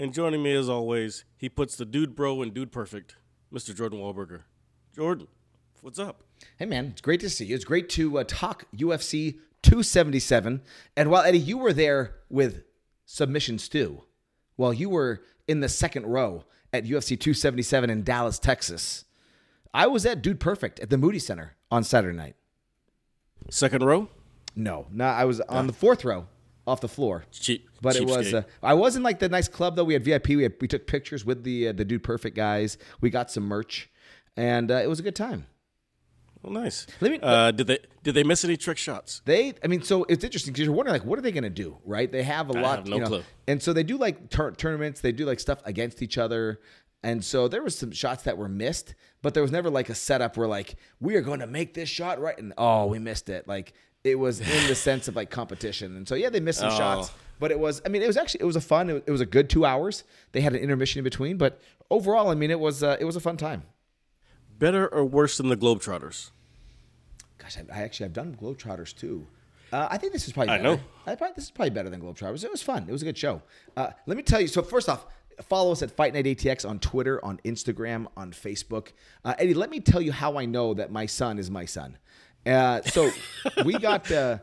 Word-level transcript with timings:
And 0.00 0.14
joining 0.14 0.42
me 0.42 0.54
as 0.54 0.66
always, 0.66 1.26
he 1.36 1.50
puts 1.50 1.76
the 1.76 1.84
dude 1.84 2.16
bro 2.16 2.40
and 2.40 2.54
dude 2.54 2.72
perfect, 2.72 3.16
Mr. 3.52 3.76
Jordan 3.76 3.98
Wahlberger. 3.98 4.44
Jordan, 4.96 5.28
what's 5.82 5.98
up? 5.98 6.22
Hey 6.56 6.64
man, 6.64 6.86
it's 6.86 7.02
great 7.02 7.20
to 7.20 7.28
see 7.28 7.44
you. 7.44 7.54
It's 7.54 7.66
great 7.66 7.90
to 7.90 8.20
uh, 8.20 8.24
talk 8.26 8.64
UFC 8.74 9.34
277. 9.60 10.62
And 10.96 11.10
while 11.10 11.22
Eddie, 11.22 11.38
you 11.38 11.58
were 11.58 11.74
there 11.74 12.14
with 12.30 12.62
Submission 13.04 13.58
Stew, 13.58 14.04
while 14.56 14.72
you 14.72 14.88
were 14.88 15.20
in 15.46 15.60
the 15.60 15.68
second 15.68 16.06
row 16.06 16.44
at 16.72 16.84
UFC 16.84 17.08
277 17.08 17.90
in 17.90 18.02
Dallas, 18.02 18.38
Texas, 18.38 19.04
I 19.74 19.86
was 19.86 20.06
at 20.06 20.22
Dude 20.22 20.40
Perfect 20.40 20.80
at 20.80 20.88
the 20.88 20.96
Moody 20.96 21.18
Center 21.18 21.56
on 21.70 21.84
Saturday 21.84 22.16
night. 22.16 22.36
Second 23.50 23.84
row? 23.84 24.08
No, 24.56 24.86
no, 24.90 25.04
I 25.04 25.26
was 25.26 25.42
on 25.42 25.66
the 25.66 25.74
fourth 25.74 26.06
row 26.06 26.26
off 26.66 26.80
the 26.80 26.88
floor. 26.88 27.24
Cheap. 27.32 27.68
But 27.80 27.96
it 27.96 28.06
was. 28.06 28.32
Uh, 28.34 28.42
I 28.62 28.74
was 28.74 28.96
in 28.96 29.02
like 29.02 29.18
the 29.18 29.28
nice 29.28 29.48
club 29.48 29.76
though. 29.76 29.84
We 29.84 29.94
had 29.94 30.04
VIP. 30.04 30.28
We, 30.28 30.42
had, 30.44 30.54
we 30.60 30.68
took 30.68 30.86
pictures 30.86 31.24
with 31.24 31.42
the 31.44 31.68
uh, 31.68 31.72
the 31.72 31.84
Dude 31.84 32.02
Perfect 32.04 32.36
guys. 32.36 32.78
We 33.00 33.10
got 33.10 33.30
some 33.30 33.44
merch, 33.44 33.88
and 34.36 34.70
uh, 34.70 34.74
it 34.76 34.88
was 34.88 35.00
a 35.00 35.02
good 35.02 35.16
time. 35.16 35.46
well, 36.42 36.52
nice. 36.52 36.86
Let 37.00 37.10
me- 37.12 37.18
uh, 37.22 37.50
did 37.50 37.66
they 37.66 37.78
did 38.02 38.14
they 38.14 38.22
miss 38.24 38.44
any 38.44 38.56
trick 38.56 38.78
shots? 38.78 39.20
They, 39.24 39.54
I 39.62 39.66
mean, 39.66 39.82
so 39.82 40.04
it's 40.04 40.24
interesting 40.24 40.52
because 40.52 40.66
you're 40.66 40.74
wondering, 40.74 40.94
like, 41.00 41.04
what 41.06 41.18
are 41.18 41.22
they 41.22 41.32
going 41.32 41.44
to 41.44 41.50
do, 41.50 41.78
right? 41.84 42.10
They 42.10 42.22
have 42.22 42.50
a 42.50 42.58
I 42.58 42.60
lot, 42.62 42.78
have 42.78 42.86
no 42.86 42.96
you 42.96 43.00
know, 43.02 43.08
clue. 43.08 43.22
and 43.46 43.62
so 43.62 43.72
they 43.72 43.82
do 43.82 43.96
like 43.98 44.30
tur- 44.30 44.52
tournaments. 44.52 45.00
They 45.00 45.12
do 45.12 45.24
like 45.26 45.40
stuff 45.40 45.60
against 45.64 46.02
each 46.02 46.16
other, 46.18 46.60
and 47.02 47.24
so 47.24 47.48
there 47.48 47.62
was 47.62 47.76
some 47.76 47.90
shots 47.92 48.22
that 48.24 48.36
were 48.38 48.48
missed, 48.48 48.94
but 49.22 49.34
there 49.34 49.42
was 49.42 49.52
never 49.52 49.70
like 49.70 49.88
a 49.88 49.94
setup 49.94 50.36
where 50.36 50.48
like 50.48 50.76
we 51.00 51.14
are 51.16 51.20
going 51.22 51.40
to 51.40 51.46
make 51.46 51.74
this 51.74 51.88
shot 51.88 52.20
right, 52.20 52.38
and 52.38 52.52
oh, 52.58 52.86
we 52.86 52.98
missed 52.98 53.28
it. 53.30 53.46
Like 53.48 53.72
it 54.04 54.18
was 54.18 54.40
in 54.40 54.66
the 54.68 54.74
sense 54.74 55.08
of 55.08 55.16
like 55.16 55.30
competition, 55.30 55.96
and 55.96 56.06
so 56.08 56.14
yeah, 56.14 56.30
they 56.30 56.40
missed 56.40 56.60
some 56.60 56.72
Oh. 56.72 56.76
shots, 56.76 57.10
but 57.38 57.50
it 57.50 57.58
was, 57.58 57.82
I 57.84 57.88
mean, 57.88 58.02
it 58.02 58.06
was 58.06 58.16
actually 58.16 58.40
it 58.42 58.46
was 58.46 58.56
a 58.56 58.60
fun, 58.60 58.88
it 58.90 59.10
was, 59.10 59.20
a 59.20 59.26
good 59.26 59.48
two 59.50 59.64
hours. 59.64 60.04
They 60.32 60.40
had 60.40 60.54
an 60.54 60.60
intermission 60.60 60.98
in 61.00 61.04
between, 61.04 61.36
but 61.36 61.60
overall, 61.90 62.28
I 62.30 62.34
mean, 62.34 62.50
it 62.50 62.60
was 62.60 62.82
uh, 62.82 62.96
it 63.00 63.04
was 63.04 63.16
a 63.16 63.20
fun 63.20 63.36
time. 63.36 63.62
Better 64.58 64.86
or 64.88 65.04
worse 65.04 65.36
than 65.38 65.48
the 65.48 65.56
Globetrotters? 65.56 66.30
Gosh, 67.38 67.56
I, 67.58 67.80
I 67.80 67.82
actually 67.82 68.06
I've 68.06 68.12
done 68.12 68.36
Globetrotters 68.40 68.94
too. 68.96 69.26
Uh, 69.72 69.86
I 69.90 69.98
think 69.98 70.12
this 70.12 70.26
is 70.26 70.32
probably 70.32 70.52
I 70.52 70.58
better. 70.58 70.76
know. 70.76 70.80
I 71.06 71.14
probably, 71.14 71.34
this 71.36 71.44
is 71.44 71.50
probably 71.50 71.70
better 71.70 71.88
than 71.88 72.00
Globetrotters. 72.00 72.44
It 72.44 72.50
was 72.50 72.62
fun. 72.62 72.86
It 72.88 72.92
was 72.92 73.02
a 73.02 73.04
good 73.04 73.16
show. 73.16 73.40
Uh, 73.76 73.90
let 74.06 74.16
me 74.16 74.22
tell 74.22 74.40
you. 74.40 74.48
So 74.48 74.62
first 74.62 74.88
off, 74.88 75.06
follow 75.48 75.70
us 75.72 75.80
at 75.82 75.90
Fight 75.92 76.12
Night 76.12 76.24
ATX 76.24 76.68
on 76.68 76.78
Twitter, 76.80 77.24
on 77.24 77.38
Instagram, 77.44 78.06
on 78.16 78.32
Facebook. 78.32 78.88
Uh, 79.24 79.34
Eddie, 79.38 79.54
let 79.54 79.70
me 79.70 79.78
tell 79.80 80.00
you 80.02 80.10
how 80.12 80.36
I 80.36 80.44
know 80.44 80.74
that 80.74 80.90
my 80.90 81.06
son 81.06 81.38
is 81.38 81.50
my 81.50 81.64
son. 81.64 81.96
Uh, 82.46 82.80
so 82.82 83.10
we 83.64 83.78
got 83.78 84.10
uh, 84.10 84.38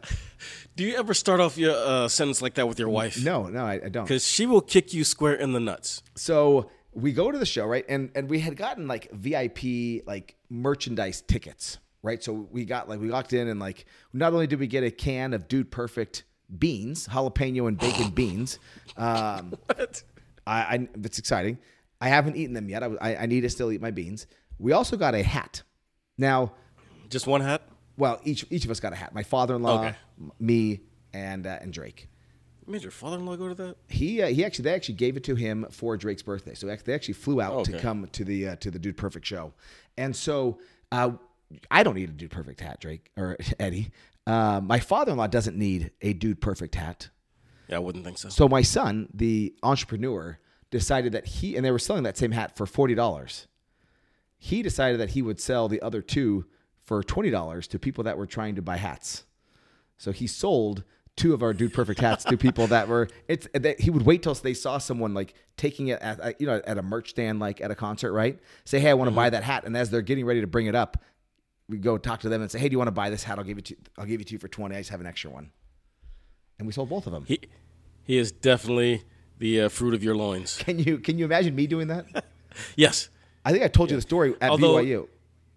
Do 0.75 0.83
you 0.83 0.95
ever 0.95 1.13
start 1.13 1.39
off 1.39 1.57
your 1.57 1.75
uh, 1.75 2.07
sentence 2.07 2.41
like 2.41 2.55
that 2.55 2.67
with 2.67 2.79
your 2.79 2.89
wife? 2.89 3.23
no, 3.23 3.47
no, 3.47 3.65
I, 3.65 3.73
I 3.85 3.89
don't. 3.89 4.03
Because 4.05 4.25
she 4.27 4.45
will 4.45 4.61
kick 4.61 4.93
you 4.93 5.03
square 5.03 5.33
in 5.33 5.53
the 5.53 5.59
nuts. 5.59 6.03
So 6.15 6.69
we 6.93 7.11
go 7.13 7.31
to 7.31 7.37
the 7.37 7.45
show, 7.45 7.65
right? 7.65 7.85
And 7.89 8.11
and 8.15 8.29
we 8.29 8.39
had 8.39 8.55
gotten 8.55 8.87
like 8.87 9.11
VIP 9.11 10.03
like 10.05 10.35
merchandise 10.49 11.21
tickets, 11.21 11.79
right? 12.03 12.23
So 12.23 12.47
we 12.51 12.65
got 12.65 12.87
like 12.89 12.99
we 12.99 13.09
walked 13.09 13.33
in 13.33 13.47
and 13.47 13.59
like 13.59 13.85
not 14.13 14.33
only 14.33 14.47
did 14.47 14.59
we 14.59 14.67
get 14.67 14.83
a 14.83 14.91
can 14.91 15.33
of 15.33 15.47
Dude 15.47 15.71
Perfect 15.71 16.23
beans, 16.57 17.07
jalapeno 17.07 17.67
and 17.67 17.77
bacon 17.77 18.09
beans. 18.13 18.59
Um, 18.95 19.55
I, 20.45 20.59
I 20.75 20.87
it's 21.03 21.19
exciting. 21.19 21.57
I 21.99 22.09
haven't 22.09 22.35
eaten 22.37 22.53
them 22.53 22.69
yet. 22.69 22.83
I, 22.83 22.87
I 23.01 23.15
I 23.23 23.25
need 23.25 23.41
to 23.41 23.49
still 23.49 23.71
eat 23.71 23.81
my 23.81 23.91
beans. 23.91 24.27
We 24.59 24.71
also 24.71 24.97
got 24.97 25.13
a 25.15 25.23
hat. 25.23 25.63
Now, 26.17 26.53
Just 27.09 27.27
one 27.27 27.41
hat? 27.41 27.61
Well, 27.97 28.19
each 28.23 28.45
each 28.49 28.65
of 28.65 28.71
us 28.71 28.79
got 28.79 28.93
a 28.93 28.95
hat. 28.95 29.13
My 29.13 29.23
father-in-law, 29.23 29.79
Okay. 29.85 29.95
me, 30.39 30.81
and 31.13 31.45
uh, 31.47 31.59
and 31.61 31.73
Drake. 31.73 32.09
Made 32.69 32.81
your 32.81 32.91
father-in-law 32.91 33.37
go 33.37 33.47
to 33.47 33.55
that? 33.55 33.75
He 33.87 34.21
uh, 34.21 34.27
he 34.27 34.43
actually 34.43 34.63
they 34.63 34.73
actually 34.73 34.95
gave 34.95 35.15
it 35.17 35.23
to 35.25 35.35
him 35.35 35.65
for 35.71 35.95
Drake's 35.97 36.21
birthday. 36.21 36.53
So 36.53 36.67
they 36.67 36.93
actually 36.93 37.13
flew 37.13 37.39
out 37.41 37.63
to 37.65 37.79
come 37.79 38.07
to 38.11 38.23
the 38.25 38.49
uh, 38.49 38.55
to 38.57 38.69
the 38.71 38.79
Dude 38.79 38.97
Perfect 38.97 39.25
show, 39.25 39.53
and 39.97 40.15
so 40.15 40.59
uh, 40.91 41.11
I 41.71 41.83
don't 41.83 41.95
need 41.95 42.09
a 42.09 42.13
Dude 42.13 42.31
Perfect 42.31 42.59
hat, 42.59 42.79
Drake 42.81 43.09
or 43.17 43.37
Eddie. 43.59 43.91
Uh, 44.25 44.59
my 44.61 44.79
father-in-law 44.79 45.27
doesn't 45.27 45.55
need 45.57 45.91
a 46.01 46.11
Dude 46.11 46.41
Perfect 46.41 46.75
hat. 46.75 47.09
Yeah, 47.69 47.77
I 47.77 47.79
wouldn't 47.79 48.03
think 48.03 48.17
so. 48.17 48.27
So 48.29 48.49
my 48.49 48.61
son, 48.61 49.07
the 49.13 49.53
entrepreneur, 49.63 50.37
decided 50.69 51.13
that 51.13 51.25
he 51.25 51.55
and 51.55 51.63
they 51.65 51.71
were 51.71 51.79
selling 51.79 52.03
that 52.03 52.17
same 52.17 52.31
hat 52.31 52.57
for 52.57 52.65
forty 52.65 52.95
dollars. 52.95 53.47
He 54.37 54.61
decided 54.61 54.99
that 54.99 55.11
he 55.11 55.21
would 55.21 55.39
sell 55.39 55.67
the 55.69 55.81
other 55.81 56.01
two 56.01 56.45
for 56.87 57.03
twenty 57.03 57.29
dollars 57.29 57.67
to 57.67 57.77
people 57.77 58.05
that 58.05 58.17
were 58.17 58.25
trying 58.25 58.55
to 58.55 58.61
buy 58.63 58.77
hats. 58.77 59.25
So 59.97 60.11
he 60.11 60.25
sold 60.25 60.83
two 61.17 61.33
of 61.33 61.41
our 61.43 61.53
Dude 61.53 61.73
Perfect 61.73 61.99
hats 61.99 62.23
to 62.25 62.37
people 62.37 62.67
that 62.67 62.87
were. 62.87 63.09
It's 63.27 63.47
that 63.53 63.81
he 63.81 63.89
would 63.89 64.03
wait 64.05 64.23
till 64.23 64.33
they 64.33 64.53
saw 64.53 64.77
someone 64.77 65.13
like 65.13 65.33
taking 65.57 65.89
it 65.89 65.99
at 66.01 66.39
you 66.39 66.47
know 66.47 66.61
at 66.65 66.77
a 66.77 66.81
merch 66.81 67.09
stand 67.09 67.39
like 67.39 67.59
at 67.61 67.69
a 67.69 67.75
concert, 67.75 68.13
right? 68.13 68.39
Say, 68.63 68.79
hey, 68.79 68.89
I 68.89 68.93
want 68.93 69.09
to 69.09 69.15
buy 69.15 69.29
that 69.29 69.43
hat, 69.43 69.65
and 69.65 69.75
as 69.75 69.89
they're 69.89 70.01
getting 70.01 70.25
ready 70.25 70.41
to 70.41 70.47
bring 70.47 70.67
it 70.67 70.75
up, 70.75 71.03
we 71.67 71.77
go 71.77 71.97
talk 71.97 72.21
to 72.21 72.29
them 72.29 72.41
and 72.41 72.49
say, 72.49 72.57
hey, 72.59 72.69
do 72.69 72.73
you 72.73 72.77
want 72.77 72.87
to 72.87 72.93
buy 72.93 73.09
this 73.09 73.23
hat? 73.23 73.37
I'll 73.37 73.43
give 73.43 73.57
it 73.57 73.65
to 73.65 73.75
I'll 73.97 74.05
give 74.05 74.21
it 74.21 74.27
to 74.27 74.33
you 74.33 74.39
for 74.39 74.47
twenty. 74.47 74.75
I 74.75 74.79
just 74.79 74.89
have 74.91 75.01
an 75.01 75.07
extra 75.07 75.29
one, 75.29 75.51
and 76.57 76.65
we 76.67 76.71
sold 76.71 76.89
both 76.89 77.05
of 77.05 77.11
them. 77.11 77.25
He, 77.27 77.41
he 78.03 78.17
is 78.17 78.31
definitely 78.31 79.03
the 79.39 79.61
uh, 79.63 79.69
fruit 79.69 79.93
of 79.93 80.03
your 80.03 80.15
loins. 80.15 80.57
Can 80.57 80.79
you 80.79 80.99
can 80.99 81.17
you 81.19 81.25
imagine 81.25 81.53
me 81.53 81.67
doing 81.67 81.87
that? 81.89 82.25
Yes. 82.75 83.09
I 83.45 83.51
think 83.51 83.63
I 83.63 83.67
told 83.67 83.91
you 83.91 83.95
the 83.97 84.01
story 84.01 84.33
at 84.41 84.49
Although- 84.49 84.77
BYU. 84.77 85.07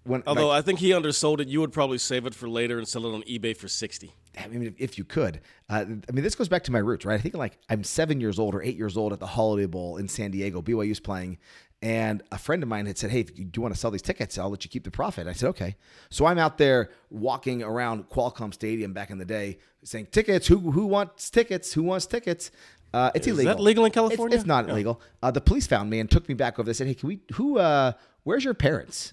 When 0.05 0.23
Although 0.27 0.49
like, 0.49 0.59
I 0.59 0.63
think 0.63 0.79
he 0.79 0.91
undersold 0.93 1.41
it, 1.41 1.49
you 1.49 1.61
would 1.61 1.73
probably 1.73 1.99
save 1.99 2.25
it 2.27 2.35
for 2.35 2.49
later 2.49 2.79
and 2.79 2.89
sell 2.89 3.05
it 3.07 3.15
on 3.15 3.23
eBay 3.25 3.57
for 3.57 3.69
60 3.69 4.13
I 4.39 4.47
mean, 4.47 4.75
if, 4.79 4.97
you 4.97 5.05
could, 5.05 5.41
uh, 5.69 5.85
I 6.09 6.13
mean, 6.13 6.23
this 6.23 6.35
goes 6.37 6.49
back 6.49 6.63
to 6.65 6.73
my 6.73 6.79
roots, 6.79 7.05
right? 7.05 7.15
I 7.15 7.19
think 7.19 7.35
like 7.35 7.59
I'm 7.69 7.83
seven 7.85 8.21
years 8.21 8.39
old 8.39 8.55
or 8.55 8.63
eight 8.63 8.77
years 8.77 8.97
old 8.97 9.13
at 9.13 9.19
the 9.21 9.27
Holiday 9.27 9.67
Bowl 9.67 9.97
in 9.97 10.07
San 10.09 10.31
Diego. 10.31 10.63
BYU's 10.63 11.01
playing, 11.01 11.39
and 11.83 12.23
a 12.31 12.39
friend 12.39 12.63
of 12.63 12.69
mine 12.69 12.87
had 12.87 12.97
said, 12.97 13.11
"Hey, 13.11 13.21
if 13.21 13.37
you 13.39 13.45
do 13.45 13.61
want 13.61 13.75
to 13.75 13.81
sell 13.81 13.91
these 13.91 14.03
tickets, 14.03 14.39
I'll 14.39 14.49
let 14.49 14.65
you 14.65 14.71
keep 14.71 14.85
the 14.85 14.91
profit." 14.91 15.27
I 15.27 15.33
said, 15.33 15.49
"Okay." 15.49 15.75
So 16.11 16.27
I'm 16.27 16.39
out 16.39 16.59
there 16.59 16.91
walking 17.11 17.63
around 17.65 18.09
Qualcomm 18.09 18.55
Stadium 18.55 18.93
back 18.93 19.11
in 19.11 19.19
the 19.19 19.25
day, 19.25 19.59
saying, 19.83 20.07
"Tickets? 20.13 20.47
Who 20.47 20.59
who 20.71 20.87
wants 20.87 21.29
tickets? 21.29 21.73
Who 21.73 21.83
wants 21.83 22.07
tickets?" 22.07 22.53
Uh, 22.95 23.11
it's 23.17 23.27
Is 23.27 23.35
illegal. 23.35 23.57
that 23.57 23.63
legal 23.63 23.85
in 23.85 23.89
It's- 23.91 23.95
California? 24.01 24.37
It's, 24.39 24.47
not 24.47 24.67
Yeah. 24.67 24.73
illegal. 24.73 25.01
Uh, 25.23 25.31
the 25.33 25.41
police 25.41 25.67
found 25.67 25.91
me 25.91 25.99
and 26.01 26.09
took 26.11 26.29
me 26.29 26.35
back 26.35 26.59
over. 26.59 26.67
They 26.67 26.73
said, 26.73 26.87
"Hey, 26.87 26.95
can 26.95 27.09
we? 27.09 27.21
Who? 27.35 27.59
Uh, 27.59 27.93
where's 28.23 28.45
your 28.45 28.55
parents?" 28.55 29.13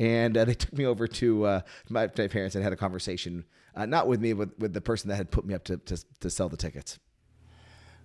And 0.00 0.36
uh, 0.36 0.44
they 0.44 0.54
took 0.54 0.72
me 0.72 0.86
over 0.86 1.08
to 1.08 1.44
uh, 1.44 1.60
my, 1.88 2.08
my 2.16 2.28
parents 2.28 2.54
and 2.54 2.62
had 2.62 2.72
a 2.72 2.76
conversation, 2.76 3.44
uh, 3.74 3.86
not 3.86 4.06
with 4.06 4.20
me, 4.20 4.32
but 4.32 4.58
with 4.58 4.72
the 4.72 4.80
person 4.80 5.08
that 5.08 5.16
had 5.16 5.30
put 5.30 5.44
me 5.44 5.54
up 5.54 5.64
to, 5.64 5.76
to, 5.78 6.04
to 6.20 6.30
sell 6.30 6.48
the 6.48 6.56
tickets. 6.56 6.98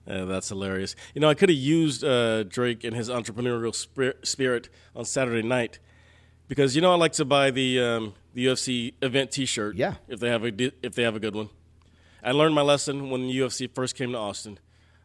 Uh, 0.07 0.25
that's 0.25 0.49
hilarious. 0.49 0.95
You 1.13 1.21
know, 1.21 1.29
I 1.29 1.33
could 1.33 1.49
have 1.49 1.57
used 1.57 2.03
uh, 2.03 2.43
Drake 2.43 2.83
and 2.83 2.95
his 2.95 3.09
entrepreneurial 3.09 3.73
spir- 3.73 4.15
spirit 4.23 4.69
on 4.95 5.05
Saturday 5.05 5.47
night 5.47 5.79
because 6.47 6.75
you 6.75 6.81
know 6.81 6.91
I 6.91 6.95
like 6.95 7.13
to 7.13 7.25
buy 7.25 7.51
the 7.51 7.79
um, 7.79 8.13
the 8.33 8.47
UFC 8.47 8.93
event 9.01 9.31
T-shirt. 9.31 9.75
Yeah. 9.75 9.95
if 10.07 10.19
they 10.19 10.29
have 10.29 10.43
a 10.43 10.51
if 10.85 10.95
they 10.95 11.03
have 11.03 11.15
a 11.15 11.19
good 11.19 11.35
one. 11.35 11.49
I 12.23 12.31
learned 12.31 12.55
my 12.55 12.61
lesson 12.61 13.09
when 13.09 13.27
the 13.27 13.37
UFC 13.37 13.73
first 13.73 13.95
came 13.95 14.11
to 14.11 14.17
Austin. 14.17 14.59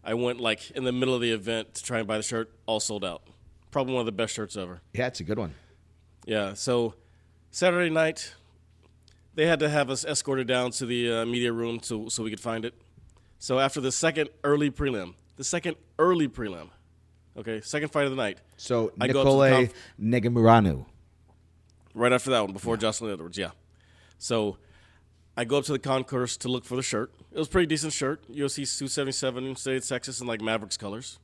I 0.05 0.14
went 0.14 0.40
like 0.40 0.70
in 0.73 0.85
the 0.85 0.93
middle 0.93 1.14
of 1.14 1.20
the 1.20 1.32
event 1.32 1.75
to 1.75 1.82
try 1.82 1.99
and 1.99 2.06
buy 2.08 2.17
the 2.17 2.23
shirt, 2.23 2.50
all 2.67 2.81
sold 2.81 3.05
out. 3.05 3.23
Probably 3.70 3.94
one 3.94 4.00
of 4.00 4.06
the 4.06 4.12
best 4.12 4.35
shirts 4.35 4.56
ever. 4.56 4.81
Yeah, 4.94 5.08
it's 5.08 5.20
a 5.20 5.25
good 5.25 5.38
one. 5.38 5.55
Yeah. 6.28 6.54
So 6.54 6.94
Saturday 7.50 7.90
night, 7.90 8.34
they 9.34 9.46
had 9.46 9.58
to 9.60 9.69
have 9.69 9.88
us 9.90 10.04
escorted 10.04 10.46
down 10.46 10.70
to 10.72 10.86
the 10.86 11.10
uh, 11.12 11.26
media 11.26 11.52
room 11.52 11.80
so 11.82 12.08
so 12.08 12.22
we 12.22 12.30
could 12.30 12.40
find 12.40 12.64
it. 12.64 12.75
So 13.38 13.58
after 13.58 13.80
the 13.80 13.90
second 13.92 14.28
early 14.44 14.70
prelim, 14.70 15.14
the 15.36 15.44
second 15.44 15.76
early 15.98 16.28
prelim, 16.28 16.69
Okay, 17.36 17.60
second 17.60 17.90
fight 17.90 18.04
of 18.04 18.10
the 18.10 18.16
night. 18.16 18.38
So 18.56 18.92
I 19.00 19.06
go 19.06 19.20
up 19.20 19.26
to 19.26 19.30
the 19.30 19.48
Nicole 19.48 19.69
conf- 19.69 19.75
Negumereanu. 20.00 20.84
right 21.94 22.12
after 22.12 22.30
that 22.30 22.40
one, 22.40 22.52
before 22.52 22.76
Jocelyn 22.76 23.12
Edwards. 23.12 23.38
Yeah. 23.38 23.50
So 24.19 24.58
I 25.36 25.44
go 25.44 25.58
up 25.58 25.64
to 25.66 25.72
the 25.72 25.78
concourse 25.78 26.36
to 26.38 26.48
look 26.48 26.64
for 26.64 26.75
the 26.75 26.82
shirt. 26.82 27.12
It 27.30 27.38
was 27.38 27.46
a 27.46 27.50
pretty 27.50 27.66
decent 27.66 27.92
shirt. 27.92 28.22
UFC 28.28 28.66
277 28.66 29.46
in 29.46 29.54
state 29.54 29.76
of 29.76 29.86
Texas 29.86 30.20
in 30.20 30.26
like 30.26 30.40
Mavericks 30.40 30.76
colors. 30.76 31.20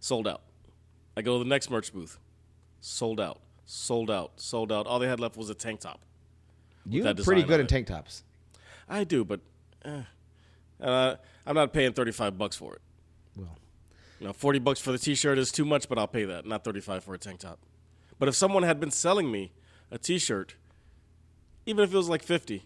Sold 0.00 0.26
out. 0.26 0.42
I 1.16 1.22
go 1.22 1.38
to 1.38 1.44
the 1.44 1.48
next 1.48 1.70
merch 1.70 1.92
booth. 1.92 2.18
Sold 2.80 3.20
out. 3.20 3.40
Sold 3.70 4.10
out. 4.10 4.40
Sold 4.40 4.72
out. 4.72 4.86
All 4.86 4.98
they 4.98 5.08
had 5.08 5.20
left 5.20 5.36
was 5.36 5.50
a 5.50 5.54
tank 5.54 5.80
top. 5.80 6.00
You're 6.86 7.14
pretty 7.16 7.42
good 7.42 7.60
in 7.60 7.66
tank 7.66 7.86
tops. 7.86 8.24
I 8.88 9.04
do, 9.04 9.26
but 9.26 9.40
eh. 9.84 10.04
uh, 10.80 11.16
I'm 11.46 11.54
not 11.54 11.74
paying 11.74 11.92
35 11.92 12.38
bucks 12.38 12.56
for 12.56 12.76
it. 12.76 12.80
Well, 13.36 13.58
You 14.20 14.28
know, 14.28 14.32
40 14.32 14.60
bucks 14.60 14.80
for 14.80 14.90
the 14.90 14.96
t-shirt 14.98 15.36
is 15.36 15.52
too 15.52 15.66
much, 15.66 15.86
but 15.86 15.98
I'll 15.98 16.08
pay 16.08 16.24
that. 16.24 16.46
Not 16.46 16.64
35 16.64 17.04
for 17.04 17.12
a 17.12 17.18
tank 17.18 17.40
top. 17.40 17.58
But 18.18 18.30
if 18.30 18.34
someone 18.34 18.62
had 18.62 18.80
been 18.80 18.90
selling 18.90 19.30
me 19.30 19.52
a 19.90 19.98
t-shirt, 19.98 20.54
even 21.66 21.84
if 21.84 21.92
it 21.92 21.96
was 21.96 22.08
like 22.08 22.22
50, 22.22 22.64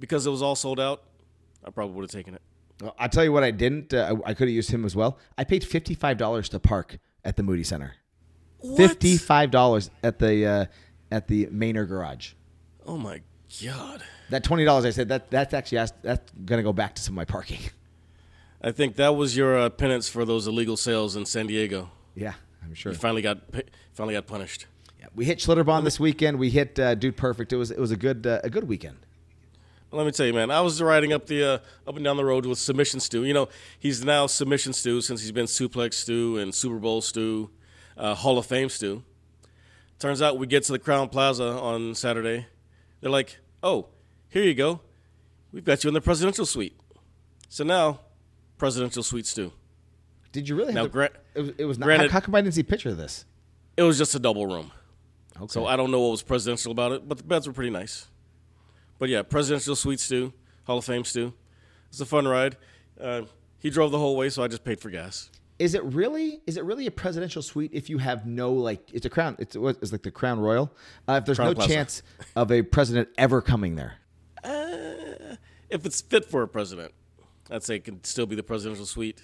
because 0.00 0.26
it 0.26 0.30
was 0.30 0.42
all 0.42 0.56
sold 0.56 0.80
out, 0.80 1.04
I 1.64 1.70
probably 1.70 1.94
would 1.94 2.02
have 2.02 2.10
taken 2.10 2.34
it. 2.34 2.42
well, 2.82 2.96
I'll 2.98 3.08
tell 3.08 3.22
you 3.22 3.30
what 3.30 3.44
I 3.44 3.52
didn't. 3.52 3.94
Uh, 3.94 4.16
I, 4.26 4.30
I 4.30 4.34
could 4.34 4.48
have 4.48 4.54
used 4.54 4.72
him 4.72 4.84
as 4.84 4.96
well. 4.96 5.16
I 5.38 5.44
paid 5.44 5.62
fifty 5.62 5.94
five 5.94 6.16
dollars 6.16 6.48
to 6.48 6.58
park 6.58 6.98
at 7.24 7.36
the 7.36 7.42
Moody 7.44 7.62
Center. 7.62 7.94
Fifty 8.76 9.16
five 9.16 9.50
dollars 9.50 9.90
at 10.02 10.18
the 10.18 10.46
uh, 10.46 10.64
at 11.10 11.28
the 11.28 11.48
Maynard 11.50 11.88
Garage. 11.88 12.32
Oh 12.86 12.96
my 12.96 13.22
god. 13.64 14.02
That 14.30 14.44
twenty 14.44 14.64
dollars 14.64 14.84
I 14.84 14.90
said 14.90 15.08
that 15.08 15.30
that's 15.30 15.54
actually 15.54 15.86
that's 16.02 16.32
gonna 16.44 16.62
go 16.62 16.72
back 16.72 16.94
to 16.96 17.02
some 17.02 17.14
of 17.14 17.16
my 17.16 17.24
parking. 17.24 17.60
I 18.62 18.72
think 18.72 18.96
that 18.96 19.16
was 19.16 19.36
your 19.36 19.58
uh, 19.58 19.70
penance 19.70 20.08
for 20.08 20.24
those 20.24 20.46
illegal 20.46 20.76
sales 20.76 21.16
in 21.16 21.24
San 21.24 21.46
Diego. 21.46 21.90
Yeah, 22.14 22.34
I'm 22.62 22.74
sure. 22.74 22.92
You 22.92 22.98
finally 22.98 23.22
got 23.22 23.38
finally 23.92 24.14
got 24.14 24.26
punished. 24.26 24.66
Yeah, 24.98 25.06
we 25.14 25.24
hit 25.24 25.38
Schlitterbahn 25.38 25.84
this 25.84 25.98
weekend. 25.98 26.38
We 26.38 26.50
hit 26.50 26.78
uh, 26.78 26.94
Dude 26.94 27.16
Perfect. 27.16 27.52
It 27.52 27.56
was 27.56 27.70
it 27.70 27.78
was 27.78 27.90
a 27.90 27.96
good 27.96 28.26
uh, 28.26 28.40
a 28.44 28.50
good 28.50 28.68
weekend. 28.68 28.98
Let 29.92 30.06
me 30.06 30.12
tell 30.12 30.26
you, 30.26 30.32
man. 30.34 30.52
I 30.52 30.60
was 30.60 30.80
riding 30.80 31.12
up 31.12 31.26
the 31.26 31.42
uh, 31.44 31.58
up 31.88 31.96
and 31.96 32.04
down 32.04 32.16
the 32.16 32.24
road 32.24 32.46
with 32.46 32.58
Submission 32.58 33.00
Stew. 33.00 33.24
You 33.24 33.34
know, 33.34 33.48
he's 33.78 34.04
now 34.04 34.26
Submission 34.26 34.72
Stew 34.72 35.00
since 35.00 35.22
he's 35.22 35.32
been 35.32 35.46
Suplex 35.46 35.94
Stew 35.94 36.38
and 36.38 36.54
Super 36.54 36.78
Bowl 36.78 37.00
Stew, 37.00 37.50
uh, 38.00 38.14
Hall 38.14 38.38
of 38.38 38.46
Fame 38.46 38.68
Stew. 38.68 39.04
Turns 39.98 40.22
out 40.22 40.38
we 40.38 40.46
get 40.46 40.64
to 40.64 40.72
the 40.72 40.78
Crowne 40.78 41.10
Plaza 41.12 41.44
on 41.44 41.94
Saturday. 41.94 42.46
They're 43.00 43.10
like, 43.10 43.38
"Oh, 43.62 43.88
here 44.28 44.42
you 44.42 44.54
go. 44.54 44.80
We've 45.52 45.64
got 45.64 45.84
you 45.84 45.88
in 45.88 45.94
the 45.94 46.00
presidential 46.00 46.46
suite." 46.46 46.76
So 47.48 47.64
now, 47.64 48.00
presidential 48.56 49.02
suite 49.02 49.26
stew. 49.26 49.52
Did 50.32 50.48
you 50.48 50.54
really 50.54 50.72
have 50.72 50.74
Now, 50.76 50.82
to, 50.84 50.88
gra- 50.88 51.10
it 51.34 51.40
was, 51.40 51.50
it 51.58 51.64
was 51.64 51.78
not, 51.78 51.86
granted- 51.86 52.10
how, 52.10 52.20
how 52.20 52.24
come 52.24 52.34
I 52.36 52.40
didn't 52.40 52.54
see 52.54 52.60
a 52.60 52.64
picture 52.64 52.88
of 52.90 52.96
this? 52.96 53.24
It 53.76 53.82
was 53.82 53.98
just 53.98 54.14
a 54.14 54.18
double 54.18 54.46
room. 54.46 54.70
Okay. 55.36 55.46
So 55.48 55.66
I 55.66 55.76
don't 55.76 55.90
know 55.90 56.00
what 56.00 56.10
was 56.12 56.22
presidential 56.22 56.70
about 56.72 56.92
it, 56.92 57.08
but 57.08 57.18
the 57.18 57.24
beds 57.24 57.46
were 57.46 57.52
pretty 57.52 57.70
nice. 57.70 58.06
But 58.98 59.08
yeah, 59.08 59.22
presidential 59.22 59.74
suite 59.74 59.98
stew, 60.00 60.32
Hall 60.64 60.78
of 60.78 60.84
Fame 60.84 61.04
stew. 61.04 61.32
It's 61.88 62.00
a 62.00 62.06
fun 62.06 62.28
ride. 62.28 62.56
Uh, 63.00 63.22
he 63.58 63.70
drove 63.70 63.90
the 63.90 63.98
whole 63.98 64.16
way, 64.16 64.28
so 64.28 64.42
I 64.44 64.48
just 64.48 64.62
paid 64.64 64.78
for 64.80 64.90
gas. 64.90 65.30
Is 65.60 65.74
it 65.74 65.84
really? 65.84 66.40
Is 66.46 66.56
it 66.56 66.64
really 66.64 66.86
a 66.86 66.90
presidential 66.90 67.42
suite 67.42 67.70
if 67.74 67.90
you 67.90 67.98
have 67.98 68.24
no 68.24 68.50
like? 68.50 68.80
It's 68.94 69.04
a 69.04 69.10
crown. 69.10 69.36
It's 69.38 69.54
is 69.54 69.92
like 69.92 70.02
the 70.02 70.10
crown 70.10 70.40
royal. 70.40 70.72
Uh, 71.06 71.12
if 71.20 71.26
there's 71.26 71.36
Crown 71.36 71.50
no 71.50 71.54
Plaza. 71.54 71.72
chance 71.74 72.02
of 72.34 72.50
a 72.50 72.62
president 72.62 73.10
ever 73.18 73.42
coming 73.42 73.76
there. 73.76 73.96
If 75.68 75.86
it's 75.86 76.00
fit 76.00 76.24
for 76.24 76.42
a 76.42 76.48
president, 76.48 76.92
I'd 77.50 77.62
say 77.62 77.76
it 77.76 77.84
can 77.84 78.02
still 78.02 78.26
be 78.26 78.34
the 78.34 78.42
presidential 78.42 78.86
suite. 78.86 79.22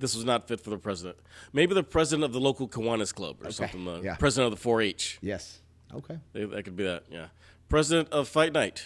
This 0.00 0.14
was 0.14 0.24
not 0.24 0.48
fit 0.48 0.60
for 0.60 0.70
the 0.70 0.78
president. 0.78 1.16
Maybe 1.52 1.74
the 1.74 1.82
president 1.82 2.24
of 2.24 2.32
the 2.32 2.40
local 2.40 2.68
Kiwanis 2.68 3.14
Club 3.14 3.36
or 3.42 3.50
something. 3.52 3.84
The 3.84 4.00
yeah. 4.02 4.16
president 4.16 4.52
of 4.52 4.60
the 4.60 4.68
4-H. 4.68 5.18
Yes. 5.22 5.60
Okay. 5.94 6.18
They- 6.32 6.44
That 6.44 6.64
could 6.64 6.76
be 6.76 6.84
that. 6.84 7.04
Yeah. 7.10 7.28
President 7.68 8.10
of 8.10 8.28
Fight 8.28 8.52
Night. 8.52 8.84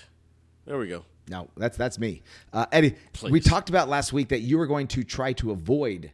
There 0.64 0.78
we 0.78 0.88
go. 0.88 1.04
No, 1.28 1.48
that's 1.56 1.76
that's 1.76 1.98
me, 1.98 2.22
uh, 2.52 2.66
Eddie. 2.72 2.96
We 3.28 3.38
talked 3.40 3.68
about 3.68 3.88
last 3.88 4.12
week 4.12 4.28
that 4.30 4.40
you 4.40 4.58
were 4.58 4.66
going 4.66 4.88
to 4.88 5.04
try 5.04 5.32
to 5.34 5.52
avoid 5.52 6.12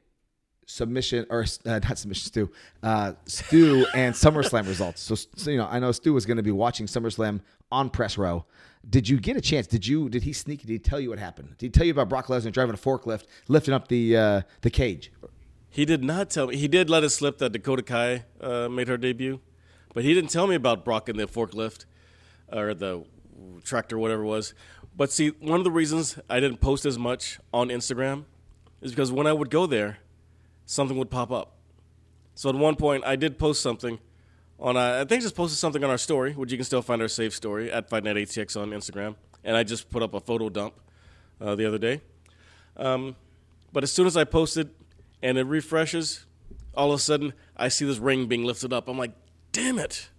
submission 0.69 1.27
or 1.31 1.47
uh, 1.67 1.81
not 1.81 1.99
submission 1.99 2.27
Stu, 2.27 2.51
uh, 2.83 3.15
Stu 3.25 3.87
and 3.95 4.15
SummerSlam 4.15 4.69
results. 4.69 5.01
So, 5.01 5.15
so 5.15 5.51
you 5.51 5.57
know, 5.57 5.67
I 5.67 5.79
know 5.79 5.91
Stu 5.93 6.13
was 6.13 6.27
going 6.27 6.37
to 6.37 6.43
be 6.43 6.53
watching 6.53 6.87
SummerSlam 6.87 7.41
on 7.73 7.91
press 7.91 8.17
row. 8.17 8.45
Did 8.89 9.09
you 9.09 9.19
get 9.19 9.37
a 9.37 9.41
chance? 9.41 9.67
Did 9.67 9.87
you? 9.87 10.09
Did 10.09 10.23
he 10.23 10.33
sneak? 10.33 10.61
Did 10.61 10.69
he 10.69 10.79
tell 10.79 11.01
you 11.01 11.11
what 11.11 11.19
happened? 11.19 11.57
Did 11.59 11.67
he 11.67 11.71
tell 11.71 11.85
you 11.85 11.93
about 11.93 12.09
Brock 12.09 12.27
Lesnar 12.27 12.53
driving 12.53 12.75
a 12.75 12.79
forklift, 12.79 13.25
lifting 13.49 13.75
up 13.75 13.89
the 13.89 14.17
uh, 14.17 14.43
the 14.61 14.71
cage? 14.71 15.11
He 15.71 15.85
did 15.85 16.05
not 16.05 16.31
tell 16.31 16.47
me. 16.47 16.57
He 16.57 16.69
did 16.69 16.89
let 16.89 17.03
it 17.03 17.11
slip 17.11 17.39
that 17.39 17.53
Dakota 17.53 17.83
Kai 17.83 18.25
uh, 18.41 18.69
made 18.69 18.89
her 18.89 18.97
debut, 18.97 19.41
but 19.95 20.05
he 20.05 20.15
didn't 20.15 20.31
tell 20.31 20.47
me 20.47 20.55
about 20.55 20.85
Brock 20.85 21.09
and 21.09 21.19
the 21.19 21.27
forklift 21.27 21.87
or 22.53 22.73
the 22.73 23.05
tractor, 23.65 23.99
whatever 23.99 24.23
it 24.23 24.27
was. 24.27 24.55
But 24.97 25.13
see, 25.13 25.29
one 25.41 25.59
of 25.59 25.65
the 25.65 25.71
reasons 25.71 26.19
I 26.31 26.41
didn't 26.41 26.61
post 26.61 26.87
as 26.87 26.99
much 26.99 27.39
on 27.53 27.69
Instagram 27.69 28.25
is 28.81 28.93
because 28.93 29.13
when 29.13 29.27
I 29.27 29.33
would 29.33 29.51
go 29.51 29.67
there, 29.67 29.99
something 30.69 30.97
would 30.99 31.11
pop 31.11 31.31
up. 31.33 31.57
So 32.35 32.49
at 32.51 32.55
one 32.55 32.77
point, 32.77 33.03
I 33.05 33.17
did 33.17 33.39
post 33.39 33.61
something 33.63 33.99
on. 34.61 34.77
Uh, 34.77 35.01
I 35.03 35.05
think 35.05 35.23
I 35.23 35.23
just 35.25 35.35
posted 35.35 35.59
something 35.59 35.83
on 35.83 35.91
our 35.91 35.99
story, 35.99 36.35
which 36.35 36.53
you 36.53 36.59
can 36.59 36.65
still 36.65 36.83
find 36.83 37.03
our 37.03 37.09
save 37.09 37.35
story 37.35 37.73
at 37.73 37.91
FightNightATX 37.91 38.61
on 38.61 38.71
Instagram, 38.71 39.17
and 39.43 39.57
I 39.57 39.65
just 39.65 39.91
put 39.91 40.03
up 40.05 40.15
a 40.15 40.21
photo 40.21 40.49
dump 40.49 40.75
uh, 41.41 41.55
the 41.57 41.67
other 41.67 41.79
day. 41.79 42.01
Um, 42.77 43.17
but 43.73 43.83
as 43.83 43.91
soon 43.91 44.07
as 44.07 44.17
I 44.17 44.23
posted 44.25 44.71
and 45.23 45.37
it 45.39 45.45
refreshes, 45.45 46.27
all 46.77 46.93
of 46.93 46.99
a 47.01 47.03
sudden 47.03 47.33
I 47.57 47.69
see 47.69 47.85
this 47.87 47.99
ring 47.99 48.27
being 48.27 48.45
lifted 48.45 48.73
up. 48.73 48.89
I'm 48.89 48.99
like, 48.99 49.13
damn 49.51 49.79
it. 49.81 50.11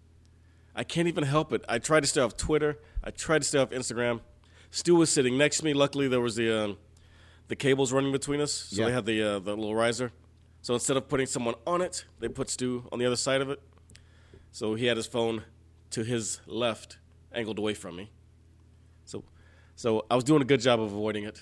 I 0.76 0.84
can't 0.84 1.08
even 1.08 1.24
help 1.24 1.54
it. 1.54 1.64
I 1.70 1.78
tried 1.80 2.02
to 2.02 2.08
stay 2.08 2.22
off 2.22 2.36
Twitter. 2.36 2.80
I 3.04 3.12
tried 3.12 3.44
to 3.44 3.48
stay 3.48 3.60
off 3.60 3.70
Instagram. 3.72 4.20
Stu 4.72 4.96
was 4.96 5.10
sitting 5.10 5.38
next 5.38 5.60
to 5.60 5.66
me. 5.66 5.74
Luckily, 5.74 6.08
there 6.10 6.22
was 6.22 6.36
the 6.36 6.52
um, 6.66 6.78
the 7.48 7.56
cables 7.56 7.92
running 7.94 8.12
between 8.12 8.40
us, 8.42 8.54
so 8.54 8.82
Yeah. 8.82 8.86
they 8.88 8.92
had 8.94 9.06
the 9.06 9.24
uh, 9.24 9.40
the 9.40 9.56
little 9.56 9.74
riser. 9.76 10.12
So 10.62 10.74
instead 10.74 10.98
of 10.98 11.08
putting 11.08 11.26
someone 11.26 11.56
on 11.66 11.82
it, 11.82 12.06
they 12.20 12.28
put 12.28 12.50
Stu 12.50 12.84
on 12.92 13.00
the 13.00 13.06
other 13.06 13.16
side 13.16 13.42
of 13.42 13.50
it. 13.50 13.62
So 14.52 14.76
he 14.76 14.86
had 14.86 14.98
his 14.98 15.08
phone 15.08 15.44
to 15.92 16.04
his 16.04 16.42
left, 16.46 16.98
angled 17.34 17.60
away 17.60 17.74
from 17.74 17.96
me. 17.96 18.12
So, 19.06 19.24
so 19.76 20.06
I 20.12 20.16
was 20.16 20.24
doing 20.24 20.42
a 20.42 20.46
good 20.46 20.60
job 20.60 20.80
of 20.80 20.92
avoiding 20.92 21.24
it. 21.24 21.42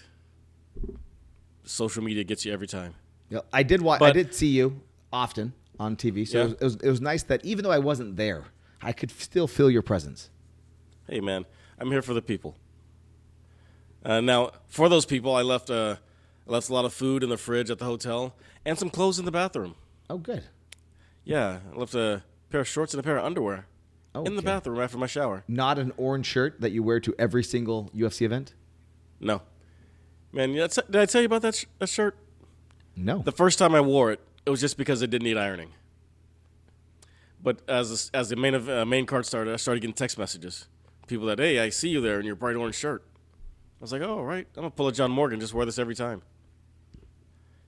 Social 1.63 2.03
media 2.03 2.23
gets 2.23 2.45
you 2.45 2.53
every 2.53 2.67
time. 2.67 2.93
Know, 3.29 3.43
I 3.51 3.63
did 3.63 3.81
watch. 3.81 4.01
I 4.01 4.11
did 4.11 4.33
see 4.33 4.47
you 4.47 4.79
often 5.11 5.53
on 5.79 5.95
TV, 5.95 6.27
so 6.27 6.37
Yeah. 6.37 6.43
it, 6.43 6.47
was, 6.47 6.53
it 6.53 6.63
was 6.63 6.75
it 6.75 6.89
was 6.89 7.01
nice 7.01 7.23
that 7.23 7.43
even 7.43 7.63
though 7.63 7.71
I 7.71 7.79
wasn't 7.79 8.15
there, 8.15 8.45
I 8.81 8.93
could 8.93 9.11
still 9.11 9.47
feel 9.47 9.69
your 9.69 9.81
presence. 9.81 10.29
Hey, 11.09 11.19
man, 11.19 11.45
I'm 11.77 11.91
here 11.91 12.01
for 12.01 12.13
the 12.13 12.21
people. 12.21 12.55
Uh, 14.03 14.21
now, 14.21 14.51
for 14.67 14.87
those 14.87 15.05
people, 15.05 15.35
I 15.35 15.41
left 15.41 15.69
uh, 15.69 15.97
I 15.97 15.97
left 16.47 16.69
a 16.69 16.73
lot 16.73 16.85
of 16.85 16.93
food 16.93 17.23
in 17.23 17.29
the 17.29 17.37
fridge 17.37 17.69
at 17.69 17.79
the 17.79 17.85
hotel 17.85 18.35
and 18.65 18.77
some 18.77 18.89
clothes 18.89 19.19
in 19.19 19.25
the 19.25 19.31
bathroom. 19.31 19.75
Oh, 20.09 20.17
good. 20.17 20.43
Yeah, 21.23 21.59
I 21.73 21.77
left 21.77 21.93
a 21.93 22.23
pair 22.49 22.61
of 22.61 22.67
shorts 22.67 22.93
and 22.93 22.99
a 22.99 23.03
pair 23.03 23.17
of 23.17 23.25
underwear 23.25 23.67
in 24.15 24.35
the 24.35 24.41
bathroom 24.41 24.79
after 24.79 24.97
my 24.97 25.07
shower. 25.07 25.43
Not 25.47 25.77
an 25.77 25.91
orange 25.97 26.25
shirt 26.25 26.61
that 26.61 26.71
you 26.71 26.81
wear 26.81 26.99
to 27.01 27.13
every 27.19 27.43
single 27.43 27.91
UFC 27.95 28.21
event. 28.21 28.53
No, 29.19 29.41
man, 30.31 30.53
did 30.53 30.95
I 30.95 31.05
tell 31.05 31.21
you 31.21 31.25
about 31.25 31.41
that, 31.41 31.55
sh- 31.55 31.65
that 31.79 31.89
shirt? 31.89 32.15
No. 32.95 33.19
The 33.19 33.31
first 33.31 33.59
time 33.59 33.75
I 33.75 33.81
wore 33.81 34.11
it, 34.11 34.19
it 34.45 34.49
was 34.49 34.61
just 34.61 34.77
because 34.77 35.01
it 35.01 35.09
didn't 35.09 35.25
need 35.25 35.37
ironing. 35.37 35.71
But 37.41 37.61
as 37.67 38.09
as 38.13 38.29
the 38.29 38.35
main 38.35 38.53
of, 38.55 38.67
uh, 38.69 38.85
main 38.85 39.05
card 39.05 39.25
started, 39.25 39.53
I 39.53 39.57
started 39.57 39.81
getting 39.81 39.93
text 39.93 40.17
messages. 40.17 40.67
People 41.07 41.27
that, 41.27 41.39
hey, 41.39 41.59
I 41.59 41.69
see 41.69 41.89
you 41.89 42.01
there 42.01 42.19
in 42.19 42.25
your 42.25 42.35
bright 42.35 42.55
orange 42.55 42.75
shirt. 42.75 43.03
I 43.79 43.83
was 43.83 43.91
like, 43.91 44.01
oh, 44.01 44.21
right, 44.21 44.47
I'm 44.55 44.61
gonna 44.63 44.71
pull 44.71 44.87
a 44.87 44.91
John 44.91 45.11
Morgan. 45.11 45.39
Just 45.39 45.53
wear 45.53 45.65
this 45.65 45.77
every 45.79 45.95
time, 45.95 46.21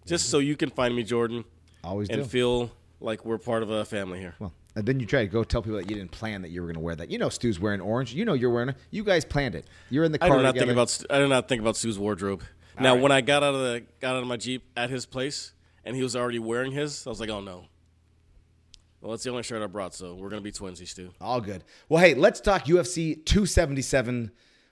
just 0.10 0.30
so 0.30 0.40
you 0.40 0.56
can 0.56 0.70
find 0.70 0.96
me, 0.96 1.04
Jordan, 1.04 1.46
Always 1.84 2.10
and 2.10 2.24
do. 2.24 2.28
feel 2.28 2.72
like 3.00 3.24
we're 3.26 3.38
part 3.38 3.64
of 3.64 3.70
a 3.70 3.86
family 3.86 4.20
here. 4.20 4.36
well, 4.40 4.54
and 4.76 4.86
then 4.86 5.00
you 5.00 5.06
try 5.06 5.22
to 5.22 5.28
go 5.28 5.44
tell 5.44 5.62
people 5.62 5.78
that 5.78 5.90
you 5.90 5.96
didn't 5.96 6.12
plan 6.12 6.42
that 6.42 6.50
you 6.50 6.62
were 6.62 6.68
going 6.68 6.76
to 6.76 6.82
wear 6.82 6.96
that. 6.96 7.10
You 7.10 7.18
know, 7.18 7.30
Stu's 7.30 7.60
wearing 7.60 7.82
orange. 7.82 8.14
You 8.14 8.26
know, 8.26 8.34
you're 8.34 8.50
wearing 8.50 8.70
it. 8.70 8.76
You 8.92 9.04
guys 9.04 9.26
planned 9.26 9.56
it. 9.56 9.66
You're 9.90 10.04
in 10.04 10.12
the 10.12 10.20
car. 10.20 10.32
I 10.32 10.36
did 10.38 10.44
not 10.44 10.54
together. 10.54 10.66
think 10.68 10.76
about 10.76 11.06
I 11.16 11.20
did 11.20 11.30
not 11.30 11.48
think 11.48 11.62
about 11.62 11.76
Stu's 11.78 11.98
wardrobe. 11.98 12.44
now, 12.80 12.94
right. 12.94 13.02
when 13.02 13.12
I 13.12 13.22
got 13.22 13.44
out 13.44 13.56
of 13.56 13.62
the 13.62 13.84
got 14.00 14.16
out 14.16 14.22
of 14.22 14.28
my 14.28 14.38
jeep 14.38 14.64
at 14.76 14.90
his 14.90 15.06
place, 15.06 15.54
and 15.84 15.96
he 15.96 16.04
was 16.04 16.16
already 16.16 16.40
wearing 16.40 16.72
his, 16.72 17.06
I 17.06 17.10
was 17.10 17.20
like, 17.20 17.30
oh 17.30 17.42
no. 17.42 17.66
Well, 19.02 19.12
that's 19.12 19.24
the 19.24 19.30
only 19.30 19.44
shirt 19.44 19.62
I 19.64 19.68
brought, 19.68 19.96
so 19.96 20.14
we're 20.16 20.30
gonna 20.30 20.42
be 20.42 20.52
twinsies, 20.52 20.90
Stu. 20.90 21.12
All 21.22 21.40
good. 21.40 21.64
Well, 21.88 22.04
hey, 22.04 22.16
let's 22.16 22.42
talk 22.42 22.66
UFC 22.66 23.24
277. 23.26 24.32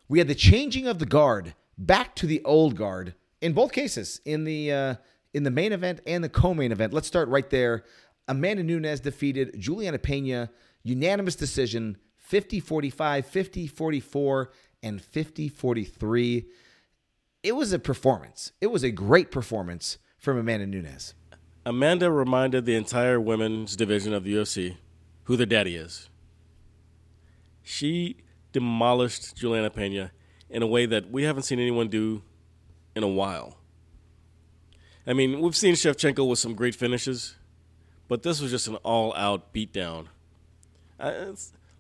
We 0.10 0.20
had 0.20 0.28
the 0.28 0.36
changing 0.36 0.86
of 0.88 1.00
the 1.00 1.06
guard 1.06 1.54
back 1.78 2.14
to 2.16 2.28
the 2.28 2.44
old 2.44 2.76
guard 2.76 3.16
in 3.42 3.54
both 3.54 3.72
cases 3.72 4.20
in 4.26 4.44
the 4.44 4.72
uh, 4.72 4.96
in 5.34 5.44
the 5.44 5.52
main 5.52 5.72
event 5.72 6.02
and 6.08 6.24
the 6.24 6.30
co-main 6.30 6.72
event. 6.72 6.94
Let's 6.94 7.08
start 7.08 7.30
right 7.30 7.50
there. 7.50 7.84
Amanda 8.28 8.64
Nunes 8.64 9.00
defeated 9.00 9.60
Juliana 9.60 10.00
Pena 10.00 10.50
unanimous 10.84 11.36
decision 11.36 11.98
50-45, 12.32 12.92
50-44 13.74 14.48
and 14.84 15.02
50-43. 15.02 16.46
It 17.44 17.56
was 17.56 17.72
a 17.74 17.80
performance. 17.80 18.52
It 18.60 18.68
was 18.68 18.84
a 18.84 18.92
great 18.92 19.32
performance 19.32 19.98
from 20.18 20.38
Amanda 20.38 20.68
Nunes. 20.68 21.14
Amanda 21.66 22.12
reminded 22.12 22.66
the 22.66 22.76
entire 22.76 23.20
women's 23.20 23.76
division 23.76 24.14
of 24.14 24.24
the 24.24 24.34
UFC 24.34 24.78
who 25.24 25.36
their 25.36 25.46
daddy 25.46 25.76
is. 25.76 26.10
She 27.62 28.18
demolished 28.54 29.36
Juliana 29.36 29.70
Pena 29.70 30.12
in 30.50 30.64
a 30.64 30.68
way 30.68 30.86
that 30.86 31.12
we 31.12 31.24
haven't 31.24 31.44
seen 31.44 31.60
anyone 31.60 31.90
do 31.90 32.24
in 32.96 33.04
a 33.04 33.08
while. 33.08 33.58
I 35.08 35.14
mean, 35.14 35.40
we've 35.40 35.56
seen 35.56 35.74
Shevchenko 35.76 36.28
with 36.28 36.38
some 36.38 36.54
great 36.54 36.76
finishes, 36.76 37.36
but 38.10 38.24
this 38.24 38.42
was 38.42 38.52
just 38.52 38.68
an 38.68 38.76
all 38.78 39.16
out 39.16 39.54
beatdown. 39.54 40.08
Uh, 41.00 41.28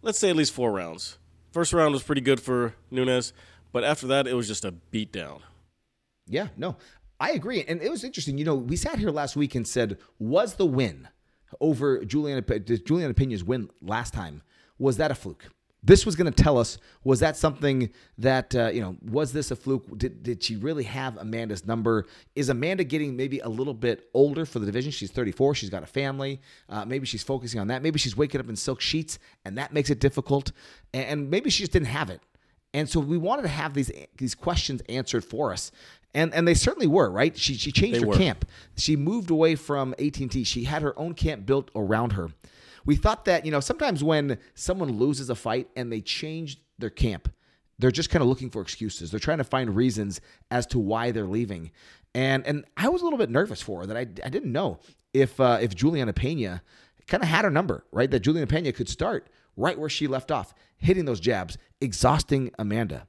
let's 0.01 0.17
say 0.17 0.29
at 0.29 0.35
least 0.37 0.53
four 0.53 0.71
rounds. 0.71 1.17
First 1.51 1.73
round 1.73 1.93
was 1.93 2.03
pretty 2.03 2.21
good 2.21 2.39
for 2.39 2.75
Nunes, 2.89 3.33
but 3.73 3.83
after 3.83 4.07
that, 4.07 4.27
it 4.27 4.33
was 4.33 4.47
just 4.47 4.63
a 4.63 4.73
beatdown. 4.93 5.41
Yeah, 6.25 6.47
no, 6.55 6.77
I 7.19 7.31
agree. 7.31 7.65
And 7.67 7.81
it 7.81 7.91
was 7.91 8.05
interesting. 8.05 8.37
You 8.37 8.45
know, 8.45 8.55
we 8.55 8.77
sat 8.77 8.97
here 8.97 9.11
last 9.11 9.35
week 9.35 9.55
and 9.55 9.67
said, 9.67 9.97
was 10.19 10.55
the 10.55 10.65
win 10.65 11.09
over 11.59 12.05
Juliana, 12.05 12.41
Juliana 12.41 13.13
Pena's 13.13 13.43
win 13.43 13.69
last 13.81 14.13
time, 14.13 14.41
was 14.79 14.97
that 14.97 15.11
a 15.11 15.15
fluke? 15.15 15.47
This 15.87 16.05
was 16.05 16.17
going 16.17 16.31
to 16.31 16.43
tell 16.43 16.57
us 16.57 16.77
was 17.05 17.21
that 17.21 17.37
something 17.37 17.89
that, 18.17 18.53
uh, 18.53 18.67
you 18.73 18.81
know, 18.81 18.97
was 19.01 19.31
this 19.31 19.51
a 19.51 19.55
fluke? 19.55 19.97
Did, 19.97 20.21
did 20.21 20.43
she 20.43 20.57
really 20.57 20.83
have 20.83 21.15
Amanda's 21.15 21.65
number? 21.65 22.05
Is 22.35 22.49
Amanda 22.49 22.83
getting 22.83 23.15
maybe 23.15 23.39
a 23.39 23.47
little 23.47 23.73
bit 23.73 24.09
older 24.13 24.45
for 24.45 24.59
the 24.59 24.65
division? 24.65 24.91
She's 24.91 25.11
34, 25.11 25.55
she's 25.55 25.69
got 25.69 25.83
a 25.83 25.87
family. 25.87 26.41
Uh, 26.67 26.83
maybe 26.83 27.05
she's 27.05 27.23
focusing 27.23 27.61
on 27.61 27.67
that. 27.67 27.81
Maybe 27.81 27.99
she's 27.99 28.17
waking 28.17 28.41
up 28.41 28.49
in 28.49 28.57
silk 28.57 28.81
sheets 28.81 29.17
and 29.45 29.57
that 29.57 29.71
makes 29.71 29.89
it 29.89 29.99
difficult. 29.99 30.51
And 30.93 31.29
maybe 31.29 31.49
she 31.49 31.63
just 31.63 31.71
didn't 31.71 31.87
have 31.87 32.09
it. 32.09 32.21
And 32.73 32.89
so 32.89 32.99
we 32.99 33.17
wanted 33.17 33.43
to 33.43 33.47
have 33.47 33.73
these 33.73 33.89
these 34.17 34.35
questions 34.35 34.81
answered 34.89 35.23
for 35.23 35.53
us. 35.53 35.71
And 36.13 36.33
and 36.33 36.45
they 36.45 36.53
certainly 36.53 36.87
were, 36.87 37.09
right? 37.09 37.37
She 37.37 37.53
she 37.53 37.71
changed 37.71 37.95
They 37.95 38.01
her 38.01 38.07
were. 38.07 38.17
camp. 38.17 38.45
She 38.75 38.97
moved 38.97 39.29
away 39.31 39.55
from 39.55 39.95
AT&T. 39.97 40.43
She 40.43 40.65
had 40.65 40.81
her 40.81 40.97
own 40.99 41.13
camp 41.13 41.45
built 41.45 41.71
around 41.75 42.11
her. 42.11 42.27
We 42.87 42.95
thought 42.95 43.25
that, 43.25 43.45
you 43.45 43.51
know, 43.51 43.59
sometimes 43.59 44.03
when 44.03 44.39
someone 44.55 44.97
loses 44.97 45.29
a 45.29 45.35
fight 45.35 45.67
and 45.75 45.91
they 45.91 46.01
change 46.01 46.59
their 46.79 46.89
camp, 46.89 47.29
they're 47.77 47.91
just 47.91 48.09
kind 48.09 48.23
of 48.23 48.29
looking 48.29 48.49
for 48.49 48.61
excuses. 48.61 49.11
They're 49.11 49.19
trying 49.19 49.37
to 49.37 49.43
find 49.43 49.75
reasons 49.75 50.21
as 50.49 50.65
to 50.67 50.79
why 50.79 51.11
they're 51.11 51.27
leaving. 51.27 51.71
And 52.15 52.47
and 52.47 52.65
I 52.75 52.89
was 52.89 53.01
a 53.01 53.03
little 53.03 53.19
bit 53.19 53.29
nervous 53.29 53.61
for 53.61 53.81
her 53.81 53.85
that 53.85 53.97
I, 53.97 54.07
I 54.25 54.29
didn't 54.29 54.51
know 54.51 54.79
if 55.13 55.39
uh, 55.39 55.59
if 55.61 55.75
Juliana 55.75 56.13
Pena 56.13 56.63
kind 57.07 57.21
of 57.21 57.29
had 57.29 57.45
her 57.45 57.51
number, 57.51 57.85
right? 57.91 58.09
That 58.09 58.21
Juliana 58.21 58.47
Pena 58.47 58.71
could 58.71 58.89
start 58.89 59.29
right 59.55 59.77
where 59.77 59.89
she 59.89 60.07
left 60.07 60.31
off, 60.31 60.53
hitting 60.77 61.05
those 61.05 61.19
jabs, 61.19 61.57
exhausting 61.81 62.51
Amanda. 62.57 63.07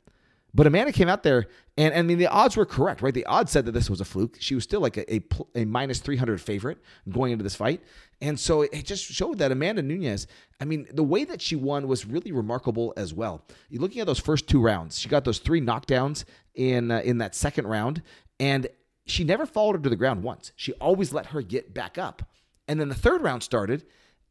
But 0.54 0.66
Amanda 0.66 0.92
came 0.92 1.08
out 1.08 1.22
there, 1.22 1.46
and, 1.76 1.94
I 1.94 2.02
mean, 2.02 2.18
the 2.18 2.26
odds 2.26 2.56
were 2.56 2.64
correct, 2.64 3.02
right? 3.02 3.12
The 3.12 3.26
odds 3.26 3.52
said 3.52 3.66
that 3.66 3.72
this 3.72 3.90
was 3.90 4.00
a 4.00 4.04
fluke. 4.04 4.36
She 4.40 4.54
was 4.54 4.64
still 4.64 4.80
like 4.80 4.96
a, 4.96 5.14
a, 5.14 5.22
a 5.54 5.64
minus 5.64 6.00
300 6.00 6.40
favorite 6.40 6.78
going 7.08 7.32
into 7.32 7.44
this 7.44 7.54
fight. 7.54 7.82
And 8.20 8.40
so 8.40 8.62
it 8.62 8.84
just 8.84 9.04
showed 9.04 9.38
that 9.38 9.52
Amanda 9.52 9.82
Nunes, 9.82 10.26
I 10.60 10.64
mean, 10.64 10.88
the 10.92 11.04
way 11.04 11.24
that 11.24 11.40
she 11.42 11.54
won 11.54 11.86
was 11.86 12.06
really 12.06 12.32
remarkable 12.32 12.94
as 12.96 13.12
well. 13.12 13.44
You're 13.68 13.82
looking 13.82 14.00
at 14.00 14.06
those 14.06 14.18
first 14.18 14.48
two 14.48 14.60
rounds, 14.60 14.98
she 14.98 15.08
got 15.08 15.24
those 15.24 15.38
three 15.38 15.60
knockdowns 15.60 16.24
in, 16.54 16.90
uh, 16.90 17.02
in 17.04 17.18
that 17.18 17.34
second 17.34 17.66
round, 17.66 18.02
and 18.40 18.66
she 19.06 19.24
never 19.24 19.46
followed 19.46 19.76
her 19.76 19.82
to 19.82 19.90
the 19.90 19.96
ground 19.96 20.22
once. 20.22 20.52
She 20.56 20.72
always 20.74 21.12
let 21.12 21.26
her 21.26 21.42
get 21.42 21.74
back 21.74 21.98
up. 21.98 22.22
And 22.66 22.80
then 22.80 22.88
the 22.88 22.94
third 22.94 23.22
round 23.22 23.42
started, 23.42 23.84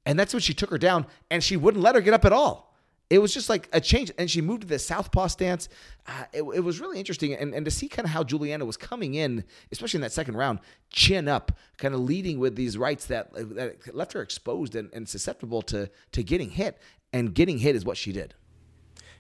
and 0.05 0.19
that's 0.19 0.33
when 0.33 0.41
she 0.41 0.53
took 0.53 0.69
her 0.69 0.77
down, 0.77 1.05
and 1.31 1.43
she 1.43 1.57
wouldn't 1.57 1.83
let 1.83 1.95
her 1.95 2.01
get 2.01 2.13
up 2.13 2.25
at 2.25 2.33
all. 2.33 2.75
It 3.09 3.19
was 3.19 3.33
just 3.33 3.49
like 3.49 3.69
a 3.71 3.79
change, 3.79 4.11
and 4.17 4.29
she 4.29 4.41
moved 4.41 4.61
to 4.61 4.67
the 4.67 4.79
southpaw 4.79 5.27
stance. 5.27 5.69
Uh, 6.05 6.25
it, 6.33 6.41
it 6.41 6.59
was 6.59 6.81
really 6.81 6.99
interesting, 6.99 7.33
and, 7.33 7.53
and 7.53 7.63
to 7.63 7.71
see 7.71 7.87
kind 7.87 8.05
of 8.05 8.11
how 8.11 8.23
Juliana 8.23 8.65
was 8.65 8.75
coming 8.75 9.13
in, 9.13 9.45
especially 9.71 9.99
in 9.99 10.01
that 10.01 10.11
second 10.11 10.35
round, 10.35 10.59
chin 10.89 11.29
up, 11.29 11.53
kind 11.77 11.93
of 11.93 12.01
leading 12.01 12.37
with 12.37 12.55
these 12.57 12.77
rights 12.77 13.05
that 13.05 13.31
that 13.33 13.95
left 13.95 14.11
her 14.11 14.21
exposed 14.21 14.75
and, 14.75 14.89
and 14.93 15.07
susceptible 15.07 15.61
to 15.63 15.89
to 16.11 16.23
getting 16.23 16.49
hit, 16.49 16.81
and 17.13 17.33
getting 17.33 17.59
hit 17.59 17.75
is 17.77 17.85
what 17.85 17.95
she 17.95 18.11
did. 18.11 18.33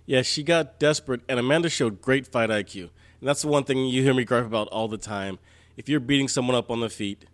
Yeah, 0.05 0.21
she 0.21 0.43
got 0.43 0.79
desperate, 0.79 1.21
and 1.29 1.39
Amanda 1.39 1.69
showed 1.69 2.01
great 2.01 2.27
fight 2.27 2.49
IQ. 2.49 2.89
And 3.19 3.27
that's 3.27 3.41
the 3.41 3.47
one 3.47 3.63
thing 3.63 3.85
you 3.85 4.03
hear 4.03 4.13
me 4.13 4.25
gripe 4.25 4.45
about 4.45 4.67
all 4.67 4.87
the 4.87 4.97
time. 4.97 5.39
If 5.75 5.89
you're 5.89 5.99
beating 5.99 6.27
someone 6.27 6.55
up 6.55 6.69
on 6.69 6.81
the 6.81 6.89
feet, 6.89 7.25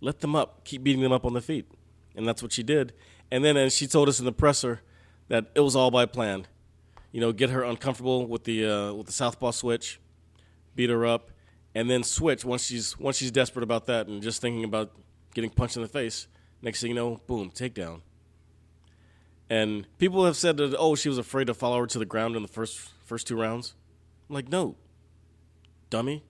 let 0.00 0.20
them 0.20 0.36
up. 0.36 0.64
Keep 0.64 0.82
beating 0.82 1.02
them 1.02 1.12
up 1.12 1.24
on 1.24 1.32
the 1.32 1.40
feet. 1.40 1.66
And 2.14 2.26
that's 2.26 2.42
what 2.42 2.52
she 2.52 2.62
did. 2.62 2.92
And 3.30 3.44
then 3.44 3.56
and 3.56 3.72
she 3.72 3.86
told 3.86 4.08
us 4.08 4.18
in 4.18 4.24
the 4.24 4.32
presser 4.32 4.82
that 5.28 5.46
it 5.54 5.60
was 5.60 5.76
all 5.76 5.90
by 5.90 6.06
plan. 6.06 6.46
You 7.12 7.20
know, 7.20 7.32
get 7.32 7.50
her 7.50 7.62
uncomfortable 7.62 8.26
with 8.26 8.44
the 8.44 8.66
uh, 8.66 8.92
with 8.92 9.06
the 9.06 9.12
southpaw 9.12 9.52
switch, 9.52 10.00
beat 10.74 10.90
her 10.90 11.06
up, 11.06 11.30
and 11.74 11.90
then 11.90 12.02
switch 12.02 12.44
once 12.44 12.64
she's 12.64 12.98
once 12.98 13.16
she's 13.16 13.30
desperate 13.30 13.62
about 13.62 13.86
that 13.86 14.06
and 14.06 14.22
just 14.22 14.40
thinking 14.40 14.64
about 14.64 14.92
getting 15.34 15.50
punched 15.50 15.76
in 15.76 15.82
the 15.82 15.88
face. 15.88 16.28
Next 16.62 16.80
thing 16.80 16.90
you 16.90 16.94
know, 16.94 17.20
boom, 17.26 17.50
takedown. 17.50 18.00
And 19.48 19.86
people 19.98 20.24
have 20.24 20.36
said 20.36 20.56
that 20.56 20.74
oh 20.78 20.94
she 20.94 21.08
was 21.08 21.18
afraid 21.18 21.46
to 21.46 21.54
follow 21.54 21.80
her 21.80 21.86
to 21.86 21.98
the 21.98 22.04
ground 22.04 22.36
in 22.36 22.42
the 22.42 22.48
first 22.48 22.90
first 23.04 23.26
two 23.26 23.36
rounds. 23.36 23.74
I'm 24.28 24.34
like 24.34 24.50
no, 24.50 24.76
dummy. 25.90 26.24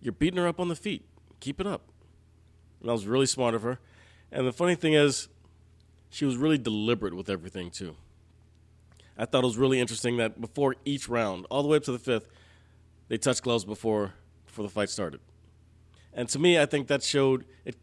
You're 0.00 0.12
beating 0.12 0.38
her 0.38 0.48
up 0.48 0.60
on 0.60 0.68
the 0.68 0.76
feet. 0.76 1.04
Keep 1.40 1.60
it 1.60 1.66
up. 1.66 1.82
And 2.80 2.88
that 2.88 2.92
was 2.92 3.06
really 3.06 3.26
smart 3.26 3.54
of 3.54 3.62
her. 3.62 3.78
And 4.32 4.46
the 4.46 4.52
funny 4.52 4.74
thing 4.74 4.94
is, 4.94 5.28
she 6.12 6.26
was 6.26 6.36
really 6.36 6.58
deliberate 6.58 7.14
with 7.14 7.30
everything 7.30 7.70
too. 7.70 7.96
I 9.16 9.24
thought 9.24 9.44
it 9.44 9.46
was 9.46 9.56
really 9.56 9.80
interesting 9.80 10.18
that 10.18 10.40
before 10.40 10.76
each 10.84 11.08
round, 11.08 11.46
all 11.48 11.62
the 11.62 11.68
way 11.68 11.78
up 11.78 11.84
to 11.84 11.92
the 11.92 11.98
fifth, 11.98 12.28
they 13.08 13.16
touched 13.16 13.42
gloves 13.42 13.64
before 13.64 14.12
before 14.44 14.62
the 14.62 14.68
fight 14.68 14.90
started. 14.90 15.20
And 16.12 16.28
to 16.28 16.38
me, 16.38 16.58
I 16.58 16.66
think 16.66 16.86
that 16.88 17.02
showed 17.02 17.46
it. 17.64 17.76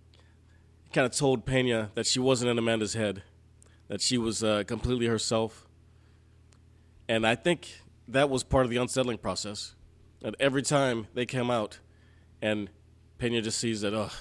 Kind 0.93 1.05
of 1.05 1.11
told 1.11 1.45
Pena 1.45 1.91
that 1.93 2.07
she 2.07 2.19
wasn't 2.19 2.49
in 2.49 2.57
Amanda's 2.57 2.93
head, 2.93 3.21
that 3.89 4.01
she 4.01 4.17
was 4.17 4.43
uh, 4.43 4.63
completely 4.65 5.05
herself. 5.05 5.67
And 7.07 7.27
I 7.27 7.35
think 7.35 7.81
that 8.07 8.29
was 8.29 8.43
part 8.43 8.65
of 8.65 8.71
the 8.71 8.77
unsettling 8.77 9.19
process. 9.19 9.75
That 10.21 10.35
every 10.39 10.63
time 10.63 11.07
they 11.13 11.27
came 11.27 11.51
out, 11.51 11.79
and 12.41 12.69
Pena 13.19 13.41
just 13.41 13.59
sees 13.59 13.81
that, 13.81 13.93
oh, 13.93 14.11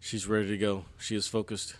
she's 0.00 0.26
ready 0.26 0.48
to 0.48 0.56
go. 0.56 0.86
She 0.98 1.14
is 1.14 1.26
focused. 1.26 1.76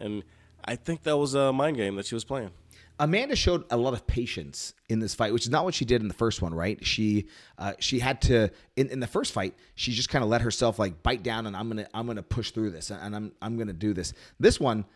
And 0.00 0.24
I 0.66 0.76
think 0.76 1.02
that 1.04 1.16
was 1.16 1.34
a 1.34 1.52
mind 1.52 1.76
game 1.76 1.96
that 1.96 2.06
she 2.06 2.14
was 2.14 2.24
playing. 2.24 2.50
Amanda 2.98 3.36
showed 3.36 3.64
a 3.70 3.76
lot 3.76 3.92
of 3.92 4.06
patience 4.06 4.72
in 4.88 5.00
this 5.00 5.14
fight, 5.14 5.32
which 5.32 5.44
is 5.44 5.50
not 5.50 5.64
what 5.64 5.74
she 5.74 5.84
did 5.84 6.00
in 6.00 6.08
the 6.08 6.14
first 6.14 6.40
one, 6.40 6.54
right? 6.54 6.84
She 6.84 7.26
uh, 7.58 7.74
she 7.78 7.98
had 7.98 8.22
to 8.22 8.50
in, 8.74 8.88
in 8.88 9.00
the 9.00 9.06
first 9.06 9.32
fight, 9.32 9.54
she 9.74 9.92
just 9.92 10.08
kind 10.08 10.24
of 10.24 10.30
let 10.30 10.40
herself 10.40 10.78
like 10.78 11.02
bite 11.02 11.22
down 11.22 11.46
and 11.46 11.54
I'm 11.54 11.68
gonna 11.68 11.86
I'm 11.92 12.06
gonna 12.06 12.22
push 12.22 12.52
through 12.52 12.70
this 12.70 12.90
and 12.90 13.14
I'm 13.14 13.32
I'm 13.42 13.58
gonna 13.58 13.74
do 13.74 13.92
this. 13.92 14.14
This 14.40 14.58
one, 14.58 14.86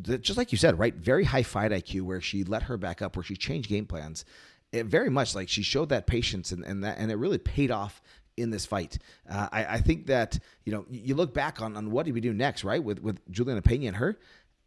just 0.00 0.36
like 0.36 0.50
you 0.50 0.58
said, 0.58 0.78
right? 0.78 0.94
Very 0.94 1.24
high 1.24 1.44
fight 1.44 1.70
IQ, 1.70 2.02
where 2.02 2.20
she 2.20 2.42
let 2.42 2.64
her 2.64 2.76
back 2.76 3.00
up, 3.00 3.16
where 3.16 3.24
she 3.24 3.36
changed 3.36 3.68
game 3.68 3.86
plans. 3.86 4.24
It 4.72 4.86
very 4.86 5.10
much 5.10 5.36
like 5.36 5.48
she 5.48 5.62
showed 5.62 5.90
that 5.90 6.08
patience 6.08 6.50
and, 6.50 6.64
and 6.64 6.82
that 6.82 6.98
and 6.98 7.12
it 7.12 7.16
really 7.16 7.38
paid 7.38 7.70
off 7.70 8.02
in 8.36 8.50
this 8.50 8.66
fight. 8.66 8.98
Uh, 9.30 9.48
I, 9.52 9.64
I 9.66 9.80
think 9.80 10.06
that 10.06 10.40
you 10.64 10.72
know 10.72 10.84
you 10.90 11.14
look 11.14 11.32
back 11.32 11.62
on 11.62 11.76
on 11.76 11.92
what 11.92 12.06
did 12.06 12.14
we 12.14 12.20
do 12.20 12.32
next, 12.32 12.64
right? 12.64 12.82
With 12.82 13.00
with 13.00 13.20
Juliana 13.30 13.62
Pena 13.62 13.86
and 13.86 13.96
her. 13.96 14.18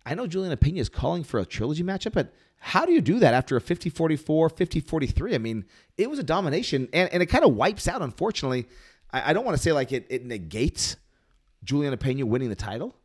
I 0.07 0.15
know 0.15 0.25
Juliana 0.25 0.55
Pena 0.55 0.79
is 0.79 0.87
calling 0.87 1.25
for 1.25 1.37
a 1.37 1.45
trilogy 1.45 1.83
matchup, 1.83 2.13
but 2.13 2.33
how 2.59 2.85
do 2.85 2.93
you 2.93 3.01
do 3.01 3.19
that 3.19 3.33
after 3.33 3.57
a 3.57 3.61
50 3.61 3.89
44, 3.89 4.49
50 4.49 4.79
43? 4.79 5.35
I 5.35 5.37
mean, 5.37 5.65
it 5.97 6.09
was 6.09 6.17
a 6.17 6.23
domination, 6.23 6.87
and, 6.93 7.11
and 7.11 7.21
it 7.21 7.25
kind 7.25 7.43
of 7.43 7.55
wipes 7.55 7.89
out, 7.89 8.01
unfortunately. 8.01 8.67
I, 9.11 9.31
I 9.31 9.33
don't 9.33 9.43
want 9.43 9.57
to 9.57 9.61
say 9.61 9.73
like 9.73 9.91
it, 9.91 10.07
it 10.09 10.25
negates 10.25 10.95
Juliana 11.65 11.97
Pena 11.97 12.25
winning 12.25 12.47
the 12.47 12.55
title, 12.55 12.95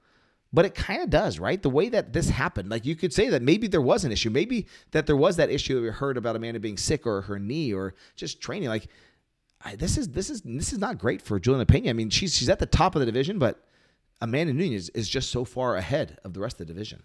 but 0.53 0.65
it 0.65 0.77
kind 0.77 1.03
of 1.03 1.11
does, 1.11 1.41
right? 1.41 1.61
The 1.61 1.71
way 1.71 1.89
that 1.89 2.13
this 2.13 2.29
happened, 2.29 2.71
like 2.71 2.87
you 2.87 2.95
could 2.95 3.13
say 3.13 3.29
that 3.31 3.43
maybe 3.43 3.67
there 3.67 3.83
was 3.83 4.05
an 4.05 4.13
issue, 4.13 4.31
maybe 4.31 4.69
that 4.93 5.07
there 5.07 5.17
was 5.17 5.37
that 5.39 5.51
issue 5.51 5.75
that 5.75 5.83
we 5.83 5.89
heard 5.89 6.17
about 6.17 6.37
Amanda 6.37 6.61
being 6.61 6.77
sick 6.77 7.05
or 7.05 7.23
her 7.23 7.41
knee 7.41 7.73
or 7.73 7.95
just 8.15 8.41
training. 8.41 8.69
Like, 8.69 8.87
I, 9.65 9.75
this 9.75 9.99
is 9.99 10.11
this 10.11 10.31
is 10.31 10.43
this 10.43 10.73
is 10.73 10.79
not 10.79 10.99
great 10.99 11.21
for 11.21 11.41
Juliana 11.41 11.67
Pena. 11.67 11.91
I 11.91 11.95
mean, 11.95 12.11
she's 12.11 12.37
she's 12.37 12.49
at 12.49 12.61
the 12.61 12.67
top 12.67 12.95
of 12.95 13.01
the 13.01 13.07
division, 13.07 13.41
but 13.41 13.65
Amanda 14.23 14.53
Nunes 14.53 14.89
is 14.91 15.09
just 15.09 15.31
so 15.31 15.45
far 15.45 15.75
ahead 15.75 16.17
of 16.23 16.33
the 16.33 16.39
rest 16.39 16.61
of 16.61 16.69
the 16.69 16.73
division. 16.73 17.03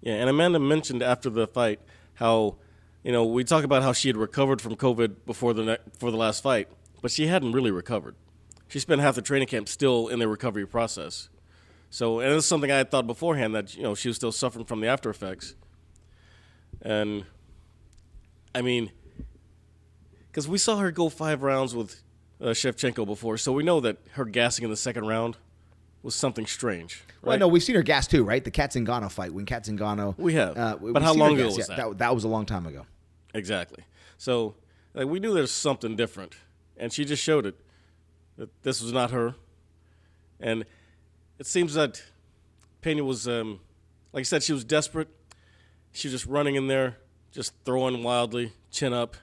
Yeah, 0.00 0.14
and 0.14 0.30
Amanda 0.30 0.60
mentioned 0.60 1.02
after 1.02 1.28
the 1.28 1.48
fight 1.48 1.80
how, 2.14 2.54
you 3.02 3.10
know, 3.10 3.24
we 3.24 3.42
talk 3.42 3.64
about 3.64 3.82
how 3.82 3.92
she 3.92 4.08
had 4.08 4.16
recovered 4.16 4.60
from 4.60 4.76
COVID 4.76 5.26
before 5.26 5.54
the 5.54 5.64
ne- 5.64 5.78
before 5.90 6.12
the 6.12 6.16
last 6.16 6.40
fight, 6.40 6.68
but 7.02 7.10
she 7.10 7.26
hadn't 7.26 7.50
really 7.50 7.72
recovered. 7.72 8.14
She 8.68 8.78
spent 8.78 9.00
half 9.00 9.16
the 9.16 9.22
training 9.22 9.48
camp 9.48 9.68
still 9.68 10.06
in 10.06 10.20
the 10.20 10.28
recovery 10.28 10.64
process. 10.64 11.28
So, 11.90 12.20
and 12.20 12.32
it's 12.32 12.46
something 12.46 12.70
I 12.70 12.76
had 12.76 12.92
thought 12.92 13.08
beforehand 13.08 13.56
that 13.56 13.76
you 13.76 13.82
know 13.82 13.96
she 13.96 14.06
was 14.06 14.16
still 14.16 14.32
suffering 14.32 14.64
from 14.64 14.80
the 14.80 14.86
after 14.86 15.10
effects. 15.10 15.56
And, 16.80 17.24
I 18.54 18.62
mean, 18.62 18.92
because 20.28 20.46
we 20.46 20.58
saw 20.58 20.76
her 20.76 20.92
go 20.92 21.08
five 21.08 21.42
rounds 21.42 21.74
with 21.74 22.02
uh, 22.40 22.46
Shevchenko 22.46 23.04
before, 23.04 23.36
so 23.36 23.52
we 23.52 23.64
know 23.64 23.80
that 23.80 23.98
her 24.12 24.24
gassing 24.24 24.62
in 24.62 24.70
the 24.70 24.76
second 24.76 25.08
round 25.08 25.38
was 26.02 26.14
something 26.14 26.46
strange. 26.46 27.04
Right? 27.22 27.28
Well, 27.30 27.38
no, 27.38 27.48
we've 27.48 27.62
seen 27.62 27.76
her 27.76 27.82
gas 27.82 28.06
too, 28.06 28.24
right? 28.24 28.42
The 28.42 28.50
Cat 28.50 28.72
Zingano 28.72 29.10
fight 29.10 29.32
when 29.32 29.46
Cat 29.46 29.64
Zingano. 29.64 30.16
We 30.18 30.34
have. 30.34 30.56
Uh, 30.58 30.76
But 30.80 31.02
how 31.02 31.14
long 31.14 31.34
ago 31.34 31.44
gas. 31.48 31.56
was 31.56 31.68
Yeah, 31.68 31.76
that? 31.76 31.88
that? 31.90 31.98
That 31.98 32.14
was 32.14 32.24
a 32.24 32.28
long 32.28 32.46
time 32.46 32.66
ago. 32.66 32.86
Exactly. 33.34 33.84
So 34.18 34.56
like, 34.94 35.06
we 35.06 35.20
knew 35.20 35.32
there's 35.32 35.52
something 35.52 35.96
different, 35.96 36.34
and 36.76 36.92
she 36.92 37.04
just 37.04 37.22
showed 37.22 37.46
it 37.46 37.54
that 38.36 38.62
this 38.62 38.82
was 38.82 38.92
not 38.92 39.10
her. 39.10 39.34
And 40.40 40.64
it 41.38 41.46
seems 41.46 41.74
that 41.74 42.02
Pena 42.80 43.04
was, 43.04 43.28
um, 43.28 43.60
like 44.12 44.22
I 44.22 44.24
said, 44.24 44.42
she 44.42 44.52
was 44.52 44.64
desperate. 44.64 45.08
She 45.92 46.08
was 46.08 46.12
just 46.12 46.26
running 46.26 46.56
in 46.56 46.66
there, 46.66 46.96
just 47.30 47.52
throwing 47.64 48.02
wildly, 48.02 48.52
chin 48.70 48.92
up, 48.92 49.16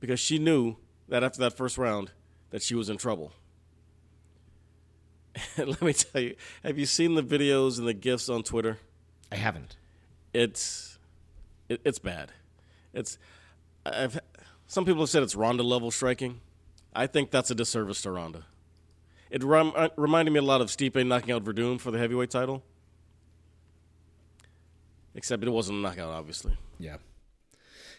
because 0.00 0.20
she 0.20 0.38
knew 0.38 0.76
that 1.08 1.24
after 1.24 1.38
that 1.40 1.56
first 1.56 1.78
round 1.78 2.10
that 2.50 2.62
she 2.62 2.74
was 2.74 2.88
in 2.90 2.98
trouble. 2.98 3.32
Let 5.58 5.82
me 5.82 5.92
tell 5.92 6.20
you, 6.20 6.36
have 6.62 6.78
you 6.78 6.86
seen 6.86 7.14
the 7.14 7.22
videos 7.22 7.78
and 7.78 7.86
the 7.86 7.94
gifs 7.94 8.28
on 8.28 8.42
Twitter? 8.42 8.78
I 9.32 9.36
haven't. 9.36 9.76
It's 10.32 10.98
it, 11.68 11.80
it's 11.84 11.98
bad. 11.98 12.32
It's 12.92 13.18
I've 13.84 14.18
some 14.66 14.84
people 14.84 15.02
have 15.02 15.10
said 15.10 15.22
it's 15.22 15.34
Ronda 15.34 15.62
level 15.62 15.90
striking. 15.90 16.40
I 16.94 17.06
think 17.06 17.30
that's 17.30 17.50
a 17.50 17.54
disservice 17.54 18.02
to 18.02 18.10
Ronda. 18.10 18.44
It 19.30 19.42
rem, 19.42 19.72
uh, 19.74 19.88
reminded 19.96 20.30
me 20.30 20.38
a 20.38 20.42
lot 20.42 20.60
of 20.60 20.68
Stipe 20.68 21.04
knocking 21.06 21.32
out 21.32 21.44
Werdum 21.44 21.80
for 21.80 21.90
the 21.90 21.98
heavyweight 21.98 22.30
title, 22.30 22.62
except 25.14 25.42
it 25.42 25.50
wasn't 25.50 25.78
a 25.78 25.80
knockout, 25.80 26.10
obviously. 26.10 26.56
Yeah. 26.78 26.98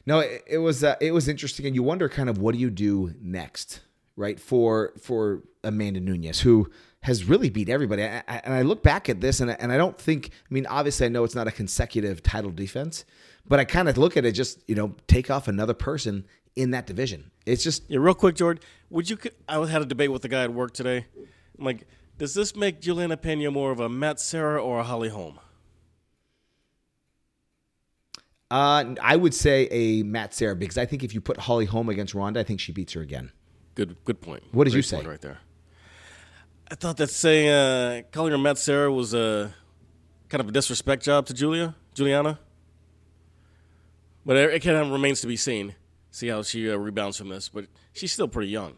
No, 0.06 0.20
it, 0.20 0.44
it 0.48 0.58
was 0.60 0.84
uh, 0.84 0.96
it 1.02 1.12
was 1.12 1.28
interesting, 1.28 1.66
and 1.66 1.76
you 1.76 1.84
wonder 1.84 2.08
kind 2.08 2.30
of 2.30 2.38
what 2.38 2.54
do 2.54 2.60
you 2.60 2.70
do 2.70 3.16
next, 3.20 3.82
right? 4.16 4.40
For 4.40 4.94
for 5.02 5.44
Amanda 5.64 6.00
Nunes, 6.00 6.42
who 6.42 6.70
has 7.02 7.24
really 7.24 7.50
beat 7.50 7.70
everybody, 7.70 8.02
and 8.04 8.24
I, 8.28 8.42
and 8.44 8.54
I 8.54 8.62
look 8.64 8.82
back 8.84 9.10
at 9.10 9.22
this, 9.22 9.40
and 9.40 9.52
I, 9.52 9.58
and 9.60 9.72
I 9.72 9.78
don't 9.78 9.98
think. 9.98 10.28
I 10.28 10.54
mean, 10.54 10.66
obviously, 10.68 11.06
I 11.06 11.10
know 11.10 11.24
it's 11.24 11.36
not 11.36 11.48
a 11.48 11.52
consecutive 11.52 12.24
title 12.24 12.52
defense, 12.52 13.06
but 13.48 13.60
I 13.60 13.66
kind 13.66 13.90
of 13.90 13.98
look 13.98 14.18
at 14.18 14.26
it 14.26 14.32
just 14.32 14.64
you 14.68 14.76
know 14.76 14.96
take 15.08 15.30
off 15.30 15.48
another 15.48 15.74
person 15.74 16.26
in 16.56 16.72
that 16.72 16.88
division. 16.88 17.32
It's 17.46 17.64
just 17.64 17.84
Yeah, 17.90 18.00
real 18.00 18.14
quick, 18.14 18.36
George. 18.36 18.60
Would 18.90 19.10
you? 19.10 19.18
I 19.48 19.66
had 19.66 19.82
a 19.82 19.86
debate 19.86 20.12
with 20.12 20.22
the 20.22 20.30
guy 20.30 20.44
at 20.44 20.54
work 20.54 20.74
today. 20.74 21.06
I'm 21.58 21.66
like, 21.66 21.88
does 22.18 22.34
this 22.34 22.56
make 22.56 22.82
Juliana 22.82 23.18
Pena 23.18 23.52
more 23.52 23.72
of 23.72 23.80
a 23.80 23.90
Matt 23.90 24.20
Serra 24.20 24.62
or 24.62 24.80
a 24.80 24.84
Holly 24.84 25.10
Holm? 25.10 25.40
uh, 28.52 28.96
I 29.02 29.16
would 29.16 29.34
say 29.34 29.68
a 29.72 30.04
Matt 30.04 30.34
Serra 30.34 30.56
because 30.56 30.78
I 30.78 30.86
think 30.86 31.04
if 31.04 31.14
you 31.14 31.22
put 31.22 31.38
Holly 31.38 31.66
Holm 31.66 31.90
against 31.90 32.14
Ronda, 32.14 32.40
I 32.40 32.44
think 32.44 32.60
she 32.60 32.72
beats 32.72 32.94
her 32.94 33.02
again. 33.02 33.32
Good, 33.76 33.98
good 34.06 34.22
point. 34.22 34.44
What 34.52 34.64
did 34.64 34.72
Great 34.72 34.78
you 34.78 34.82
say? 34.84 34.98
point 34.98 35.08
Right 35.08 35.22
there. 35.22 35.40
I 36.70 36.76
thought 36.76 36.98
that 36.98 37.10
saying 37.10 37.50
uh, 37.50 38.02
calling 38.12 38.32
her 38.32 38.38
Matt 38.38 38.58
Serra 38.58 38.92
was 38.92 39.14
a 39.14 39.54
kind 40.30 40.42
of 40.42 40.48
a 40.48 40.52
disrespect 40.52 41.04
job 41.04 41.28
to 41.28 41.34
Julia, 41.34 41.76
Juliana. 41.94 42.40
But 44.26 44.38
it, 44.38 44.54
it 44.56 44.60
kind 44.62 44.78
of 44.78 44.90
remains 44.90 45.22
to 45.22 45.28
be 45.28 45.38
seen. 45.38 45.76
See 46.10 46.30
how 46.30 46.42
she 46.42 46.72
uh, 46.72 46.78
rebounds 46.78 47.18
from 47.18 47.30
this. 47.30 47.50
But 47.50 47.68
she's 47.94 48.12
still 48.12 48.28
pretty 48.28 48.50
young. 48.50 48.78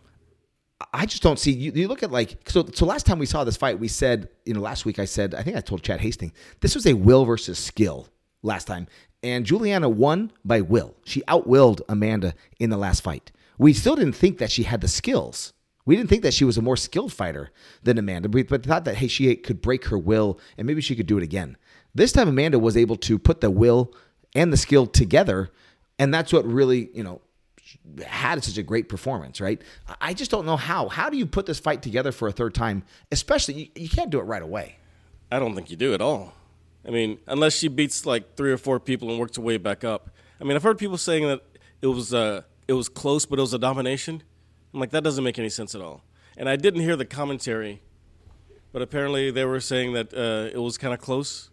I 0.93 1.05
just 1.05 1.23
don't 1.23 1.39
see 1.39 1.51
you, 1.51 1.71
you 1.73 1.87
look 1.87 2.03
at 2.03 2.11
like 2.11 2.37
so 2.49 2.67
so 2.73 2.85
last 2.85 3.05
time 3.05 3.17
we 3.17 3.25
saw 3.25 3.43
this 3.43 3.57
fight 3.57 3.79
we 3.79 3.87
said 3.87 4.29
you 4.45 4.53
know 4.53 4.61
last 4.61 4.85
week 4.85 4.99
I 4.99 5.05
said 5.05 5.33
I 5.33 5.41
think 5.41 5.57
I 5.57 5.61
told 5.61 5.81
Chad 5.81 6.01
Hastings 6.01 6.33
this 6.59 6.75
was 6.75 6.85
a 6.85 6.93
will 6.93 7.25
versus 7.25 7.57
skill 7.57 8.07
last 8.43 8.65
time 8.65 8.85
and 9.23 9.43
Juliana 9.43 9.89
won 9.89 10.31
by 10.45 10.61
will 10.61 10.95
she 11.03 11.21
outwilled 11.23 11.81
Amanda 11.89 12.35
in 12.59 12.69
the 12.69 12.77
last 12.77 13.01
fight 13.01 13.31
we 13.57 13.73
still 13.73 13.95
didn't 13.95 14.15
think 14.15 14.37
that 14.37 14.51
she 14.51 14.63
had 14.63 14.81
the 14.81 14.87
skills 14.87 15.53
we 15.85 15.95
didn't 15.95 16.09
think 16.09 16.23
that 16.23 16.33
she 16.33 16.43
was 16.43 16.57
a 16.57 16.61
more 16.61 16.75
skilled 16.75 17.13
fighter 17.13 17.49
than 17.83 17.97
Amanda 17.97 18.29
but 18.29 18.63
thought 18.63 18.85
that 18.85 18.95
hey 18.95 19.07
she 19.07 19.35
could 19.35 19.61
break 19.61 19.85
her 19.85 19.97
will 19.97 20.39
and 20.57 20.67
maybe 20.67 20.81
she 20.81 20.95
could 20.95 21.07
do 21.07 21.17
it 21.17 21.23
again 21.23 21.57
this 21.95 22.11
time 22.11 22.27
Amanda 22.27 22.59
was 22.59 22.77
able 22.77 22.97
to 22.97 23.17
put 23.17 23.41
the 23.41 23.51
will 23.51 23.93
and 24.35 24.51
the 24.51 24.57
skill 24.57 24.85
together 24.85 25.49
and 25.99 26.13
that's 26.13 26.33
what 26.33 26.45
really 26.45 26.89
you 26.93 27.03
know 27.03 27.21
had 28.05 28.43
such 28.43 28.57
a 28.57 28.63
great 28.63 28.89
performance, 28.89 29.41
right? 29.41 29.61
I 29.99 30.13
just 30.13 30.31
don't 30.31 30.45
know 30.45 30.57
how. 30.57 30.89
How 30.89 31.09
do 31.09 31.17
you 31.17 31.25
put 31.25 31.45
this 31.45 31.59
fight 31.59 31.81
together 31.81 32.11
for 32.11 32.27
a 32.27 32.31
third 32.31 32.53
time? 32.53 32.83
Especially, 33.11 33.53
you, 33.53 33.67
you 33.75 33.89
can't 33.89 34.09
do 34.09 34.19
it 34.19 34.23
right 34.23 34.41
away. 34.41 34.77
I 35.31 35.39
don't 35.39 35.55
think 35.55 35.69
you 35.69 35.77
do 35.77 35.93
at 35.93 36.01
all. 36.01 36.33
I 36.85 36.91
mean, 36.91 37.19
unless 37.27 37.53
she 37.53 37.67
beats 37.67 38.05
like 38.05 38.35
three 38.35 38.51
or 38.51 38.57
four 38.57 38.79
people 38.79 39.09
and 39.09 39.19
works 39.19 39.35
her 39.35 39.41
way 39.41 39.57
back 39.57 39.83
up. 39.83 40.09
I 40.39 40.43
mean, 40.43 40.55
I've 40.55 40.63
heard 40.63 40.77
people 40.77 40.97
saying 40.97 41.27
that 41.27 41.41
it 41.81 41.87
was 41.87 42.13
uh, 42.13 42.43
it 42.67 42.73
was 42.73 42.89
close, 42.89 43.25
but 43.25 43.39
it 43.39 43.41
was 43.41 43.53
a 43.53 43.59
domination. 43.59 44.23
I'm 44.73 44.79
like, 44.79 44.91
that 44.91 45.03
doesn't 45.03 45.23
make 45.23 45.39
any 45.39 45.49
sense 45.49 45.73
at 45.73 45.81
all. 45.81 46.03
And 46.35 46.47
I 46.47 46.55
didn't 46.55 46.81
hear 46.81 46.95
the 46.95 47.05
commentary, 47.05 47.81
but 48.71 48.81
apparently 48.81 49.31
they 49.31 49.45
were 49.45 49.59
saying 49.59 49.93
that 49.93 50.13
uh, 50.13 50.53
it 50.53 50.59
was 50.59 50.77
kind 50.77 50.93
of 50.93 50.99
close. 50.99 51.49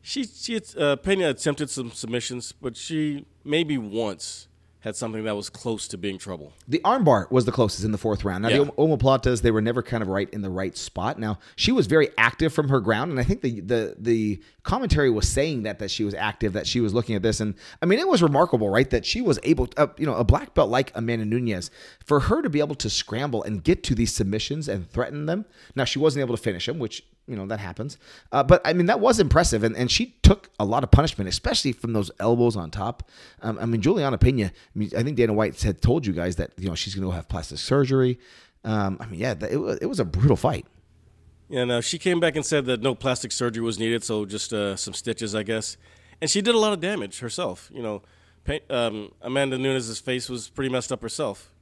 She 0.00 0.24
she 0.24 0.60
uh, 0.78 0.96
Pena 0.96 1.30
attempted 1.30 1.70
some 1.70 1.90
submissions, 1.90 2.52
but 2.52 2.76
she 2.76 3.24
maybe 3.42 3.78
once 3.78 4.48
had 4.84 4.94
something 4.94 5.24
that 5.24 5.34
was 5.34 5.48
close 5.48 5.88
to 5.88 5.96
being 5.96 6.18
trouble. 6.18 6.52
The 6.68 6.78
armbar 6.84 7.30
was 7.30 7.46
the 7.46 7.52
closest 7.52 7.84
in 7.84 7.90
the 7.92 7.96
fourth 7.96 8.22
round. 8.22 8.42
Now, 8.42 8.50
Yeah. 8.50 8.64
the 8.64 8.72
omoplatas, 8.72 9.40
they 9.40 9.50
were 9.50 9.62
never 9.62 9.82
kind 9.82 10.02
of 10.02 10.08
right 10.10 10.28
in 10.28 10.42
the 10.42 10.50
right 10.50 10.76
spot. 10.76 11.18
Now, 11.18 11.38
she 11.56 11.72
was 11.72 11.86
very 11.86 12.10
active 12.18 12.52
from 12.52 12.68
her 12.68 12.80
ground, 12.80 13.10
and 13.10 13.18
I 13.18 13.24
think 13.24 13.40
the 13.40 13.60
the 13.60 13.96
the 13.98 14.42
commentary 14.62 15.08
was 15.08 15.26
saying 15.26 15.62
that 15.62 15.78
that 15.78 15.90
she 15.90 16.04
was 16.04 16.12
active, 16.12 16.52
that 16.52 16.66
she 16.66 16.80
was 16.80 16.92
looking 16.92 17.16
at 17.16 17.22
this, 17.22 17.40
and 17.40 17.54
I 17.82 17.86
mean, 17.86 17.98
it 17.98 18.06
was 18.08 18.22
remarkable, 18.22 18.68
right? 18.68 18.88
That 18.90 19.06
she 19.06 19.22
was 19.22 19.38
able, 19.42 19.68
to, 19.68 19.80
uh, 19.84 19.86
you 19.96 20.04
know, 20.04 20.14
a 20.16 20.24
black 20.24 20.52
belt 20.54 20.68
like 20.68 20.92
Amanda 20.94 21.24
Nunes, 21.24 21.70
for 22.04 22.20
her 22.20 22.42
to 22.42 22.50
be 22.50 22.60
able 22.60 22.74
to 22.76 22.90
scramble 22.90 23.42
and 23.42 23.64
get 23.64 23.82
to 23.84 23.94
these 23.94 24.12
submissions 24.14 24.68
and 24.68 24.90
threaten 24.90 25.24
them. 25.24 25.46
Now, 25.74 25.84
she 25.84 25.98
wasn't 25.98 26.20
able 26.20 26.36
to 26.36 26.42
finish 26.42 26.66
them, 26.66 26.78
which 26.78 27.02
you 27.26 27.36
know 27.36 27.46
that 27.46 27.60
happens. 27.60 27.98
Uh, 28.32 28.42
but 28.42 28.60
I 28.64 28.72
mean, 28.72 28.86
that 28.86 29.00
was 29.00 29.20
impressive, 29.20 29.64
and, 29.64 29.76
and 29.76 29.90
she 29.90 30.16
took 30.22 30.50
a 30.58 30.64
lot 30.64 30.84
of 30.84 30.90
punishment, 30.90 31.28
especially 31.28 31.72
from 31.72 31.92
those 31.92 32.10
elbows 32.20 32.56
on 32.56 32.70
top. 32.70 33.08
Um, 33.42 33.58
I 33.60 33.66
mean, 33.66 33.80
Juliana 33.80 34.18
Pena. 34.18 34.46
I 34.46 34.78
mean, 34.78 34.90
I 34.96 35.02
think 35.02 35.16
Dana 35.16 35.32
White 35.32 35.60
had 35.62 35.80
told 35.80 36.06
you 36.06 36.12
guys 36.12 36.36
that 36.36 36.52
you 36.58 36.68
know 36.68 36.74
she's 36.74 36.94
going 36.94 37.08
to 37.08 37.14
have 37.14 37.28
plastic 37.28 37.58
surgery. 37.58 38.18
Um, 38.64 38.96
I 39.00 39.06
mean, 39.06 39.20
yeah, 39.20 39.34
it 39.50 39.56
was 39.56 39.78
it 39.78 39.86
was 39.86 40.00
a 40.00 40.04
brutal 40.04 40.36
fight. 40.36 40.66
Yeah, 41.48 41.64
no, 41.64 41.80
she 41.80 41.98
came 41.98 42.20
back 42.20 42.36
and 42.36 42.44
said 42.44 42.64
that 42.66 42.80
no 42.80 42.94
plastic 42.94 43.30
surgery 43.30 43.62
was 43.62 43.78
needed, 43.78 44.02
so 44.02 44.24
just 44.24 44.52
uh, 44.52 44.76
some 44.76 44.94
stitches, 44.94 45.34
I 45.34 45.42
guess. 45.42 45.76
And 46.20 46.30
she 46.30 46.40
did 46.40 46.54
a 46.54 46.58
lot 46.58 46.72
of 46.72 46.80
damage 46.80 47.20
herself. 47.20 47.70
You 47.72 47.82
know, 47.82 48.02
um, 48.70 49.12
Amanda 49.20 49.58
Nunes' 49.58 49.98
face 49.98 50.28
was 50.28 50.48
pretty 50.48 50.70
messed 50.70 50.90
up 50.90 51.02
herself, 51.02 51.52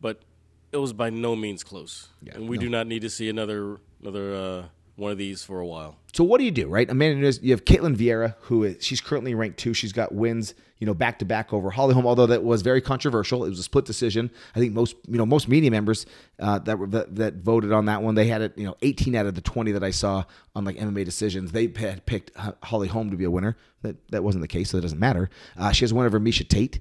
but 0.00 0.22
it 0.70 0.76
was 0.76 0.92
by 0.92 1.08
no 1.08 1.34
means 1.34 1.64
close. 1.64 2.08
Yeah, 2.22 2.34
and 2.34 2.48
we 2.48 2.56
no. 2.56 2.62
do 2.62 2.68
not 2.68 2.86
need 2.86 3.00
to 3.02 3.10
see 3.10 3.28
another 3.28 3.78
another 4.04 4.34
uh, 4.34 4.64
one 4.96 5.10
of 5.10 5.18
these 5.18 5.42
for 5.42 5.60
a 5.60 5.66
while. 5.66 5.96
So 6.12 6.22
what 6.22 6.38
do 6.38 6.44
you 6.44 6.52
do, 6.52 6.68
right? 6.68 6.88
Amanda 6.88 7.20
Nunes, 7.20 7.42
you 7.42 7.50
have 7.50 7.64
Ketlen 7.64 7.96
Vieira, 7.96 8.36
who 8.42 8.62
is 8.62 8.84
she's 8.84 9.00
currently 9.00 9.34
ranked 9.34 9.58
two. 9.58 9.74
She's 9.74 9.92
got 9.92 10.14
wins, 10.14 10.54
you 10.78 10.86
know, 10.86 10.94
back 10.94 11.18
to 11.18 11.24
back 11.24 11.52
over 11.52 11.70
Holly 11.70 11.94
Holm. 11.94 12.06
Although 12.06 12.26
that 12.26 12.44
was 12.44 12.62
very 12.62 12.80
controversial, 12.80 13.44
it 13.44 13.48
was 13.48 13.58
a 13.58 13.64
split 13.64 13.84
decision. 13.84 14.30
I 14.54 14.60
think 14.60 14.72
most, 14.72 14.94
you 15.08 15.18
know, 15.18 15.26
most 15.26 15.48
media 15.48 15.70
members 15.70 16.06
uh, 16.38 16.60
that 16.60 16.78
were 16.78 16.86
that, 16.88 17.16
that 17.16 17.34
voted 17.36 17.72
on 17.72 17.86
that 17.86 18.02
one, 18.02 18.14
they 18.14 18.28
had 18.28 18.42
it, 18.42 18.56
you 18.56 18.64
know, 18.64 18.76
18 18.82 19.16
out 19.16 19.26
of 19.26 19.34
the 19.34 19.40
20 19.40 19.72
that 19.72 19.82
I 19.82 19.90
saw 19.90 20.24
on 20.54 20.64
like 20.64 20.76
MMA 20.76 21.04
decisions, 21.04 21.50
they 21.50 21.72
had 21.76 22.06
picked 22.06 22.30
Holly 22.62 22.88
Holm 22.88 23.10
to 23.10 23.16
be 23.16 23.24
a 23.24 23.30
winner. 23.30 23.56
That 23.82 23.96
that 24.10 24.22
wasn't 24.22 24.42
the 24.42 24.48
case, 24.48 24.70
so 24.70 24.78
it 24.78 24.82
doesn't 24.82 25.00
matter. 25.00 25.30
Uh, 25.56 25.72
she 25.72 25.84
has 25.84 25.92
one 25.92 26.06
over 26.06 26.20
Miesha 26.20 26.46
Tate. 26.46 26.78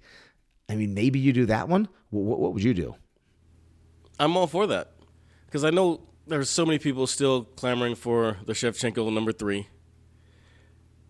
I 0.69 0.75
mean, 0.75 0.93
maybe 0.93 1.19
you 1.19 1.33
do 1.33 1.45
that 1.47 1.67
one. 1.67 1.89
What, 2.11 2.23
what, 2.23 2.39
what 2.39 2.53
would 2.53 2.63
you 2.63 2.73
do? 2.73 2.95
I'm 4.19 4.37
all 4.37 4.47
for 4.47 4.67
that 4.67 4.91
because 5.47 5.63
I 5.63 5.71
know 5.71 6.01
there's 6.27 6.49
so 6.49 6.65
many 6.65 6.79
people 6.79 7.07
still 7.07 7.43
clamoring 7.43 7.95
for 7.95 8.37
the 8.45 8.53
Shevchenko 8.53 9.11
number 9.13 9.31
three. 9.31 9.67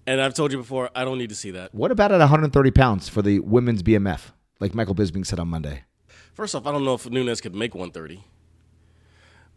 And 0.05 0.19
I've 0.19 0.33
told 0.33 0.51
you 0.51 0.57
before, 0.57 0.89
I 0.95 1.05
don't 1.05 1.17
need 1.17 1.29
to 1.29 1.35
see 1.35 1.51
that. 1.51 1.73
What 1.73 1.91
about 1.91 2.11
at 2.11 2.19
130 2.19 2.71
pounds 2.71 3.07
for 3.07 3.21
the 3.21 3.39
women's 3.39 3.83
BMF, 3.83 4.31
like 4.59 4.75
Michael 4.75 4.95
Bisping 4.95 5.25
said 5.25 5.39
on 5.39 5.47
Monday? 5.47 5.83
First 6.33 6.55
off, 6.55 6.67
I 6.67 6.71
don't 6.71 6.83
know 6.83 6.95
if 6.95 7.09
Nunes 7.09 7.39
could 7.39 7.55
make 7.55 7.73
130. 7.73 8.23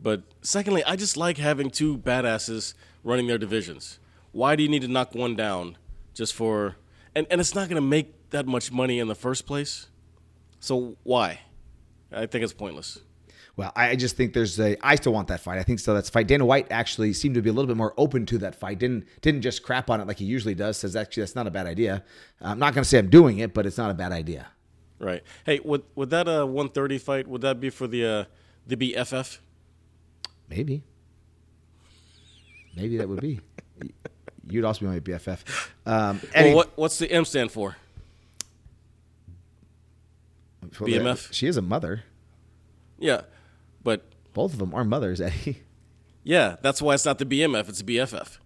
But 0.00 0.22
secondly, 0.42 0.84
I 0.84 0.94
just 0.94 1.16
like 1.16 1.38
having 1.38 1.70
two 1.70 1.98
badasses 1.98 2.74
running 3.02 3.26
their 3.26 3.38
divisions. 3.38 3.98
Why 4.32 4.54
do 4.54 4.62
you 4.62 4.68
need 4.68 4.82
to 4.82 4.88
knock 4.88 5.14
one 5.14 5.34
down 5.34 5.78
just 6.16 6.34
for. 6.34 6.76
And, 7.14 7.26
and 7.30 7.40
it's 7.40 7.54
not 7.54 7.68
going 7.68 7.80
to 7.80 7.86
make 7.86 8.30
that 8.30 8.46
much 8.46 8.72
money 8.72 8.98
in 8.98 9.06
the 9.06 9.14
first 9.14 9.46
place. 9.46 9.88
So 10.58 10.96
why? 11.04 11.40
I 12.10 12.26
think 12.26 12.42
it's 12.42 12.52
pointless. 12.52 12.98
Well, 13.56 13.72
I 13.74 13.96
just 13.96 14.16
think 14.16 14.34
there's 14.34 14.60
a. 14.60 14.76
I 14.86 14.96
still 14.96 15.14
want 15.14 15.28
that 15.28 15.40
fight. 15.40 15.58
I 15.58 15.62
think 15.62 15.78
so. 15.80 15.94
That's 15.94 16.10
fight. 16.10 16.26
Dana 16.26 16.44
White 16.44 16.66
actually 16.70 17.14
seemed 17.14 17.36
to 17.36 17.42
be 17.42 17.48
a 17.48 17.52
little 17.54 17.66
bit 17.66 17.76
more 17.78 17.94
open 17.96 18.26
to 18.26 18.38
that 18.38 18.54
fight. 18.54 18.78
Didn't 18.78 19.06
didn't 19.22 19.40
just 19.40 19.62
crap 19.62 19.88
on 19.88 19.98
it 19.98 20.06
like 20.06 20.18
he 20.18 20.26
usually 20.26 20.54
does. 20.54 20.76
Says 20.76 20.94
actually 20.94 21.22
that's 21.22 21.34
not 21.34 21.46
a 21.46 21.50
bad 21.50 21.66
idea. 21.66 22.04
I'm 22.42 22.58
not 22.58 22.74
going 22.74 22.82
to 22.82 22.88
say 22.88 22.98
I'm 22.98 23.08
doing 23.08 23.38
it, 23.38 23.54
but 23.54 23.64
it's 23.64 23.78
not 23.78 23.90
a 23.90 23.94
bad 23.94 24.12
idea. 24.12 24.48
Right. 24.98 25.22
Hey, 25.44 25.60
would, 25.62 25.82
would 25.94 26.10
that 26.10 26.26
uh, 26.28 26.46
130 26.46 26.98
fight, 26.98 27.28
would 27.28 27.42
that 27.42 27.60
be 27.60 27.70
for 27.70 27.86
the, 27.86 28.04
uh, 28.06 28.24
the 28.66 28.76
BFF? 28.76 29.38
Maybe. 30.48 30.82
Maybe 32.74 32.96
that 32.96 33.08
would 33.08 33.20
be. 33.20 33.40
You'd 34.48 34.64
also 34.64 34.80
be 34.80 34.86
my 34.86 35.00
BFF. 35.00 35.68
Um, 35.84 36.20
any- 36.34 36.48
Well, 36.50 36.56
what, 36.56 36.72
what's 36.76 36.98
the 36.98 37.10
M 37.10 37.24
stand 37.24 37.52
for? 37.52 37.76
BMF? 40.70 41.32
She 41.32 41.46
is 41.46 41.56
a 41.56 41.62
mother. 41.62 42.04
Yeah. 42.98 43.22
But 43.86 44.02
Both 44.34 44.52
of 44.52 44.58
them 44.58 44.74
are 44.74 44.82
mothers, 44.84 45.20
Eddie. 45.28 45.62
yeah, 46.24 46.56
that's 46.60 46.82
why 46.82 46.94
it's 46.94 47.04
not 47.04 47.18
the 47.18 47.24
BMF, 47.24 47.68
it's 47.68 47.80
the 47.82 47.96
BFF. 47.96 48.38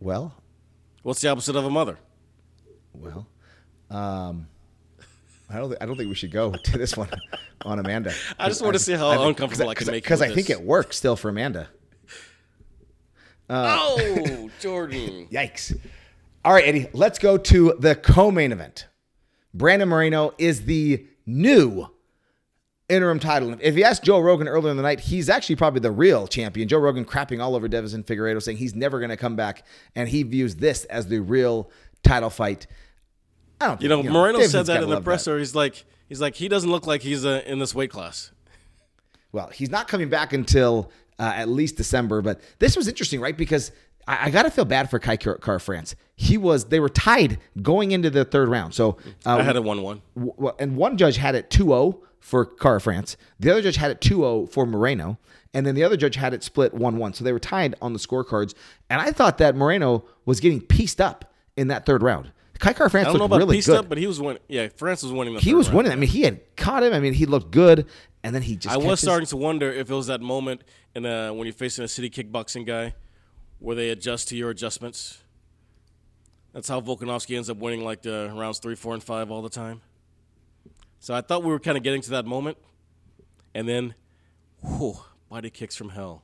Well, 0.00 0.34
What's 1.04 1.20
the 1.20 1.28
opposite 1.28 1.54
of 1.54 1.64
a 1.64 1.70
mother? 1.70 1.98
well. 2.92 3.28
Um, 3.90 4.48
I 5.48 5.58
don't. 5.58 5.70
thi- 5.70 5.76
I 5.80 5.86
don't 5.86 5.96
think 5.96 6.08
we 6.08 6.14
should 6.16 6.32
go 6.32 6.50
to 6.52 6.78
this 6.78 6.96
one 6.96 7.08
on 7.64 7.78
Amanda. 7.78 8.12
I 8.40 8.48
just 8.48 8.60
want 8.62 8.72
to 8.74 8.78
see 8.80 8.94
how 8.94 9.10
uncomfortable 9.28 9.70
I 9.70 9.74
can 9.74 9.86
make 9.88 10.02
because 10.02 10.20
I 10.22 10.28
think 10.34 10.48
this. 10.48 10.58
it 10.58 10.62
works 10.64 10.96
still 10.96 11.14
for 11.14 11.28
Amanda. 11.28 11.68
oh, 13.50 14.50
Jordan. 14.60 15.28
Yikes. 15.30 15.78
All 16.44 16.52
right, 16.52 16.66
Eddie, 16.66 16.88
let's 16.92 17.18
go 17.20 17.36
to 17.38 17.74
the 17.78 17.94
co 17.94 18.30
main 18.32 18.50
event. 18.50 18.88
Brandon 19.54 19.88
Moreno 19.88 20.34
is 20.38 20.64
the 20.64 21.06
new 21.26 21.86
interim 22.92 23.18
title. 23.18 23.56
If 23.60 23.76
you 23.76 23.84
ask 23.84 24.02
Joe 24.02 24.20
Rogan 24.20 24.46
earlier 24.48 24.70
in 24.70 24.76
the 24.76 24.82
night, 24.82 25.00
he's 25.00 25.28
actually 25.28 25.56
probably 25.56 25.80
the 25.80 25.90
real 25.90 26.26
champion. 26.26 26.68
Joe 26.68 26.78
Rogan 26.78 27.04
crapping 27.04 27.42
all 27.42 27.54
over 27.56 27.68
Deiveson 27.68 28.04
Figueiredo, 28.04 28.42
saying 28.42 28.58
he's 28.58 28.74
never 28.74 28.98
going 28.98 29.10
to 29.10 29.16
come 29.16 29.36
back, 29.36 29.64
and 29.94 30.08
he 30.08 30.22
views 30.22 30.56
this 30.56 30.84
as 30.86 31.06
the 31.08 31.20
real 31.20 31.70
title 32.02 32.30
fight. 32.30 32.66
I 33.60 33.68
don't. 33.68 33.80
You 33.82 33.88
know, 33.88 34.02
think- 34.02 34.12
Moreno 34.12 34.38
Davison's 34.38 34.66
said 34.66 34.74
that 34.76 34.82
in 34.82 34.90
the 34.90 35.00
presser. 35.00 35.38
He's 35.38 35.54
like, 35.54 35.84
he's 36.08 36.20
like, 36.20 36.34
he 36.34 36.48
doesn't 36.48 36.70
look 36.70 36.86
like 36.86 37.02
he's 37.02 37.24
uh, 37.24 37.42
in 37.46 37.58
this 37.58 37.74
weight 37.74 37.90
class. 37.90 38.32
Well, 39.32 39.48
he's 39.48 39.70
not 39.70 39.88
coming 39.88 40.08
back 40.08 40.32
until 40.32 40.90
uh, 41.18 41.32
at 41.34 41.48
least 41.48 41.76
December. 41.76 42.20
But 42.22 42.40
this 42.58 42.76
was 42.76 42.86
interesting, 42.88 43.20
right? 43.20 43.36
Because 43.36 43.72
I, 44.06 44.26
I 44.26 44.30
got 44.30 44.42
to 44.42 44.50
feel 44.50 44.64
bad 44.64 44.90
for 44.90 44.98
Kai 44.98 45.16
Car 45.16 45.38
Kara-France. 45.38 45.94
He 46.16 46.36
was 46.36 46.66
they 46.66 46.80
were 46.80 46.88
tied 46.90 47.38
going 47.62 47.92
into 47.92 48.10
the 48.10 48.24
third 48.24 48.48
round. 48.48 48.74
So 48.74 48.98
uh, 49.24 49.36
I 49.38 49.42
had 49.42 49.56
a 49.56 49.62
one-one. 49.62 50.02
w- 50.16 50.52
and 50.58 50.76
one 50.76 50.96
judge 50.98 51.16
had 51.16 51.34
it 51.34 51.48
2-0 51.50 52.00
for 52.22 52.46
Kara-France. 52.46 53.16
The 53.38 53.50
other 53.50 53.60
judge 53.60 53.76
had 53.76 53.90
it 53.90 54.00
2-0 54.00 54.50
for 54.50 54.64
Moreno. 54.64 55.18
And 55.52 55.66
then 55.66 55.74
the 55.74 55.84
other 55.84 55.98
judge 55.98 56.14
had 56.14 56.32
it 56.32 56.42
split 56.42 56.74
1-1. 56.74 57.14
So 57.16 57.24
they 57.24 57.32
were 57.32 57.38
tied 57.38 57.74
on 57.82 57.92
the 57.92 57.98
scorecards. 57.98 58.54
And 58.88 59.00
I 59.02 59.10
thought 59.10 59.36
that 59.38 59.54
Moreno 59.54 60.04
was 60.24 60.40
getting 60.40 60.60
pieced 60.62 61.00
up 61.00 61.34
in 61.56 61.68
that 61.68 61.84
third 61.84 62.02
round. 62.02 62.32
Kai 62.58 62.72
Kara-France 62.72 63.08
I 63.08 63.10
don't 63.10 63.18
know 63.18 63.24
about 63.24 63.38
really 63.38 63.56
pieced 63.56 63.66
good. 63.66 63.76
up, 63.80 63.88
but 63.88 63.98
he 63.98 64.06
was 64.06 64.20
winning. 64.20 64.40
Yeah, 64.48 64.68
France 64.76 65.02
was 65.02 65.12
winning. 65.12 65.34
The 65.34 65.40
he 65.40 65.52
was 65.52 65.66
round. 65.66 65.78
winning. 65.78 65.92
I 65.92 65.96
mean, 65.96 66.08
he 66.08 66.22
had 66.22 66.40
caught 66.56 66.84
him. 66.84 66.92
I 66.94 67.00
mean, 67.00 67.12
he 67.12 67.26
looked 67.26 67.50
good. 67.50 67.86
And 68.22 68.32
then 68.34 68.42
he 68.42 68.54
just 68.56 68.72
I 68.72 68.78
was 68.78 69.00
his- 69.00 69.00
starting 69.00 69.26
to 69.26 69.36
wonder 69.36 69.70
if 69.70 69.90
it 69.90 69.94
was 69.94 70.06
that 70.06 70.20
moment 70.20 70.62
in 70.94 71.04
uh, 71.04 71.32
when 71.34 71.44
you're 71.46 71.52
facing 71.52 71.84
a 71.84 71.88
city 71.88 72.08
kickboxing 72.08 72.64
guy, 72.64 72.94
where 73.58 73.74
they 73.74 73.90
adjust 73.90 74.28
to 74.28 74.36
your 74.36 74.48
adjustments. 74.50 75.22
That's 76.52 76.68
how 76.68 76.80
Volkanovski 76.80 77.34
ends 77.36 77.50
up 77.50 77.56
winning 77.58 77.82
like 77.84 78.02
the 78.02 78.32
rounds 78.34 78.58
three, 78.60 78.74
four, 78.76 78.94
and 78.94 79.02
five 79.02 79.30
all 79.30 79.42
the 79.42 79.48
time. 79.50 79.80
So 81.02 81.12
I 81.14 81.20
thought 81.20 81.42
we 81.42 81.50
were 81.50 81.58
kind 81.58 81.76
of 81.76 81.82
getting 81.82 82.00
to 82.02 82.10
that 82.10 82.26
moment, 82.26 82.58
and 83.56 83.68
then, 83.68 83.94
whew, 84.60 84.94
body 85.28 85.50
kicks 85.50 85.74
from 85.74 85.88
hell. 85.88 86.22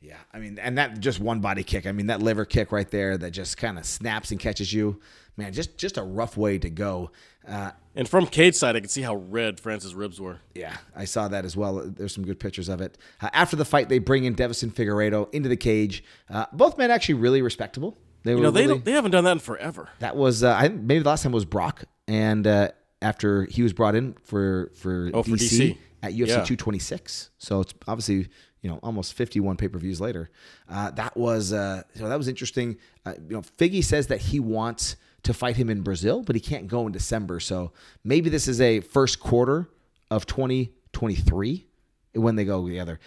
Yeah, 0.00 0.16
I 0.34 0.40
mean, 0.40 0.58
and 0.58 0.78
that 0.78 0.98
just 0.98 1.20
one 1.20 1.38
body 1.38 1.62
kick. 1.62 1.86
I 1.86 1.92
mean, 1.92 2.08
that 2.08 2.20
liver 2.20 2.44
kick 2.44 2.72
right 2.72 2.90
there 2.90 3.16
that 3.16 3.30
just 3.30 3.56
kind 3.56 3.78
of 3.78 3.84
snaps 3.86 4.32
and 4.32 4.40
catches 4.40 4.72
you. 4.72 4.98
Man, 5.36 5.52
just 5.52 5.78
just 5.78 5.96
a 5.96 6.02
rough 6.02 6.36
way 6.36 6.58
to 6.58 6.68
go. 6.70 7.12
Uh, 7.46 7.70
And 7.94 8.08
from 8.08 8.26
cage 8.26 8.56
side, 8.56 8.74
I 8.74 8.80
could 8.80 8.90
see 8.90 9.02
how 9.02 9.14
red 9.14 9.60
Francis' 9.60 9.94
ribs 9.94 10.20
were. 10.20 10.38
yeah, 10.56 10.76
I 10.96 11.04
saw 11.04 11.28
that 11.28 11.44
as 11.44 11.56
well. 11.56 11.84
There's 11.88 12.12
some 12.12 12.24
good 12.24 12.40
pictures 12.40 12.68
of 12.68 12.80
it. 12.80 12.98
Uh, 13.20 13.30
after 13.32 13.54
the 13.54 13.64
fight, 13.64 13.88
they 13.88 14.00
bring 14.00 14.24
in 14.24 14.34
Deiveson 14.34 14.72
Figueiredo 14.72 15.32
into 15.32 15.48
the 15.48 15.56
cage. 15.56 16.02
Uh, 16.28 16.46
both 16.52 16.76
men 16.78 16.90
actually 16.90 17.14
really 17.14 17.42
respectable. 17.42 17.96
They 18.24 18.32
were 18.34 18.38
You 18.38 18.42
know, 18.42 18.50
they 18.50 18.62
really, 18.62 18.74
don't, 18.74 18.84
they 18.84 18.92
haven't 18.92 19.12
done 19.12 19.22
that 19.22 19.32
in 19.32 19.38
forever. 19.38 19.88
that 20.00 20.16
was 20.16 20.42
uh, 20.42 20.52
I 20.52 20.66
maybe 20.68 20.98
the 21.04 21.08
last 21.08 21.22
time 21.22 21.30
was 21.30 21.44
Brock, 21.44 21.84
and 22.08 22.44
uh, 22.44 22.70
after 23.02 23.44
he 23.44 23.62
was 23.62 23.72
brought 23.72 23.94
in 23.94 24.14
for 24.24 24.70
for, 24.74 25.10
Oh, 25.14 25.22
for 25.22 25.30
DC, 25.30 25.70
DC. 25.72 25.78
at 26.02 26.12
UFC 26.12 26.28
Yeah. 26.28 26.34
226. 26.44 27.30
So 27.38 27.60
it's 27.60 27.74
obviously 27.86 28.28
you 28.62 28.68
know 28.70 28.80
almost 28.82 29.14
51 29.14 29.56
pay 29.56 29.68
per 29.68 29.78
views 29.78 30.00
later. 30.00 30.30
Uh, 30.68 30.90
that 30.92 31.16
was 31.16 31.52
uh, 31.52 31.82
know, 32.00 32.08
that 32.08 32.18
was 32.18 32.28
interesting. 32.28 32.76
Uh, 33.06 33.14
you 33.28 33.34
know, 33.36 33.42
Figgy 33.42 33.82
says 33.84 34.08
that 34.08 34.20
he 34.20 34.40
wants 34.40 34.96
to 35.24 35.34
fight 35.34 35.56
him 35.56 35.68
in 35.70 35.82
Brazil, 35.82 36.22
but 36.22 36.36
he 36.36 36.40
can't 36.40 36.68
go 36.68 36.86
in 36.86 36.92
December. 36.92 37.40
So 37.40 37.72
maybe 38.04 38.30
this 38.30 38.46
is 38.48 38.60
a 38.60 38.80
first 38.80 39.18
quarter 39.20 39.68
of 40.10 40.26
2023 40.26 41.66
when 42.14 42.36
they 42.36 42.44
go 42.44 42.66
together. 42.66 42.98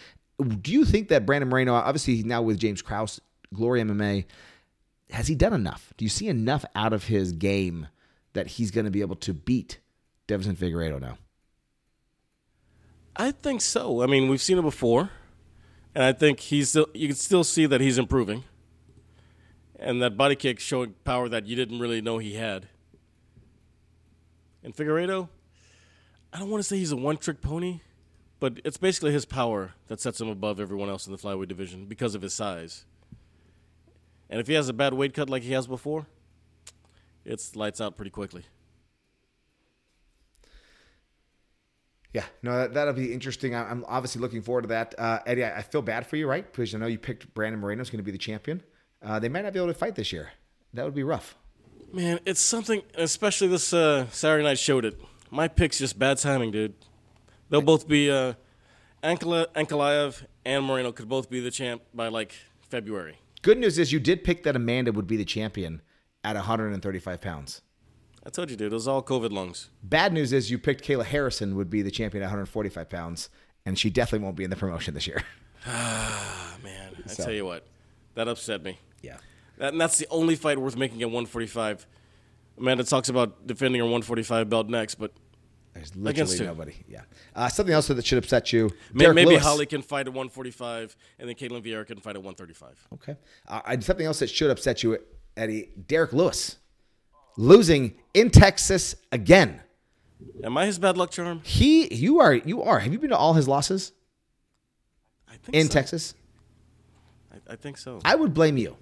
Do 0.61 0.71
you 0.71 0.85
think 0.85 1.09
that 1.09 1.25
Brandon 1.25 1.49
Moreno, 1.49 1.73
obviously 1.73 2.23
now 2.23 2.41
with 2.41 2.57
James 2.57 2.81
Krause, 2.81 3.21
Glory 3.53 3.81
MMA, 3.81 4.25
has 5.11 5.27
he 5.27 5.35
done 5.35 5.53
enough? 5.53 5.93
Do 5.97 6.05
you 6.05 6.09
see 6.09 6.27
enough 6.27 6.65
out 6.75 6.93
of 6.93 7.05
his 7.05 7.31
game 7.31 7.87
that 8.33 8.47
he's 8.47 8.71
going 8.71 8.85
to 8.85 8.91
be 8.91 9.01
able 9.01 9.15
to 9.17 9.33
beat 9.33 9.79
Deiveson 10.27 10.55
Figueiredo 10.55 10.99
now? 10.99 11.17
I 13.15 13.31
think 13.31 13.61
so. 13.61 14.01
I 14.01 14.07
mean, 14.07 14.29
we've 14.29 14.41
seen 14.41 14.57
it 14.57 14.61
before, 14.61 15.09
and 15.93 16.03
I 16.03 16.13
think 16.13 16.39
he's 16.39 16.69
still. 16.69 16.87
You 16.93 17.07
can 17.07 17.17
still 17.17 17.43
see 17.43 17.65
that 17.65 17.81
he's 17.81 17.97
improving, 17.97 18.45
and 19.77 20.01
that 20.01 20.15
body 20.15 20.35
kick 20.35 20.59
showing 20.59 20.95
power 21.03 21.27
that 21.27 21.45
you 21.45 21.55
didn't 21.55 21.79
really 21.79 22.01
know 22.01 22.19
he 22.19 22.35
had. 22.35 22.67
And 24.63 24.75
Figueiredo, 24.75 25.27
I 26.31 26.39
don't 26.39 26.49
want 26.49 26.63
to 26.63 26.67
say 26.67 26.77
he's 26.77 26.91
a 26.91 26.95
one-trick 26.95 27.41
pony, 27.41 27.81
but 28.39 28.59
it's 28.63 28.77
basically 28.77 29.11
his 29.11 29.25
power 29.25 29.73
that 29.87 29.99
sets 29.99 30.21
him 30.21 30.29
above 30.29 30.59
everyone 30.59 30.87
else 30.87 31.05
in 31.05 31.11
the 31.11 31.17
flyweight 31.17 31.47
division 31.47 31.85
because 31.85 32.15
of 32.15 32.21
his 32.21 32.33
size. 32.33 32.85
And 34.29 34.39
if 34.39 34.47
he 34.47 34.53
has 34.53 34.69
a 34.69 34.73
bad 34.73 34.93
weight 34.93 35.13
cut 35.13 35.29
like 35.29 35.43
he 35.43 35.51
has 35.51 35.67
before, 35.67 36.05
it's 37.25 37.55
lights 37.55 37.79
out 37.81 37.97
pretty 37.97 38.11
quickly. 38.11 38.43
Yeah, 42.13 42.25
no, 42.43 42.57
that, 42.57 42.73
that'll 42.73 42.93
be 42.93 43.13
interesting. 43.13 43.55
I- 43.55 43.69
I'm 43.69 43.85
obviously 43.87 44.21
looking 44.21 44.41
forward 44.41 44.63
to 44.63 44.67
that. 44.69 44.95
Uh, 44.97 45.19
Eddie, 45.25 45.45
I 45.45 45.59
I 45.59 45.61
feel 45.61 45.81
bad 45.81 46.05
for 46.05 46.17
you, 46.17 46.27
right? 46.27 46.45
Because 46.45 46.75
I 46.75 46.77
know 46.77 46.87
you 46.87 46.97
picked 46.97 47.33
Brandon 47.33 47.59
Moreno 47.59 47.81
is 47.81 47.89
going 47.89 47.99
to 47.99 48.03
be 48.03 48.11
the 48.11 48.17
champion. 48.17 48.61
Uh, 49.01 49.17
they 49.19 49.29
might 49.29 49.43
not 49.43 49.53
be 49.53 49.59
able 49.59 49.69
to 49.69 49.73
fight 49.73 49.95
this 49.95 50.11
year. 50.11 50.31
That 50.73 50.83
would 50.85 50.93
be 50.95 51.03
rough. 51.03 51.35
Man, 51.93 52.19
it's 52.25 52.39
something, 52.41 52.81
especially 52.95 53.47
this 53.47 53.73
uh, 53.73 54.07
Saturday 54.09 54.43
night 54.43 54.59
showed 54.59 54.85
it. 54.85 54.99
My 55.29 55.47
pick's 55.47 55.77
just 55.79 55.97
bad 55.97 56.17
timing, 56.17 56.51
dude. 56.51 56.73
They'll 57.49 57.61
both 57.61 57.87
be, 57.87 58.09
uh, 58.11 58.33
Ankala, 59.03 59.47
Ankalaev 59.55 60.23
and 60.45 60.63
Moreno 60.63 60.91
could 60.91 61.09
both 61.09 61.29
be 61.29 61.39
the 61.41 61.51
champ 61.51 61.81
by 61.93 62.07
like 62.09 62.33
February. 62.69 63.17
Good 63.41 63.57
news 63.57 63.77
is 63.79 63.91
you 63.91 63.99
did 63.99 64.23
pick 64.23 64.43
that 64.43 64.55
Amanda 64.55 64.91
would 64.91 65.07
be 65.07 65.17
the 65.17 65.25
champion 65.25 65.81
at 66.23 66.35
135 66.35 67.21
pounds. 67.21 67.61
I 68.25 68.29
told 68.29 68.51
you, 68.51 68.55
dude, 68.55 68.71
it 68.71 68.75
was 68.75 68.87
all 68.87 69.01
COVID 69.01 69.31
lungs. 69.31 69.69
Bad 69.81 70.13
news 70.13 70.31
is 70.31 70.51
you 70.51 70.59
picked 70.59 70.85
Kayla 70.85 71.05
Harrison 71.05 71.55
would 71.55 71.69
be 71.69 71.81
the 71.81 71.89
champion 71.89 72.21
at 72.23 72.27
145 72.27 72.89
pounds, 72.89 73.29
and 73.65 73.77
she 73.79 73.89
definitely 73.89 74.23
won't 74.23 74.35
be 74.35 74.43
in 74.43 74.49
the 74.49 74.55
promotion 74.55 74.93
this 74.93 75.07
year. 75.07 75.23
Ah, 75.63 76.57
man, 76.63 76.95
I 77.05 77.07
So- 77.07 77.23
tell 77.25 77.33
you 77.33 77.45
what, 77.45 77.67
that 78.15 78.27
upset 78.27 78.63
me. 78.63 78.79
Yeah. 79.03 79.17
That, 79.59 79.73
and 79.73 79.79
that's 79.79 79.99
the 79.99 80.07
only 80.09 80.35
fight 80.35 80.57
worth 80.59 80.75
making 80.75 81.03
at 81.03 81.07
145. 81.09 81.85
Amanda 82.57 82.83
talks 82.83 83.09
about 83.09 83.45
defending 83.45 83.77
her 83.79 83.85
145 83.85 84.49
belt 84.49 84.69
next, 84.69 84.95
but 84.95 85.13
There's 85.75 85.95
literally 85.95 86.39
nobody. 86.39 86.73
Yeah. 86.89 87.01
Uh, 87.35 87.47
something 87.47 87.75
else 87.75 87.89
that 87.89 88.03
should 88.03 88.17
upset 88.17 88.51
you. 88.51 88.71
Derrick 88.97 89.13
maybe 89.13 89.29
Lewis. 89.31 89.43
Holly 89.43 89.67
can 89.67 89.83
fight 89.83 90.07
at 90.07 90.13
145, 90.13 90.95
and 91.19 91.29
then 91.29 91.35
Ketlen 91.35 91.63
Vieira 91.63 91.85
can 91.85 91.99
fight 91.99 92.15
at 92.15 92.23
135. 92.23 92.87
Okay. 92.95 93.15
Uh, 93.47 93.61
I- 93.63 93.77
something 93.81 94.07
else 94.07 94.17
that 94.17 94.31
should 94.31 94.49
upset 94.49 94.81
you, 94.81 94.97
Eddie. 95.37 95.69
Derrick 95.87 96.13
Lewis 96.13 96.57
losing 97.37 97.95
in 98.13 98.29
Texas 98.29 98.95
again. 99.11 99.61
Am 100.43 100.57
I 100.57 100.65
his 100.65 100.77
bad 100.77 100.97
luck 100.97 101.11
charm? 101.11 101.41
He, 101.43 101.93
you 101.93 102.19
are, 102.19 102.33
you 102.33 102.61
are. 102.61 102.79
Have 102.79 102.93
you 102.93 102.99
been 102.99 103.09
to 103.09 103.17
all 103.17 103.33
his 103.33 103.47
losses 103.47 103.91
I 105.27 105.37
think 105.37 105.55
in 105.55 105.67
so. 105.67 105.73
Texas? 105.73 106.13
I, 107.33 107.53
I 107.53 107.55
think 107.55 107.77
so. 107.77 107.99
I 108.05 108.15
would 108.15 108.33
blame 108.33 108.57
you. 108.57 108.77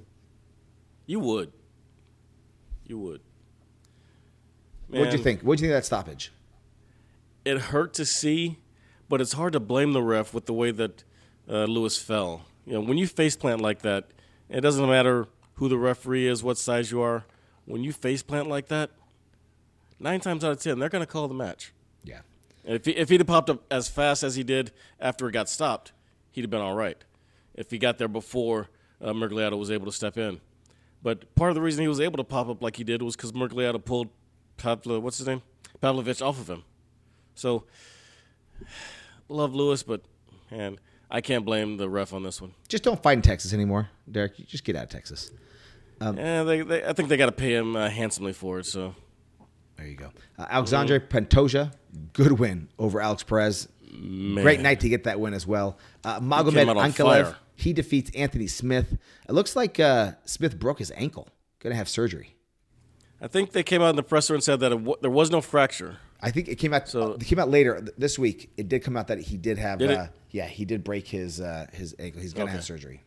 You 1.06 1.20
would. 1.20 1.54
You 2.86 3.00
would. 3.00 3.22
What'd 4.90 5.14
you 5.14 5.20
think? 5.20 5.42
What'd 5.42 5.62
you 5.62 5.68
think 5.68 5.76
of 5.76 5.82
that 5.82 5.86
stoppage? 5.86 6.32
It 7.46 7.60
hurt 7.60 7.94
to 7.96 8.06
see, 8.06 8.58
but 9.08 9.22
it's 9.22 9.34
hard 9.34 9.54
to 9.54 9.60
blame 9.60 9.94
the 9.94 10.02
ref 10.02 10.34
with 10.34 10.46
the 10.46 10.54
way 10.54 10.72
that 10.72 11.04
uh, 11.48 11.66
Lewis 11.66 11.98
fell. 11.98 12.46
You 12.66 12.74
know, 12.74 12.82
when 12.82 12.98
you 12.98 13.08
face 13.08 13.36
plant 13.36 13.62
like 13.62 13.84
that, 13.84 14.10
it 14.50 14.62
doesn't 14.62 14.86
matter 14.88 15.28
who 15.60 15.68
the 15.68 15.78
referee 15.78 16.26
is, 16.26 16.42
what 16.42 16.58
size 16.58 16.90
you 16.90 17.02
are. 17.02 17.26
When 17.66 17.84
you 17.84 17.92
face 17.92 18.24
plant 18.24 18.48
like 18.48 18.70
that, 18.70 18.92
nine 20.00 20.22
times 20.22 20.44
out 20.46 20.54
of 20.54 20.62
ten, 20.62 20.80
they're 20.80 20.88
going 20.88 21.06
to 21.06 21.12
call 21.12 21.28
the 21.28 21.34
match. 21.34 21.74
Yeah. 22.04 22.22
And 22.64 22.76
if 22.76 22.86
he, 22.86 22.92
if 22.92 23.10
he'd 23.10 23.20
have 23.20 23.28
popped 23.28 23.50
up 23.50 23.64
as 23.70 23.90
fast 23.90 24.24
as 24.24 24.36
he 24.36 24.44
did 24.44 24.72
after 25.02 25.28
it 25.28 25.34
got 25.34 25.50
stopped, 25.50 25.92
he'd 26.32 26.42
have 26.42 26.50
been 26.50 26.62
all 26.62 26.76
right. 26.76 26.98
If 27.54 27.72
he 27.72 27.78
got 27.78 27.98
there 27.98 28.08
before 28.08 28.70
uh, 29.02 29.12
Miragliotta 29.12 29.58
was 29.58 29.70
able 29.70 29.86
to 29.86 29.92
step 29.92 30.18
in, 30.18 30.40
but 31.04 31.36
part 31.36 31.50
of 31.50 31.56
the 31.56 31.62
reason 31.62 31.82
he 31.82 31.90
was 31.90 32.00
able 32.00 32.18
to 32.18 32.24
pop 32.24 32.48
up 32.48 32.64
like 32.64 32.78
he 32.78 32.86
did 32.86 33.02
was 33.02 33.18
because 33.18 33.34
Miragliotta 33.34 33.84
pulled 33.84 34.08
Pavlo, 34.56 35.02
what's 35.02 35.18
his 35.18 35.28
name, 35.28 35.42
Pavlovich 35.82 36.22
off 36.22 36.40
of 36.40 36.50
him. 36.50 36.64
So, 37.36 37.66
love 39.28 39.54
Lewis, 39.54 39.84
but 39.84 40.04
man, 40.52 40.80
I 41.12 41.20
can't 41.20 41.44
blame 41.44 41.76
the 41.76 41.90
ref 41.90 42.14
on 42.14 42.24
this 42.24 42.42
one. 42.42 42.54
Just 42.70 42.84
don't 42.84 43.02
fight 43.04 43.18
in 43.18 43.22
Texas 43.22 43.52
anymore, 43.52 43.90
Derrick. 44.10 44.40
You 44.40 44.46
just 44.46 44.64
get 44.64 44.78
out 44.78 44.84
of 44.84 44.90
Texas. 44.90 45.32
Yeah, 46.02 46.44
they, 46.44 46.62
they, 46.62 46.84
I 46.84 46.94
think 46.94 47.10
they 47.10 47.18
got 47.18 47.28
to 47.28 47.32
pay 47.32 47.54
him 47.54 47.76
uh, 47.76 47.90
handsomely 47.90 48.34
for 48.34 48.60
it. 48.60 48.66
So, 48.66 48.96
There 49.78 49.88
you 49.88 49.96
go. 49.96 50.12
Uh, 50.38 50.46
Alexandre 50.50 51.00
Pantoja, 51.00 51.74
good 52.14 52.34
win 52.34 52.70
over 52.78 53.02
Alex 53.02 53.24
Perez. 53.24 53.68
man, 53.92 54.44
Great 54.44 54.60
night 54.62 54.80
to 54.82 54.90
get 54.90 55.04
that 55.06 55.20
win 55.20 55.34
as 55.34 55.46
well. 55.48 55.78
Uh, 56.04 56.20
Magomed 56.20 56.96
fire. 56.96 57.36
he 57.56 57.74
defeats 57.74 58.12
Anthony 58.16 58.48
Smith. 58.48 58.98
It 59.28 59.32
looks 59.34 59.56
like 59.56 59.80
uh, 59.80 60.14
Smith 60.26 60.58
broke 60.60 60.80
his 60.80 60.92
ankle. 60.96 61.28
Going 61.60 61.72
to 61.72 61.78
have 61.78 61.90
surgery. 61.90 62.36
I 63.22 63.28
think 63.28 63.52
they 63.52 63.64
came 63.64 63.82
out 63.82 63.90
in 63.90 63.96
the 63.98 64.04
presser 64.04 64.34
and 64.34 64.42
said 64.42 64.62
that 64.62 64.72
it 64.72 64.76
w- 64.78 64.96
there 65.02 65.12
was 65.12 65.30
no 65.30 65.42
fracture. 65.42 65.98
I 66.22 66.32
think 66.32 66.48
it 66.48 66.56
came 66.56 66.74
out. 66.74 66.88
So- 66.88 67.14
it 67.16 67.26
came 67.26 67.38
out 67.40 67.50
later 67.50 67.86
this 67.98 68.18
week. 68.18 68.50
It 68.56 68.70
did 68.70 68.82
come 68.84 68.96
out 68.96 69.08
that 69.08 69.20
he 69.20 69.36
did 69.36 69.58
have. 69.58 69.80
Did 69.80 69.92
uh, 69.92 70.08
yeah, 70.32 70.48
he 70.48 70.64
did 70.64 70.86
break 70.86 71.06
his 71.08 71.42
uh, 71.42 71.66
his 71.74 71.94
ankle. 72.00 72.22
He's 72.22 72.34
going 72.34 72.48
to 72.48 72.52
Okay. 72.52 72.58
have 72.58 72.64
surgery. 72.64 73.04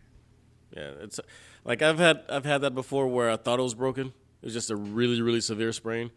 Yeah, 0.77 0.91
it's 1.01 1.21
like 1.65 1.83
I've 1.83 1.99
had 1.99 2.23
I've 2.29 2.45
had 2.45 2.63
that 2.63 2.75
before 2.75 3.07
where 3.09 3.31
I 3.31 3.37
thought 3.37 3.59
it 3.59 3.63
was 3.63 3.75
broken. 3.75 4.09
It 4.41 4.47
was 4.47 4.55
just 4.55 4.71
a 4.71 4.77
really 4.77 5.21
really 5.21 5.41
severe 5.41 5.73
sprain 5.73 6.11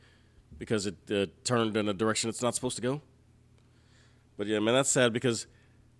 because 0.57 0.85
it 0.85 0.95
uh, 1.11 1.25
turned 1.43 1.75
in 1.77 1.89
a 1.89 1.93
direction 1.93 2.29
it's 2.29 2.41
not 2.41 2.55
supposed 2.55 2.75
to 2.77 2.81
go. 2.81 3.01
But 4.37 4.47
yeah, 4.47 4.59
man, 4.59 4.73
that's 4.73 4.89
sad 4.91 5.13
because 5.13 5.47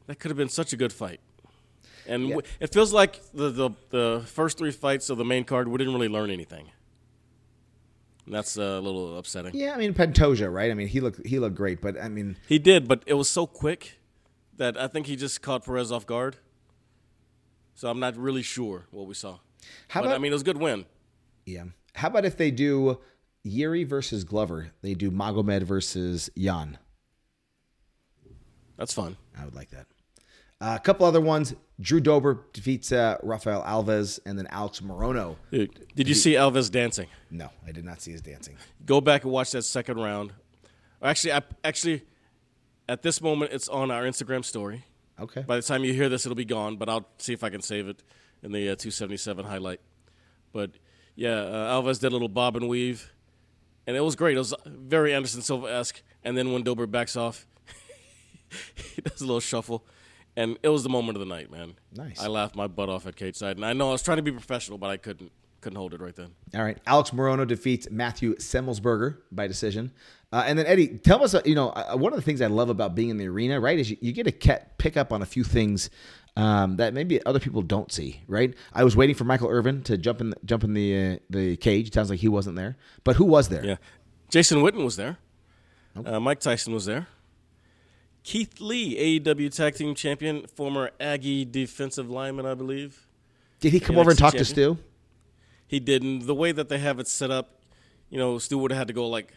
that 0.07 0.19
could 0.19 0.29
have 0.31 0.37
been 0.37 0.49
such 0.49 0.71
a 0.73 0.77
good 0.77 0.93
fight. 0.93 1.19
And 2.07 2.23
Yeah. 2.29 2.35
w- 2.35 2.53
it 2.59 2.71
feels 2.73 2.93
like 2.93 3.21
the, 3.33 3.49
the 3.49 3.69
the 3.89 4.23
first 4.25 4.57
three 4.57 4.71
fights 4.71 5.09
of 5.09 5.17
the 5.17 5.25
main 5.25 5.43
card 5.43 5.67
we 5.67 5.77
didn't 5.77 5.93
really 5.93 6.07
learn 6.09 6.29
anything. 6.29 6.69
And 8.25 8.33
that's 8.33 8.57
a 8.57 8.79
little 8.79 9.17
upsetting. 9.17 9.51
Yeah, 9.55 9.73
I 9.73 9.77
mean 9.77 9.93
Pantoja, 9.93 10.51
right? 10.51 10.71
I 10.71 10.73
mean 10.73 10.87
he 10.87 10.99
looked 11.01 11.25
he 11.25 11.39
looked 11.39 11.55
great, 11.55 11.81
but 11.81 11.99
I 12.01 12.07
mean 12.09 12.37
He 12.47 12.57
did, 12.59 12.87
but 12.87 13.03
it 13.05 13.13
was 13.15 13.29
so 13.29 13.45
quick 13.45 13.99
that 14.57 14.77
I 14.77 14.87
think 14.87 15.07
he 15.07 15.15
just 15.15 15.41
caught 15.41 15.65
Perez 15.65 15.91
off 15.91 16.05
guard. 16.05 16.37
So 17.75 17.89
I'm 17.89 17.99
not 17.99 18.17
really 18.17 18.41
sure 18.41 18.87
what 18.91 19.05
we 19.05 19.13
saw. 19.13 19.39
How 19.89 20.01
but 20.01 20.07
about- 20.07 20.15
I 20.15 20.17
mean, 20.19 20.31
it 20.31 20.35
was 20.35 20.41
a 20.41 20.45
good 20.45 20.57
win. 20.57 20.85
yeah. 21.45 21.65
How 21.93 22.09
about 22.09 22.25
if 22.25 22.35
they 22.35 22.51
do 22.51 22.99
Jiri 23.45 23.87
versus 23.87 24.25
Glover? 24.25 24.71
They 24.81 24.93
do 24.95 25.09
Magomed 25.11 25.63
versus 25.63 26.29
Jan. 26.37 26.77
That's 28.77 28.93
fun. 28.93 29.15
I 29.37 29.45
would 29.45 29.55
like 29.55 29.69
that. 29.69 29.87
Uh, 30.59 30.75
a 30.75 30.79
couple 30.79 31.05
other 31.05 31.21
ones. 31.21 31.53
Drew 31.79 31.99
Dober 31.99 32.45
defeats 32.53 32.91
uh, 32.91 33.17
Rafael 33.23 33.61
Alves, 33.63 34.19
and 34.25 34.37
then 34.37 34.47
Alex 34.49 34.79
Morono. 34.79 35.35
Dude, 35.51 35.87
did 35.95 36.07
you 36.07 36.13
see 36.15 36.33
Alves 36.33 36.71
dancing? 36.71 37.07
No, 37.29 37.49
I 37.67 37.71
did 37.71 37.83
not 37.85 38.01
see 38.01 38.11
his 38.11 38.21
dancing. 38.21 38.55
Go 38.85 39.01
back 39.01 39.23
and 39.23 39.31
watch 39.31 39.51
that 39.51 39.63
second 39.63 39.97
round. 39.97 40.33
Actually, 41.01 41.33
I, 41.33 41.41
actually, 41.63 42.03
at 42.87 43.01
this 43.01 43.21
moment, 43.21 43.51
it's 43.53 43.67
on 43.67 43.91
our 43.91 44.03
Instagram 44.03 44.43
story. 44.45 44.85
Okay. 45.19 45.41
By 45.41 45.55
the 45.55 45.61
time 45.61 45.83
you 45.83 45.93
hear 45.93 46.09
this, 46.09 46.25
it'll 46.25 46.35
be 46.35 46.45
gone. 46.45 46.77
But 46.77 46.89
I'll 46.89 47.07
see 47.17 47.33
if 47.33 47.43
I 47.43 47.49
can 47.49 47.61
save 47.61 47.87
it 47.87 48.03
in 48.43 48.51
the 48.51 48.69
uh, 48.69 48.75
277 48.75 49.45
highlight. 49.45 49.81
But 50.51 50.71
yeah, 51.15 51.39
uh, 51.39 51.81
Alves 51.81 51.99
did 51.99 52.07
a 52.07 52.09
little 52.11 52.29
bob 52.29 52.55
and 52.55 52.67
weave, 52.67 53.11
and 53.87 53.95
it 53.95 54.01
was 54.01 54.15
great. 54.15 54.35
It 54.35 54.39
was 54.39 54.53
very 54.65 55.13
Anderson 55.13 55.41
Silva 55.41 55.67
esque. 55.67 56.01
And 56.23 56.37
then 56.37 56.51
when 56.51 56.63
Dober 56.63 56.87
backs 56.87 57.15
off, 57.15 57.47
he 58.75 59.01
does 59.01 59.21
a 59.21 59.25
little 59.25 59.39
shuffle, 59.39 59.85
and 60.35 60.57
it 60.63 60.69
was 60.69 60.83
the 60.83 60.89
moment 60.89 61.17
of 61.17 61.19
the 61.19 61.33
night, 61.33 61.51
man. 61.51 61.75
Nice. 61.93 62.21
I 62.21 62.27
laughed 62.27 62.55
my 62.55 62.67
butt 62.67 62.89
off 62.89 63.05
at 63.05 63.15
Kate's 63.15 63.39
side, 63.39 63.57
and 63.57 63.65
I 63.65 63.73
know 63.73 63.89
I 63.89 63.91
was 63.93 64.01
trying 64.01 64.17
to 64.17 64.23
be 64.23 64.31
professional, 64.31 64.77
but 64.77 64.89
I 64.89 64.97
couldn't 64.97 65.31
couldn't 65.65 65.77
hold 65.77 65.95
it 65.95 65.99
right 65.99 66.15
then. 66.15 66.29
All 66.53 66.61
right. 66.61 66.77
Alex 66.85 67.09
Morono 67.09 67.47
defeats 67.47 67.89
Matthew 67.89 68.35
Semmelsberger 68.35 69.17
by 69.31 69.47
decision. 69.47 69.91
Uh, 70.31 70.43
and 70.45 70.59
then 70.59 70.67
Eddie, 70.67 70.89
tell 70.99 71.23
us, 71.23 71.33
uh, 71.33 71.41
you 71.43 71.55
know, 71.55 71.69
uh, 71.69 71.95
one 71.95 72.13
of 72.13 72.17
the 72.17 72.21
things 72.21 72.39
I 72.39 72.45
love 72.45 72.69
about 72.69 72.93
being 72.93 73.09
in 73.09 73.17
the 73.17 73.27
arena, 73.27 73.59
right, 73.59 73.79
is 73.79 73.89
you, 73.89 73.97
you 73.99 74.11
get 74.11 74.25
to 74.25 74.31
ca- 74.31 74.63
pick 74.77 74.95
up 74.95 75.11
on 75.11 75.23
a 75.23 75.25
few 75.25 75.43
things 75.43 75.89
um, 76.37 76.75
that 76.75 76.93
maybe 76.93 77.25
other 77.25 77.39
people 77.39 77.63
don't 77.63 77.91
see, 77.91 78.21
right? 78.27 78.53
I 78.73 78.83
was 78.83 78.95
waiting 78.95 79.15
for 79.15 79.23
Michael 79.23 79.49
Irvin 79.49 79.81
to 79.83 79.97
jump 79.97 80.21
in, 80.21 80.35
jump 80.45 80.63
in 80.63 80.75
the 80.75 81.13
uh, 81.13 81.17
the 81.31 81.57
cage. 81.57 81.87
It 81.87 81.93
sounds 81.95 82.11
like 82.11 82.19
he 82.19 82.27
wasn't 82.27 82.57
there, 82.57 82.77
but 83.03 83.15
who 83.15 83.25
was 83.25 83.49
there? 83.49 83.65
Yeah. 83.65 83.77
Jason 84.29 84.59
Witten 84.59 84.83
was 84.83 84.97
there. 84.97 85.17
Uh, 86.05 86.19
Mike 86.19 86.41
Tyson 86.41 86.73
was 86.75 86.85
there. 86.85 87.07
Keith 88.21 88.59
Lee, 88.59 89.19
AEW 89.19 89.51
Tag 89.55 89.73
Team 89.75 89.95
Champion, 89.95 90.45
former 90.45 90.91
Aggie 90.99 91.43
defensive 91.45 92.07
lineman, 92.09 92.45
I 92.45 92.53
believe. 92.53 93.07
Did 93.61 93.71
he 93.71 93.79
come 93.79 93.95
Yeah, 93.95 94.01
over 94.01 94.11
and 94.11 94.19
NXT 94.19 94.21
talk 94.21 94.33
to. 94.33 94.45
Stu? 94.45 94.77
He 95.67 95.79
didn't. 95.79 96.27
The 96.27 96.35
way 96.35 96.51
that 96.51 96.69
they 96.69 96.77
have 96.77 96.99
it 96.99 97.07
set 97.07 97.31
up, 97.31 97.61
you 98.09 98.17
know, 98.17 98.37
Stu 98.37 98.57
would 98.57 98.71
have 98.71 98.77
had 98.77 98.87
to 98.87 98.93
go 98.93 99.07
like 99.07 99.33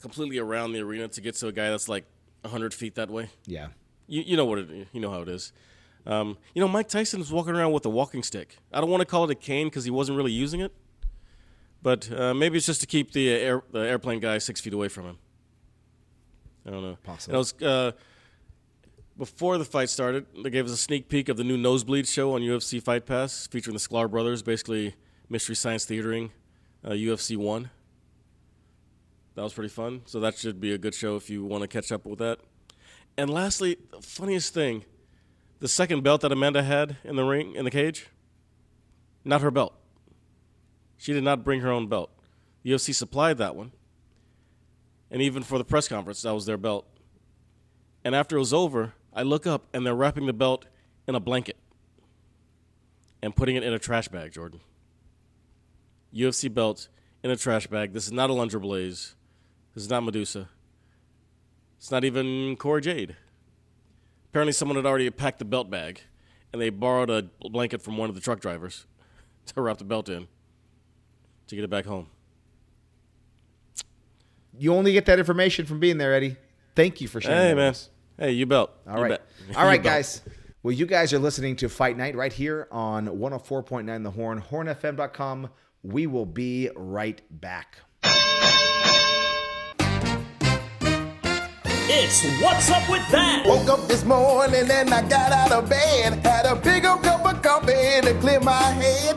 completely 0.00 0.38
around 0.38 0.72
the 0.72 0.80
arena 0.80 1.08
to 1.08 1.20
get 1.20 1.34
to 1.36 1.48
a 1.48 1.52
guy 1.52 1.70
that's 1.70 1.88
like 1.88 2.04
100 2.42 2.72
feet 2.72 2.94
that 2.94 3.10
way. 3.10 3.30
Yeah. 3.46 3.68
You, 4.06 4.22
you 4.22 4.36
know 4.36 4.44
what 4.44 4.58
it, 4.60 4.88
you 4.92 5.00
know 5.00 5.10
how 5.10 5.22
it 5.22 5.28
is. 5.28 5.52
Um, 6.06 6.38
you 6.54 6.60
know, 6.60 6.68
Mike 6.68 6.88
Tyson 6.88 7.18
was 7.18 7.32
walking 7.32 7.54
around 7.54 7.72
with 7.72 7.84
a 7.84 7.90
walking 7.90 8.22
stick. 8.22 8.58
I 8.72 8.80
don't 8.80 8.90
want 8.90 9.00
to 9.00 9.06
call 9.06 9.24
it 9.24 9.30
a 9.30 9.34
cane 9.34 9.66
because 9.66 9.84
he 9.84 9.90
wasn't 9.90 10.16
really 10.16 10.32
using 10.32 10.60
it, 10.60 10.72
but 11.82 12.10
uh, 12.12 12.32
maybe 12.32 12.56
it's 12.56 12.66
just 12.66 12.80
to 12.82 12.86
keep 12.86 13.12
the 13.12 13.28
air, 13.28 13.62
the 13.72 13.80
airplane 13.80 14.20
guy 14.20 14.38
six 14.38 14.60
feet 14.60 14.72
away 14.72 14.88
from 14.88 15.06
him. 15.06 15.18
I 16.64 16.70
don't 16.70 16.82
know. 16.82 16.96
Possible. 17.02 17.38
Was, 17.38 17.60
uh, 17.60 17.92
before 19.18 19.58
the 19.58 19.64
fight 19.64 19.88
started, 19.88 20.26
they 20.42 20.50
gave 20.50 20.66
us 20.66 20.72
a 20.72 20.76
sneak 20.76 21.08
peek 21.08 21.28
of 21.28 21.36
the 21.36 21.44
new 21.44 21.56
Nosebleed 21.56 22.06
show 22.06 22.34
on 22.34 22.40
UFC 22.40 22.80
Fight 22.82 23.06
Pass, 23.06 23.46
featuring 23.48 23.74
the 23.74 23.80
Sklar 23.80 24.10
brothers, 24.10 24.42
basically 24.42 24.94
mystery 25.28 25.56
science 25.56 25.84
theatering 25.84 26.30
uh, 26.84 26.90
UFC 26.90 27.36
one. 27.36 27.70
That 29.34 29.42
was 29.42 29.52
pretty 29.52 29.68
fun. 29.68 30.02
So 30.06 30.20
that 30.20 30.36
should 30.36 30.60
be 30.60 30.72
a 30.72 30.78
good 30.78 30.94
show 30.94 31.16
if 31.16 31.28
you 31.28 31.44
want 31.44 31.62
to 31.62 31.68
catch 31.68 31.92
up 31.92 32.06
with 32.06 32.18
that. 32.20 32.38
And 33.18 33.30
lastly, 33.30 33.76
the 33.90 34.00
funniest 34.00 34.54
thing, 34.54 34.84
the 35.58 35.68
second 35.68 36.02
belt 36.02 36.20
that 36.22 36.32
Amanda 36.32 36.62
had 36.62 36.96
in 37.04 37.16
the 37.16 37.24
ring 37.24 37.54
in 37.54 37.64
the 37.64 37.70
cage, 37.70 38.08
not 39.24 39.40
her 39.40 39.50
belt. 39.50 39.74
She 40.96 41.12
did 41.12 41.24
not 41.24 41.44
bring 41.44 41.60
her 41.60 41.70
own 41.70 41.88
belt. 41.88 42.10
The 42.62 42.70
UFC 42.70 42.94
supplied 42.94 43.38
that 43.38 43.54
one. 43.54 43.72
And 45.10 45.22
even 45.22 45.42
for 45.42 45.58
the 45.58 45.64
press 45.64 45.88
conference, 45.88 46.22
that 46.22 46.34
was 46.34 46.46
their 46.46 46.56
belt. 46.56 46.86
And 48.04 48.14
after 48.14 48.36
it 48.36 48.40
was 48.40 48.52
over, 48.52 48.94
I 49.12 49.22
look 49.22 49.46
up 49.46 49.66
and 49.72 49.84
they're 49.84 49.94
wrapping 49.94 50.26
the 50.26 50.32
belt 50.32 50.66
in 51.06 51.14
a 51.14 51.20
blanket 51.20 51.56
and 53.22 53.34
putting 53.34 53.56
it 53.56 53.62
in 53.62 53.72
a 53.72 53.78
trash 53.78 54.08
bag, 54.08 54.32
Jordan. 54.32 54.60
UFC 56.16 56.52
belt 56.52 56.88
in 57.22 57.30
a 57.30 57.36
trash 57.36 57.66
bag. 57.66 57.92
This 57.92 58.06
is 58.06 58.12
not 58.12 58.30
a 58.30 58.32
Alundra 58.32 58.60
Blaze. 58.60 59.14
This 59.74 59.84
is 59.84 59.90
not 59.90 60.02
Medusa. 60.04 60.48
It's 61.78 61.90
not 61.90 62.04
even 62.04 62.56
Cora 62.56 62.80
Jade. 62.80 63.16
Apparently, 64.30 64.52
someone 64.52 64.76
had 64.76 64.86
already 64.86 65.08
packed 65.10 65.38
the 65.38 65.44
belt 65.44 65.70
bag, 65.70 66.00
and 66.52 66.60
they 66.60 66.70
borrowed 66.70 67.10
a 67.10 67.28
blanket 67.48 67.82
from 67.82 67.96
one 67.96 68.08
of 68.08 68.14
the 68.14 68.20
truck 68.20 68.40
drivers 68.40 68.86
to 69.46 69.60
wrap 69.60 69.78
the 69.78 69.84
belt 69.84 70.08
in 70.08 70.26
to 71.48 71.54
get 71.54 71.64
it 71.64 71.70
back 71.70 71.84
home. 71.86 72.08
You 74.58 74.74
only 74.74 74.92
get 74.92 75.04
that 75.06 75.18
information 75.18 75.66
from 75.66 75.80
being 75.80 75.98
there, 75.98 76.14
Eddie. 76.14 76.36
Thank 76.74 77.00
you 77.00 77.08
for 77.08 77.20
sharing. 77.20 77.36
Hey, 77.38 77.54
man. 77.54 77.70
us. 77.70 77.90
Hey, 78.18 78.32
you 78.32 78.46
belt. 78.46 78.70
All 78.88 78.96
You 78.96 79.02
right. 79.02 79.08
bet. 79.10 79.26
All 79.56 79.64
right, 79.64 79.82
belt. 79.82 79.94
guys. 79.94 80.22
Well, 80.62 80.72
you 80.72 80.86
guys 80.86 81.12
are 81.12 81.18
listening 81.18 81.56
to 81.56 81.68
Fight 81.68 81.96
Night 81.96 82.16
right 82.16 82.32
here 82.32 82.66
on 82.72 83.06
104.9 83.06 84.02
The 84.02 84.10
Horn, 84.10 84.42
hornfm.com. 84.42 85.50
We 85.86 86.08
will 86.08 86.26
be 86.26 86.68
right 86.74 87.22
back. 87.30 87.78
It's 91.88 92.24
What's 92.42 92.68
Up 92.72 92.90
With 92.90 93.08
That? 93.12 93.44
Woke 93.46 93.68
up 93.68 93.86
this 93.86 94.04
morning 94.04 94.68
and 94.68 94.92
I 94.92 95.08
got 95.08 95.30
out 95.30 95.52
of 95.52 95.70
bed. 95.70 96.14
Had 96.26 96.46
a 96.46 96.56
big 96.56 96.84
old 96.84 97.04
cup 97.04 97.24
of 97.24 97.40
coffee 97.40 98.00
to 98.02 98.18
clear 98.20 98.40
my 98.40 98.60
head. 98.72 99.16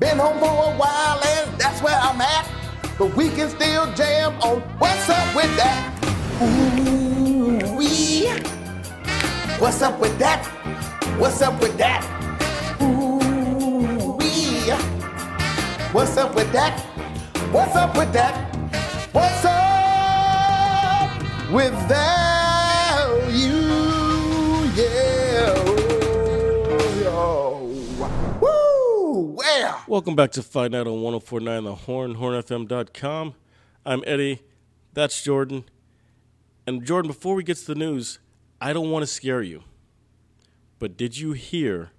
Been 0.00 0.18
home 0.18 0.40
for 0.40 0.46
a 0.46 0.76
while 0.76 1.22
and 1.24 1.56
that's 1.60 1.80
where 1.80 1.94
I'm 1.94 2.20
at. 2.20 2.50
But 2.98 3.14
we 3.14 3.28
can 3.28 3.48
still 3.48 3.86
jam 3.94 4.34
on 4.40 4.62
What's 4.80 5.08
Up 5.08 5.36
With 5.36 5.56
That. 5.58 5.94
Ooh 6.42 7.76
wee. 7.76 8.26
What's 9.60 9.80
up 9.80 10.00
with 10.00 10.18
that? 10.18 10.44
What's 11.20 11.40
up 11.40 11.60
with 11.62 11.78
that? 11.78 12.02
Ooh 12.82 13.18
wee. 13.18 13.19
What's 15.92 16.16
up 16.16 16.36
with 16.36 16.52
that? 16.52 16.78
What's 17.50 17.74
up 17.74 17.96
with 17.96 18.12
that? 18.12 18.54
What's 19.12 19.44
up 19.44 21.10
with 21.50 21.72
that? 21.88 23.08
You, 23.32 24.70
yeah. 24.80 25.52
Oh, 27.08 27.64
Woo! 28.40 29.34
Well, 29.36 29.84
Welcome 29.88 30.14
back 30.14 30.30
to 30.32 30.44
Fight 30.44 30.70
Night 30.70 30.86
on 30.86 31.02
1049 31.02 31.64
The 31.64 31.74
Horn, 31.74 32.14
hornfm.com. 32.14 33.34
I'm 33.84 34.04
Eddie. 34.06 34.42
That's 34.92 35.20
Jordan. 35.20 35.64
And 36.68 36.86
Jordan, 36.86 37.08
before 37.08 37.34
we 37.34 37.42
get 37.42 37.56
to 37.56 37.66
the 37.66 37.74
news, 37.74 38.20
I 38.60 38.72
don't 38.72 38.92
want 38.92 39.02
to 39.02 39.08
scare 39.08 39.42
you. 39.42 39.64
But 40.78 40.96
did 40.96 41.18
you 41.18 41.32
hear 41.32 41.90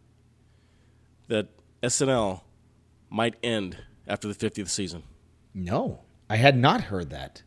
that 1.27 1.49
SNL 1.83 2.43
might 3.11 3.35
end 3.43 3.77
after 4.07 4.27
the 4.27 4.33
50th 4.33 4.69
season? 4.69 5.03
No, 5.53 5.99
I 6.29 6.37
had 6.37 6.57
not 6.57 6.81
heard 6.83 7.11
that. 7.11 7.43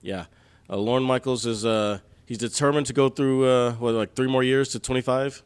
Yeah. 0.00 0.26
Uh, 0.70 0.76
Lorne 0.76 1.02
Michaels 1.02 1.44
is 1.44 1.66
uh, 1.66 1.98
he's 2.24 2.38
determined 2.38 2.86
to 2.86 2.92
go 2.92 3.08
through 3.08 3.44
uh, 3.46 3.72
what 3.72 3.94
like 3.94 4.14
three 4.14 4.28
more 4.28 4.42
years 4.42 4.68
to 4.70 4.78
25, 4.78 5.42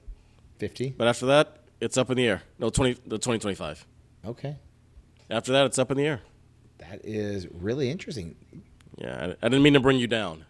50? 0.58 0.94
but 0.96 1.08
after 1.08 1.26
that, 1.26 1.58
it's 1.80 1.96
up 1.96 2.10
in 2.10 2.16
the 2.16 2.26
air. 2.26 2.42
No, 2.58 2.70
20 2.70 2.92
the 3.06 3.18
2025. 3.18 3.86
Okay. 4.26 4.56
After 5.30 5.52
that, 5.52 5.66
it's 5.66 5.78
up 5.78 5.90
in 5.90 5.96
the 5.96 6.06
air. 6.06 6.20
That 6.78 7.00
is 7.04 7.48
really 7.50 7.90
interesting. 7.90 8.36
Yeah, 8.98 9.34
I, 9.42 9.46
I 9.46 9.48
didn't 9.48 9.62
mean 9.62 9.72
to 9.74 9.80
bring 9.80 9.98
you 9.98 10.06
down. 10.06 10.44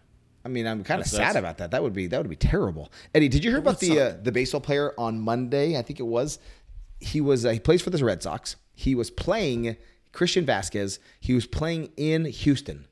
I 0.45 0.49
mean, 0.49 0.67
I'm 0.67 0.83
kind 0.83 0.99
of 0.99 1.07
sad 1.07 1.37
about 1.37 1.59
that. 1.59 1.71
That 1.71 1.81
would 1.83 1.93
be 1.93 2.07
that 2.07 2.17
would 2.17 2.29
be 2.29 2.35
terrible. 2.35 2.91
Eddie, 3.15 3.29
did 3.29 3.45
you 3.45 3.51
hear 3.51 3.59
about 3.59 3.79
the 3.79 3.99
uh, 3.99 4.17
the 4.21 4.31
baseball 4.31 4.59
player 4.59 4.93
on 4.97 5.19
Monday? 5.19 5.77
I 5.77 5.81
think 5.81 5.99
it 5.99 6.05
was. 6.05 6.39
He 6.99 7.21
was 7.21 7.45
uh, 7.45 7.51
he 7.51 7.59
plays 7.59 7.81
for 7.81 7.91
the 7.91 8.03
Red 8.03 8.21
Sox. 8.21 8.57
He 8.73 8.95
was 8.95 9.09
playing 9.11 9.77
Christian 10.11 10.45
Vasquez. 10.45 10.99
He 11.19 11.33
was 11.33 11.45
playing 11.45 11.91
in 11.97 12.25
Houston, 12.25 12.87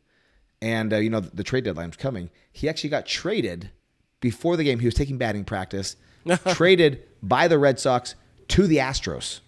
and 0.62 0.94
uh, 0.94 0.98
you 0.98 1.10
know 1.10 1.20
the, 1.20 1.36
the 1.36 1.44
trade 1.44 1.64
deadline's 1.64 1.98
coming. 1.98 2.30
He 2.52 2.68
actually 2.70 2.90
got 2.90 3.06
traded 3.06 3.72
before 4.20 4.58
the 4.58 4.64
game. 4.64 4.80
He 4.80 4.86
was 4.88 4.94
taking 4.96 5.18
batting 5.18 5.44
practice. 5.46 5.96
traded 6.54 7.04
by 7.24 7.48
the 7.48 7.58
Red 7.58 7.80
Sox 7.80 8.14
to 8.50 8.68
the 8.68 8.78
Astros. 8.78 9.40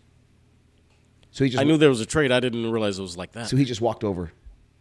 So 1.29 1.43
he 1.43 1.49
just 1.51 1.61
I 1.61 1.63
knew 1.63 1.77
there 1.77 1.89
was 1.89 2.01
a 2.01 2.05
trade. 2.05 2.31
I 2.31 2.39
didn't 2.39 2.71
realize 2.71 2.97
it 2.97 3.03
was 3.03 3.15
like 3.17 3.31
that. 3.33 3.47
so 3.47 3.57
he 3.57 3.65
just 3.65 3.81
walked 3.81 4.03
over 4.03 4.31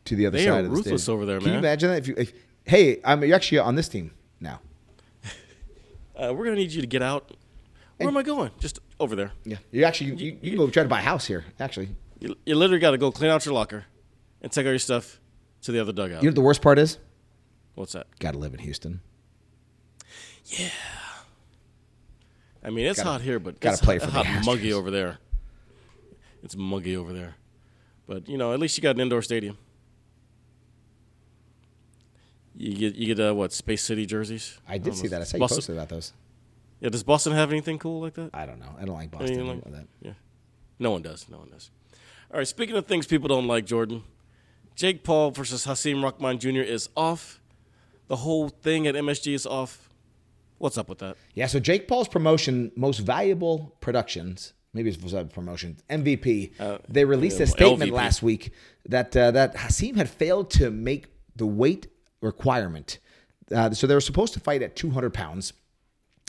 to 0.07 0.17
the 0.17 0.27
other 0.27 0.38
They 0.38 0.45
side 0.45 0.51
are 0.51 0.59
of 0.61 0.65
the 0.65 0.71
ruthless 0.71 1.03
stadium. 1.03 1.17
over 1.17 1.27
there, 1.27 1.38
Can 1.38 1.49
you 1.49 1.53
man. 1.55 1.59
imagine 1.65 1.91
that? 1.91 1.99
If 1.99 2.09
you, 2.09 2.15
if, 2.17 2.33
hey, 2.65 3.01
I'm 3.05 3.23
you're 3.25 3.37
actually 3.37 3.59
on 3.59 3.75
this 3.75 3.88
team 3.88 4.12
now. 4.41 4.61
uh, 6.17 6.33
we're 6.35 6.45
gonna 6.45 6.57
need 6.57 6.73
you 6.73 6.81
to 6.81 6.87
get 6.87 7.03
out. 7.03 7.31
Where 8.05 8.11
am 8.11 8.17
I 8.17 8.23
going? 8.23 8.51
Just 8.61 8.79
over 9.01 9.15
there. 9.17 9.33
Yeah, 9.45 9.57
you 9.71 9.85
actually 9.85 10.15
you, 10.15 10.38
you 10.43 10.51
can 10.51 10.59
go 10.59 10.69
try 10.71 10.83
to 10.83 10.88
buy 10.88 11.01
a 11.01 11.03
house 11.03 11.27
here. 11.27 11.45
Actually, 11.61 11.88
You, 12.21 12.37
you 12.47 12.55
literally 12.55 12.81
got 12.81 12.93
to 12.93 12.99
go 12.99 13.11
clean 13.11 13.31
out 13.31 13.45
your 13.47 13.55
locker 13.55 13.85
and 14.41 14.51
take 14.53 14.65
all 14.67 14.73
your 14.73 14.79
stuff 14.79 15.21
to 15.62 15.73
the 15.73 15.81
other 15.81 15.93
dugout. 15.93 16.23
you 16.23 16.29
know 16.29 16.31
what 16.31 16.35
the 16.37 16.41
worst 16.41 16.62
part 16.62 16.79
is? 16.79 16.99
What's 17.75 17.93
that? 17.93 18.07
Got 18.19 18.33
to 18.33 18.38
live 18.38 18.53
in 18.55 18.61
Houston. 18.61 19.01
Yeah. 20.47 20.69
I 22.65 22.71
mean, 22.71 22.87
it's 22.87 22.99
Gotta- 22.99 23.11
hot 23.11 23.21
here, 23.23 23.38
but 23.38 23.59
gotta 23.61 23.75
it's 23.75 23.83
play 23.83 23.99
hot, 23.99 24.05
for 24.07 24.11
the 24.12 24.25
hot 24.25 24.45
muggy 24.45 24.71
Astros. 24.71 24.73
over 24.75 24.91
there. 24.91 25.19
It's 26.45 26.57
muggy 26.57 26.97
over 26.97 27.12
there, 27.12 27.37
but 28.09 28.29
you 28.29 28.37
know, 28.37 28.53
at 28.53 28.59
least 28.61 28.77
you 28.77 28.83
got 28.83 28.97
an 28.97 29.01
indoor 29.01 29.23
stadium. 29.23 29.57
You 32.57 32.75
get 32.77 32.95
you 32.97 33.15
get 33.15 33.29
uh, 33.29 33.35
what 33.35 33.53
Space 33.53 33.83
City 33.83 34.07
jerseys. 34.07 34.59
I 34.69 34.79
did 34.79 34.95
see 34.95 35.09
that. 35.09 35.21
I 35.21 35.25
saw 35.25 35.37
you 35.38 35.47
posted 35.47 35.75
about 35.77 35.88
those. 35.88 36.12
Yeah, 36.83 36.88
does 36.88 37.05
Boston 37.05 37.33
have 37.33 37.53
anything 37.53 37.79
cool 37.79 38.01
like 38.01 38.14
that? 38.14 38.31
I 38.35 38.45
don't 38.45 38.59
know. 38.59 38.75
I 38.77 38.85
don't 38.85 38.97
like 38.97 39.12
Boston. 39.12 39.40
I 39.40 39.53
like- 39.53 39.64
that. 39.71 39.87
Yeah, 40.01 40.14
no 40.81 40.90
one 40.90 41.03
does. 41.03 41.29
No 41.29 41.38
one 41.38 41.49
does. 41.49 41.71
All 42.33 42.38
right. 42.38 42.49
Speaking 42.49 42.77
of 42.77 42.87
things 42.87 43.07
people 43.07 43.29
don't 43.29 43.47
like, 43.47 43.66
Jordan, 43.66 44.03
Jake 44.75 45.05
Paul 45.05 45.31
versus 45.31 45.64
Hasim 45.64 46.03
Rahman 46.03 46.40
Jr. 46.40 46.62
is 46.62 46.88
off. 46.97 47.40
The 48.09 48.16
whole 48.16 48.49
thing 48.49 48.88
at 48.88 48.97
MSG 48.97 49.33
is 49.33 49.47
off. 49.47 49.88
What's 50.59 50.77
up 50.77 50.88
with 50.88 50.99
that? 50.99 51.16
Yeah, 51.35 51.47
so 51.47 51.61
Jake 51.61 51.87
Paul's 51.87 52.09
promotion, 52.09 52.73
most 52.77 52.99
valuable 52.99 53.77
productions, 53.81 54.53
maybe 54.75 54.90
it 54.90 55.03
was 55.03 55.12
a 55.12 55.25
promotion, 55.25 55.77
MVP. 55.88 56.53
Uh, 56.61 56.79
they 56.88 57.05
released 57.05 57.38
yeah, 57.38 57.45
a 57.45 57.47
statement 57.47 57.92
LVP. 57.92 57.95
last 57.95 58.23
week 58.23 58.53
that 58.88 59.16
uh, 59.16 59.31
that 59.31 59.55
Hasim 59.55 59.97
had 59.97 60.11
failed 60.11 60.51
to 60.51 60.71
make 60.71 61.07
the 61.37 61.47
weight 61.47 61.87
requirement. 62.21 62.99
Uh, 63.55 63.71
so 63.71 63.87
they 63.87 63.95
were 63.95 64.01
supposed 64.01 64.35
to 64.35 64.40
fight 64.40 64.62
at 64.62 64.75
200 64.75 65.14
pounds. 65.14 65.53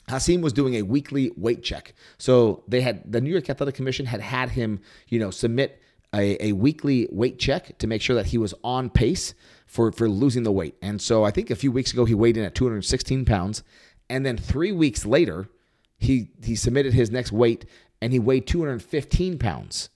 Hasim 0.07 0.41
was 0.41 0.53
doing 0.53 0.75
a 0.75 0.81
weekly 0.81 1.31
weight 1.37 1.63
check. 1.63 1.93
So 2.17 2.63
they 2.67 2.81
had 2.81 3.11
the 3.11 3.21
New 3.21 3.29
York 3.29 3.49
Athletic 3.49 3.75
Commission 3.75 4.05
had 4.05 4.21
had 4.21 4.49
him, 4.49 4.81
you 5.07 5.19
know, 5.19 5.31
submit 5.31 5.81
a, 6.13 6.47
a 6.47 6.51
weekly 6.51 7.07
weight 7.11 7.39
check 7.39 7.77
to 7.79 7.87
make 7.87 8.01
sure 8.01 8.15
that 8.15 8.27
he 8.27 8.37
was 8.37 8.53
on 8.63 8.89
pace 8.89 9.33
for 9.65 9.91
for 9.91 10.09
losing 10.09 10.43
the 10.43 10.51
weight. 10.51 10.75
And 10.81 11.01
so 11.01 11.23
I 11.23 11.31
think 11.31 11.49
a 11.49 11.55
few 11.55 11.71
weeks 11.71 11.91
ago 11.93 12.05
he 12.05 12.13
weighed 12.13 12.37
in 12.37 12.43
at 12.43 12.55
216 12.55 13.25
pounds, 13.25 13.63
and 14.09 14.25
then 14.25 14.37
three 14.37 14.71
weeks 14.71 15.05
later 15.05 15.49
he 15.97 16.29
he 16.43 16.55
submitted 16.55 16.93
his 16.93 17.09
next 17.09 17.31
weight 17.31 17.65
and 18.01 18.11
he 18.11 18.19
weighed 18.19 18.45
215 18.45 19.39
pounds, 19.39 19.89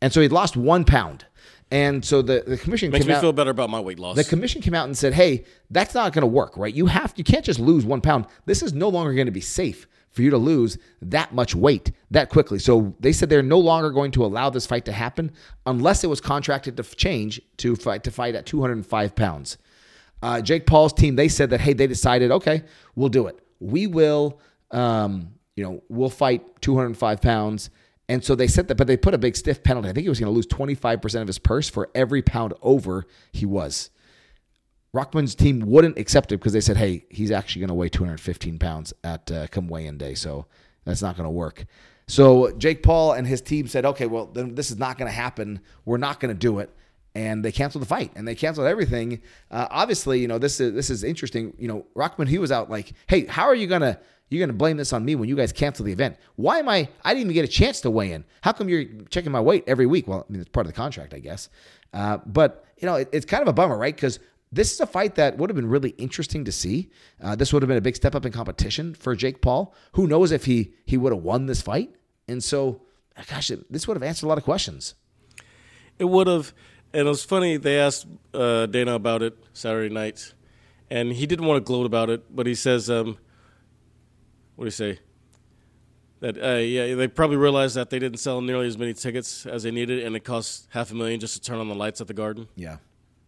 and 0.00 0.12
so 0.12 0.20
he 0.20 0.28
lost 0.28 0.56
one 0.56 0.84
pound. 0.84 1.24
And 1.72 2.04
so 2.04 2.20
the 2.20 2.42
the 2.46 2.56
commission 2.56 2.90
Makes 2.90 3.04
came 3.04 3.08
me 3.10 3.14
out, 3.14 3.20
feel 3.20 3.32
better 3.32 3.50
about 3.50 3.70
my 3.70 3.78
weight 3.78 3.98
loss. 4.00 4.16
the 4.16 4.24
commission 4.24 4.60
came 4.60 4.74
out 4.74 4.86
and 4.86 4.98
said, 4.98 5.14
"Hey, 5.14 5.44
that's 5.70 5.94
not 5.94 6.12
going 6.12 6.22
to 6.22 6.26
work, 6.26 6.56
right? 6.56 6.74
You 6.74 6.86
have 6.86 7.12
you 7.16 7.22
can't 7.24 7.44
just 7.44 7.60
lose 7.60 7.84
one 7.84 8.00
pound. 8.00 8.26
This 8.44 8.62
is 8.62 8.72
no 8.72 8.88
longer 8.88 9.14
going 9.14 9.26
to 9.26 9.32
be 9.32 9.40
safe 9.40 9.86
for 10.10 10.22
you 10.22 10.30
to 10.30 10.38
lose 10.38 10.78
that 11.00 11.32
much 11.32 11.54
weight 11.54 11.92
that 12.10 12.28
quickly." 12.28 12.58
So 12.58 12.96
they 12.98 13.12
said 13.12 13.28
they're 13.28 13.42
no 13.42 13.60
longer 13.60 13.90
going 13.90 14.10
to 14.12 14.24
allow 14.24 14.50
this 14.50 14.66
fight 14.66 14.84
to 14.86 14.92
happen 14.92 15.30
unless 15.64 16.02
it 16.02 16.08
was 16.08 16.20
contracted 16.20 16.76
to 16.76 16.82
change 16.82 17.40
to 17.58 17.76
fight 17.76 18.02
to 18.04 18.10
fight 18.10 18.34
at 18.34 18.46
205 18.46 19.14
pounds. 19.14 19.56
Uh, 20.22 20.40
Jake 20.40 20.66
Paul's 20.66 20.92
team 20.92 21.14
they 21.14 21.28
said 21.28 21.50
that 21.50 21.60
hey 21.60 21.72
they 21.72 21.86
decided 21.86 22.30
okay 22.32 22.64
we'll 22.96 23.08
do 23.08 23.26
it 23.26 23.38
we 23.60 23.86
will 23.86 24.38
um, 24.70 25.30
you 25.56 25.62
know 25.64 25.82
we'll 25.88 26.10
fight 26.10 26.60
205 26.60 27.20
pounds 27.22 27.70
and 28.10 28.24
so 28.24 28.34
they 28.34 28.48
said 28.48 28.68
that 28.68 28.74
but 28.74 28.86
they 28.86 28.96
put 28.96 29.14
a 29.14 29.18
big 29.18 29.36
stiff 29.36 29.62
penalty 29.62 29.88
I 29.88 29.92
think 29.92 30.02
he 30.02 30.08
was 30.08 30.20
going 30.20 30.30
to 30.30 30.34
lose 30.34 30.46
25% 30.46 31.20
of 31.22 31.26
his 31.26 31.38
purse 31.38 31.68
for 31.68 31.88
every 31.94 32.22
pound 32.22 32.54
over 32.60 33.06
he 33.32 33.46
was. 33.46 33.90
Rockman's 34.94 35.34
team 35.34 35.60
wouldn't 35.60 35.98
accept 35.98 36.32
it 36.32 36.38
because 36.38 36.52
they 36.52 36.60
said, 36.60 36.76
"Hey, 36.76 37.04
he's 37.10 37.30
actually 37.30 37.60
going 37.60 37.68
to 37.68 37.74
weigh 37.74 37.88
215 37.88 38.58
pounds 38.58 38.92
at 39.04 39.30
uh, 39.30 39.46
come 39.46 39.68
weigh-in 39.68 39.98
day, 39.98 40.14
so 40.14 40.46
that's 40.84 41.02
not 41.02 41.16
going 41.16 41.26
to 41.26 41.30
work." 41.30 41.64
So 42.08 42.50
Jake 42.58 42.82
Paul 42.82 43.12
and 43.12 43.26
his 43.26 43.40
team 43.40 43.68
said, 43.68 43.84
"Okay, 43.84 44.06
well, 44.06 44.26
then 44.26 44.56
this 44.56 44.70
is 44.70 44.78
not 44.78 44.98
going 44.98 45.08
to 45.08 45.14
happen. 45.14 45.60
We're 45.84 45.98
not 45.98 46.18
going 46.18 46.34
to 46.34 46.38
do 46.38 46.58
it." 46.58 46.74
And 47.14 47.44
they 47.44 47.52
canceled 47.52 47.82
the 47.82 47.86
fight, 47.86 48.12
and 48.16 48.26
they 48.26 48.34
canceled 48.34 48.66
everything. 48.66 49.20
Uh, 49.50 49.68
obviously, 49.70 50.20
you 50.20 50.26
know 50.28 50.38
this 50.38 50.58
is 50.60 50.74
this 50.74 50.90
is 50.90 51.04
interesting. 51.04 51.54
You 51.56 51.68
know, 51.68 51.86
Rockman 51.94 52.26
he 52.26 52.38
was 52.38 52.50
out 52.50 52.68
like, 52.68 52.92
"Hey, 53.06 53.26
how 53.26 53.44
are 53.44 53.54
you 53.54 53.68
gonna 53.68 54.00
you're 54.30 54.40
gonna 54.46 54.56
blame 54.56 54.76
this 54.78 54.92
on 54.92 55.04
me 55.04 55.14
when 55.16 55.28
you 55.28 55.36
guys 55.36 55.52
cancel 55.52 55.84
the 55.84 55.92
event? 55.92 56.16
Why 56.36 56.58
am 56.58 56.68
I? 56.68 56.88
I 57.04 57.12
didn't 57.12 57.24
even 57.30 57.34
get 57.34 57.44
a 57.44 57.48
chance 57.52 57.80
to 57.82 57.90
weigh 57.90 58.12
in. 58.12 58.24
How 58.42 58.52
come 58.52 58.68
you're 58.68 58.84
checking 59.10 59.32
my 59.32 59.40
weight 59.40 59.64
every 59.66 59.86
week? 59.86 60.08
Well, 60.08 60.24
I 60.28 60.32
mean, 60.32 60.40
it's 60.40 60.50
part 60.50 60.66
of 60.66 60.72
the 60.72 60.76
contract, 60.76 61.12
I 61.12 61.18
guess. 61.18 61.48
Uh, 61.92 62.18
but 62.24 62.64
you 62.78 62.86
know, 62.86 62.94
it, 62.94 63.08
it's 63.12 63.26
kind 63.26 63.42
of 63.42 63.48
a 63.48 63.52
bummer, 63.52 63.76
right? 63.76 63.94
Because 63.94 64.18
this 64.52 64.72
is 64.72 64.80
a 64.80 64.86
fight 64.86 65.14
that 65.16 65.36
would 65.38 65.50
have 65.50 65.54
been 65.56 65.68
really 65.68 65.90
interesting 65.90 66.44
to 66.44 66.52
see. 66.52 66.90
Uh, 67.22 67.36
this 67.36 67.52
would 67.52 67.62
have 67.62 67.68
been 67.68 67.76
a 67.78 67.80
big 67.82 67.94
step 67.96 68.14
up 68.14 68.24
in 68.26 68.32
competition 68.32 68.94
for 68.94 69.14
Jake 69.14 69.40
Paul. 69.42 69.74
Who 69.92 70.06
knows 70.06 70.32
if 70.32 70.44
he 70.46 70.72
he 70.86 70.96
would 70.96 71.12
have 71.12 71.22
won 71.22 71.46
this 71.46 71.60
fight? 71.62 71.94
And 72.28 72.42
so, 72.42 72.80
gosh, 73.28 73.50
it- 73.50 73.70
this 73.72 73.86
would 73.88 73.96
have 73.96 74.02
answered 74.02 74.26
a 74.26 74.28
lot 74.28 74.38
of 74.38 74.44
questions. 74.44 74.94
It 75.98 76.04
would 76.06 76.26
have, 76.26 76.54
and 76.92 77.06
it 77.06 77.10
was 77.10 77.24
funny. 77.24 77.56
They 77.58 77.78
asked 77.78 78.06
uh, 78.32 78.66
Dana 78.66 78.94
about 78.94 79.22
it 79.22 79.36
Saturday 79.52 79.92
night, 79.92 80.32
and 80.90 81.12
he 81.12 81.26
didn't 81.26 81.44
want 81.46 81.58
to 81.58 81.64
gloat 81.64 81.84
about 81.86 82.08
it, 82.10 82.34
but 82.34 82.46
he 82.46 82.54
says, 82.54 82.88
um, 82.88 83.18
"What 84.60 84.64
do 84.64 84.66
you 84.66 84.72
say?" 84.72 84.98
That 86.20 86.36
uh, 86.36 86.58
yeah, 86.58 86.94
they 86.94 87.08
probably 87.08 87.38
realized 87.38 87.76
that 87.76 87.88
they 87.88 87.98
didn't 87.98 88.18
sell 88.18 88.42
nearly 88.42 88.66
as 88.66 88.76
many 88.76 88.92
tickets 88.92 89.46
as 89.46 89.62
they 89.62 89.70
needed, 89.70 90.04
and 90.04 90.14
it 90.14 90.20
cost 90.20 90.68
half 90.68 90.90
a 90.90 90.94
million 90.94 91.18
just 91.18 91.32
to 91.32 91.40
turn 91.40 91.58
on 91.58 91.68
the 91.70 91.74
lights 91.74 92.02
at 92.02 92.08
the 92.08 92.12
Garden. 92.12 92.46
Yeah. 92.56 92.76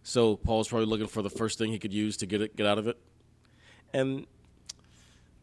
So 0.02 0.36
Paul's 0.36 0.68
probably 0.68 0.84
looking 0.84 1.06
for 1.06 1.22
the 1.22 1.30
first 1.30 1.56
thing 1.56 1.72
he 1.72 1.78
could 1.78 1.94
use 1.94 2.18
to 2.18 2.26
get 2.26 2.42
it 2.42 2.54
get 2.54 2.66
out 2.66 2.76
of 2.76 2.86
it, 2.86 2.98
and 3.94 4.26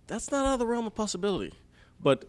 that's 0.06 0.30
not 0.30 0.45
out 0.45 0.54
of 0.54 0.60
the 0.60 0.67
realm 0.67 0.86
of 0.86 0.93
possibility. 0.93 1.56
But 1.99 2.25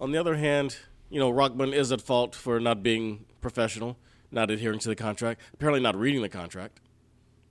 on 0.00 0.12
the 0.12 0.16
other 0.16 0.36
hand, 0.36 0.78
you 1.10 1.20
know, 1.20 1.30
Rockman 1.30 1.74
is 1.74 1.92
at 1.92 2.00
fault 2.00 2.34
for 2.34 2.58
not 2.58 2.82
being 2.82 3.26
professional, 3.42 3.98
not 4.30 4.50
adhering 4.50 4.78
to 4.78 4.88
the 4.88 4.96
contract, 4.96 5.42
apparently 5.52 5.82
not 5.82 5.94
reading 5.94 6.22
the 6.22 6.30
contract. 6.30 6.80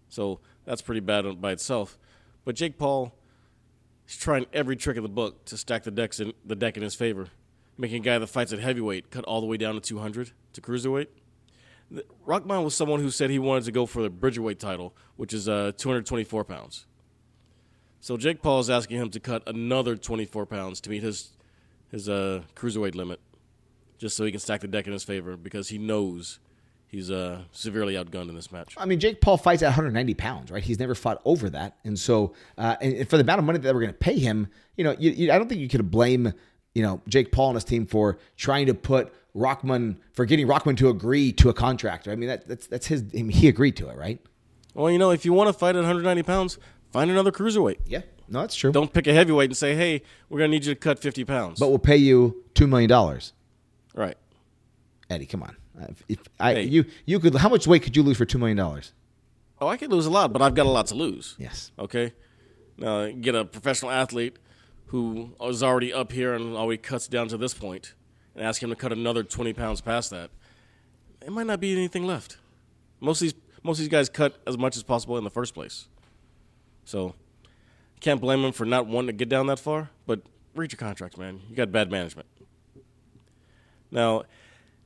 So 0.10 0.40
that's 0.66 0.82
pretty 0.82 1.02
bad 1.02 1.40
by 1.40 1.52
itself. 1.52 2.00
But 2.44 2.56
Jake 2.56 2.80
Paul 2.80 3.14
is 4.08 4.18
trying 4.18 4.46
every 4.54 4.76
trick 4.76 4.98
in 4.98 5.04
the 5.04 5.10
book 5.10 5.46
to 5.46 5.58
stack 5.58 5.84
the 5.84 5.92
decks 5.92 6.20
in 6.20 6.34
the 6.46 6.56
deck 6.56 6.78
in 6.78 6.84
his 6.84 6.96
favor, 6.96 7.28
making 7.78 8.02
a 8.02 8.06
guy 8.06 8.18
that 8.18 8.28
fights 8.28 8.54
at 8.54 8.60
heavyweight 8.60 9.10
cut 9.12 9.24
all 9.26 9.42
the 9.42 9.48
way 9.48 9.58
down 9.58 9.76
to 9.76 9.82
200 9.82 10.32
to 10.54 10.62
cruiserweight. 10.62 11.08
Rockman 12.26 12.64
was 12.64 12.76
someone 12.76 13.02
who 13.02 13.12
said 13.12 13.30
he 13.30 13.40
wanted 13.40 13.66
to 13.66 13.72
go 13.72 13.86
for 13.86 14.02
the 14.02 14.10
Bridgerweight 14.10 14.60
title, 14.60 14.96
which 15.16 15.34
is 15.34 15.48
uh, 15.48 15.74
224 15.78 16.44
pounds. 16.44 16.86
So 18.00 18.18
Jake 18.18 18.42
Paul 18.42 18.60
is 18.60 18.70
asking 18.70 18.98
him 18.98 19.10
to 19.12 19.20
cut 19.20 19.44
another 19.48 19.96
24 19.96 20.46
pounds 20.46 20.82
to 20.82 20.90
meet 20.90 21.04
his 21.04 21.30
his 21.90 22.10
uh, 22.10 22.42
cruiserweight 22.56 22.96
limit, 22.96 23.20
just 24.00 24.18
so 24.18 24.26
he 24.26 24.32
can 24.32 24.40
stack 24.40 24.62
the 24.62 24.68
deck 24.68 24.88
in 24.88 24.94
his 24.94 25.04
favor 25.04 25.38
because 25.38 25.70
he 25.70 25.78
knows 25.78 26.40
he's 26.94 27.12
uh, 27.12 27.42
severely 27.52 27.96
outgunned 27.96 28.30
in 28.30 28.36
this 28.36 28.52
match. 28.52 28.76
I 28.78 28.86
mean, 28.86 29.00
Jake 29.00 29.20
Paul 29.20 29.38
fights 29.38 29.62
at 29.64 29.68
190 29.68 30.14
pounds, 30.14 30.52
right? 30.52 30.64
He's 30.64 30.80
never 30.80 30.96
fought 30.96 31.22
over 31.26 31.50
that, 31.50 31.78
and 31.84 32.00
so 32.00 32.34
uh, 32.58 32.76
and 32.80 33.10
for 33.10 33.18
the 33.18 33.24
amount 33.24 33.40
of 33.40 33.46
money 33.46 33.60
that 33.60 33.74
we're 33.74 33.82
going 33.82 33.94
to 33.94 34.00
pay 34.00 34.18
him, 34.18 34.48
you 34.78 34.84
know, 34.84 34.96
you, 34.98 35.12
you, 35.12 35.32
I 35.32 35.38
don't 35.38 35.50
think 35.50 35.60
you 35.60 35.68
could 35.68 35.92
blame 35.92 36.34
you 36.74 36.84
know 36.84 37.02
Jake 37.08 37.32
Paul 37.32 37.50
and 37.50 37.56
his 37.56 37.64
team 37.64 37.86
for 37.86 38.18
trying 38.38 38.68
to 38.68 38.74
put 38.74 39.14
Rockman 39.36 39.98
for 40.14 40.26
getting 40.26 40.48
Rockman 40.48 40.78
to 40.78 40.90
agree 40.90 41.32
to 41.34 41.50
a 41.50 41.54
contract. 41.54 42.08
I 42.08 42.16
mean, 42.16 42.30
that, 42.30 42.48
that's 42.48 42.68
that's 42.68 42.88
his. 42.88 43.04
I 43.14 43.24
mean, 43.24 43.30
he 43.30 43.48
agreed 43.48 43.76
to 43.78 43.90
it, 43.90 43.98
right? 43.98 44.20
Well, 44.74 44.92
you 44.92 44.98
know, 44.98 45.12
if 45.12 45.26
you 45.26 45.34
want 45.34 45.50
to 45.50 45.54
fight 45.54 45.76
at 45.76 45.80
190 45.80 46.24
pounds, 46.24 46.58
find 46.92 47.12
another 47.12 47.32
cruiserweight. 47.32 47.80
Yeah, 47.86 48.02
no, 48.28 48.42
that's 48.42 48.56
true. 48.56 48.72
Don't 48.72 48.92
pick 48.92 49.08
a 49.08 49.14
heavyweight 49.14 49.50
and 49.50 49.58
say, 49.58 49.76
"Hey, 49.76 50.02
we're 50.30 50.40
going 50.40 50.52
to 50.52 50.56
need 50.58 50.66
you 50.66 50.74
to 50.74 50.80
cut 50.80 51.00
50 51.00 51.26
pounds." 51.26 51.60
But 51.60 51.70
we'll 51.70 51.80
pay 51.80 51.98
you 51.98 52.44
two 52.54 52.68
million 52.68 52.90
dollars, 52.90 53.34
right. 53.96 54.18
Eddie. 55.10 55.26
Come 55.26 55.44
on, 55.44 55.56
if, 56.08 56.20
I 56.40 56.54
Hey. 56.54 56.64
you 56.64 56.86
you 57.06 57.20
could 57.20 57.36
how 57.36 57.50
much 57.50 57.68
weight 57.68 57.84
could 57.84 57.96
you 57.96 58.04
lose 58.04 58.18
for 58.18 58.26
two 58.26 58.38
million 58.38 58.58
dollars? 58.58 58.94
Oh, 59.60 59.68
I 59.68 59.78
could 59.78 59.92
lose 59.92 60.06
a 60.06 60.10
lot, 60.10 60.34
but 60.34 60.42
I've 60.42 60.56
got 60.56 60.66
a 60.66 60.70
lot 60.70 60.88
to 60.88 60.96
lose. 60.96 61.36
Yes. 61.38 61.72
Okay. 61.80 62.14
Now 62.78 63.10
get 63.10 63.36
a 63.36 63.46
professional 63.46 63.92
athlete 63.92 64.38
who 64.88 65.34
is 65.42 65.64
already 65.64 65.92
up 65.94 66.12
here 66.12 66.34
and 66.34 66.56
already 66.56 66.78
cuts 66.78 67.08
down 67.08 67.28
to 67.30 67.38
this 67.38 67.54
point, 67.54 67.94
and 68.36 68.46
ask 68.46 68.62
him 68.62 68.70
to 68.70 68.76
cut 68.76 68.92
another 68.92 69.24
20 69.24 69.54
pounds 69.54 69.82
past 69.82 70.12
that. 70.12 70.30
It 71.26 71.32
might 71.32 71.48
not 71.48 71.60
be 71.60 71.72
anything 71.74 72.06
left. 72.06 72.38
Most 73.00 73.22
of 73.22 73.26
these 73.26 73.34
most 73.64 73.78
of 73.78 73.84
these 73.84 73.90
guys 73.90 74.10
cut 74.10 74.42
as 74.46 74.58
much 74.58 74.76
as 74.76 74.84
possible 74.84 75.18
in 75.18 75.24
the 75.24 75.30
first 75.32 75.54
place. 75.54 75.88
So 76.84 77.16
can't 78.02 78.20
blame 78.20 78.42
them 78.42 78.52
for 78.52 78.66
not 78.66 78.86
wanting 78.88 79.08
to 79.08 79.14
get 79.14 79.30
down 79.30 79.48
that 79.48 79.60
far. 79.60 79.90
But 80.06 80.22
read 80.54 80.72
your 80.74 80.78
contract, 80.78 81.18
man. 81.18 81.40
You 81.50 81.56
got 81.56 81.72
bad 81.72 81.90
management. 81.90 82.28
Now, 83.90 84.24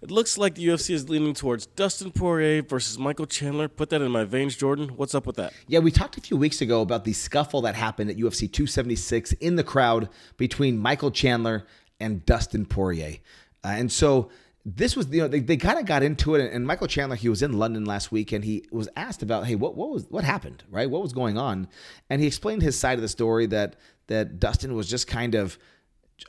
it 0.02 0.12
looks 0.12 0.38
like 0.38 0.56
the 0.56 0.68
UFC 0.68 0.92
is 0.92 1.10
leaning 1.10 1.34
towards 1.34 1.66
Dustin 1.66 2.12
Poirier 2.12 2.62
versus 2.62 3.00
Michael 3.00 3.26
Chandler. 3.26 3.68
Put 3.68 3.90
that 3.90 4.02
in 4.02 4.12
my 4.12 4.24
veins, 4.24 4.56
Jordan. 4.56 4.90
What's 4.90 5.16
up 5.16 5.26
with 5.26 5.38
that? 5.38 5.54
Yeah, 5.68 5.80
we 5.80 5.92
talked 5.92 6.18
a 6.18 6.22
few 6.22 6.38
weeks 6.38 6.62
ago 6.62 6.82
about 6.82 7.04
the 7.04 7.14
scuffle 7.14 7.62
that 7.62 7.76
happened 7.76 8.10
at 8.10 8.18
UFC 8.18 8.52
276 8.52 9.34
in 9.34 9.56
the 9.56 9.64
crowd 9.64 10.10
between 10.38 10.78
Michael 10.78 11.12
Chandler 11.12 11.66
and 12.00 12.26
Dustin 12.26 12.66
Poirier. 12.66 13.18
Uh, 13.64 13.70
and 13.70 13.92
so 13.92 14.30
this 14.70 14.98
was 14.98 15.08
you 15.08 15.22
know 15.22 15.30
they, 15.30 15.40
they 15.40 15.56
kind 15.56 15.80
of 15.80 15.86
got 15.86 16.04
into 16.04 16.36
it 16.36 16.52
and 16.52 16.68
michael 16.68 16.88
chandler 16.88 17.16
he 17.16 17.30
was 17.30 17.42
in 17.42 17.54
london 17.54 17.86
last 17.86 18.12
week 18.12 18.34
and 18.34 18.44
he 18.44 18.66
was 18.70 18.90
asked 18.98 19.24
about 19.24 19.46
hey 19.46 19.56
what, 19.56 19.78
what 19.78 19.90
was 19.90 20.06
what 20.10 20.26
happened 20.26 20.62
right 20.70 20.90
what 20.90 21.02
was 21.02 21.14
going 21.14 21.38
on 21.38 21.70
and 22.10 22.20
he 22.20 22.28
explained 22.28 22.62
his 22.62 22.78
side 22.78 22.96
of 22.96 23.02
the 23.02 23.08
story 23.08 23.46
that 23.46 23.78
that 24.08 24.42
dustin 24.42 24.76
was 24.76 24.90
just 24.90 25.08
kind 25.08 25.36
of 25.36 25.58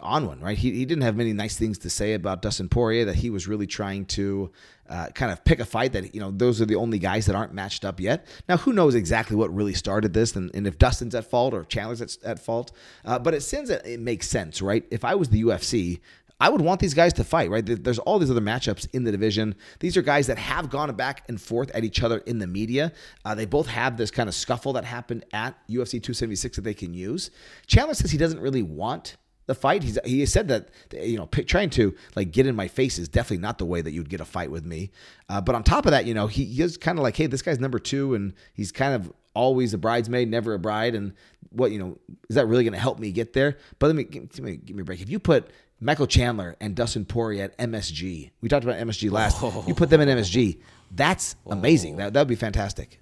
on 0.00 0.26
one 0.26 0.40
right 0.40 0.58
he, 0.58 0.72
he 0.72 0.84
didn't 0.84 1.02
have 1.02 1.16
many 1.16 1.32
nice 1.32 1.56
things 1.56 1.78
to 1.78 1.88
say 1.88 2.12
about 2.12 2.42
dustin 2.42 2.68
poirier 2.68 3.04
that 3.06 3.16
he 3.16 3.30
was 3.30 3.48
really 3.48 3.66
trying 3.66 4.04
to 4.04 4.50
uh, 4.88 5.06
kind 5.14 5.32
of 5.32 5.42
pick 5.44 5.60
a 5.60 5.64
fight 5.64 5.92
that 5.92 6.14
you 6.14 6.20
know 6.20 6.30
those 6.30 6.60
are 6.60 6.66
the 6.66 6.74
only 6.74 6.98
guys 6.98 7.26
that 7.26 7.34
aren't 7.34 7.54
matched 7.54 7.84
up 7.84 7.98
yet 7.98 8.26
now 8.48 8.56
who 8.56 8.72
knows 8.72 8.94
exactly 8.94 9.34
what 9.34 9.54
really 9.54 9.74
started 9.74 10.12
this 10.12 10.36
and, 10.36 10.54
and 10.54 10.66
if 10.66 10.78
dustin's 10.78 11.14
at 11.14 11.24
fault 11.24 11.54
or 11.54 11.64
chandler's 11.64 12.02
at, 12.02 12.16
at 12.22 12.38
fault 12.38 12.72
uh, 13.06 13.18
but 13.18 13.32
it 13.34 13.40
seems 13.40 13.68
that 13.68 13.84
it 13.86 13.98
makes 13.98 14.28
sense 14.28 14.60
right 14.60 14.84
if 14.90 15.04
i 15.04 15.14
was 15.14 15.30
the 15.30 15.42
ufc 15.44 15.98
I 16.40 16.50
would 16.50 16.60
want 16.60 16.80
these 16.80 16.94
guys 16.94 17.12
to 17.14 17.24
fight, 17.24 17.50
right? 17.50 17.64
There's 17.66 17.98
all 17.98 18.20
these 18.20 18.30
other 18.30 18.40
matchups 18.40 18.86
in 18.92 19.02
the 19.02 19.10
division. 19.10 19.56
These 19.80 19.96
are 19.96 20.02
guys 20.02 20.28
that 20.28 20.38
have 20.38 20.70
gone 20.70 20.94
back 20.94 21.24
and 21.28 21.40
forth 21.40 21.70
at 21.72 21.82
each 21.82 22.02
other 22.02 22.18
in 22.18 22.38
the 22.38 22.46
media. 22.46 22.92
Uh, 23.24 23.34
they 23.34 23.44
both 23.44 23.66
have 23.66 23.96
this 23.96 24.12
kind 24.12 24.28
of 24.28 24.36
scuffle 24.36 24.72
that 24.74 24.84
happened 24.84 25.24
at 25.32 25.56
UFC 25.68 26.00
276 26.00 26.56
that 26.56 26.62
they 26.62 26.74
can 26.74 26.94
use. 26.94 27.32
Chandler 27.66 27.94
says 27.94 28.12
he 28.12 28.18
doesn't 28.18 28.38
really 28.38 28.62
want 28.62 29.16
the 29.48 29.54
fight. 29.54 29.82
He's 29.82 29.98
he 30.04 30.24
said 30.26 30.46
that 30.48 30.68
you 30.92 31.16
know 31.16 31.26
trying 31.26 31.70
to 31.70 31.94
like 32.14 32.30
get 32.30 32.46
in 32.46 32.54
my 32.54 32.68
face 32.68 32.98
is 32.98 33.08
definitely 33.08 33.38
not 33.38 33.58
the 33.58 33.64
way 33.64 33.80
that 33.80 33.90
you'd 33.90 34.08
get 34.08 34.20
a 34.20 34.24
fight 34.24 34.50
with 34.50 34.64
me. 34.64 34.92
Uh, 35.28 35.40
but 35.40 35.56
on 35.56 35.64
top 35.64 35.86
of 35.86 35.90
that, 35.90 36.06
you 36.06 36.14
know 36.14 36.28
he, 36.28 36.44
he 36.44 36.62
is 36.62 36.76
kind 36.76 36.98
of 36.98 37.02
like, 37.02 37.16
hey, 37.16 37.26
this 37.26 37.42
guy's 37.42 37.58
number 37.58 37.78
two, 37.78 38.14
and 38.14 38.34
he's 38.52 38.70
kind 38.70 38.94
of 38.94 39.12
always 39.34 39.74
a 39.74 39.78
bridesmaid, 39.78 40.30
never 40.30 40.54
a 40.54 40.58
bride. 40.58 40.94
And 40.94 41.14
what 41.50 41.72
you 41.72 41.78
know 41.78 41.98
is 42.28 42.36
that 42.36 42.46
really 42.46 42.62
going 42.62 42.74
to 42.74 42.78
help 42.78 42.98
me 42.98 43.10
get 43.10 43.32
there? 43.32 43.56
But 43.78 43.88
let 43.88 43.96
me 43.96 44.04
give 44.04 44.38
me, 44.40 44.56
give 44.58 44.76
me 44.76 44.82
a 44.82 44.84
break. 44.84 45.00
If 45.00 45.10
you 45.10 45.18
put 45.18 45.50
Michael 45.80 46.06
Chandler 46.06 46.56
and 46.60 46.74
Dustin 46.74 47.04
Poirier 47.04 47.44
at 47.44 47.58
MSG. 47.58 48.30
We 48.40 48.48
talked 48.48 48.64
about 48.64 48.78
MSG 48.80 49.10
last. 49.10 49.38
Oh. 49.40 49.64
You 49.66 49.74
put 49.74 49.90
them 49.90 50.00
in 50.00 50.08
MSG. 50.08 50.58
That's 50.90 51.36
amazing. 51.46 51.94
Oh. 51.94 51.98
That 51.98 52.12
that 52.12 52.20
would 52.20 52.28
be 52.28 52.34
fantastic. 52.34 52.98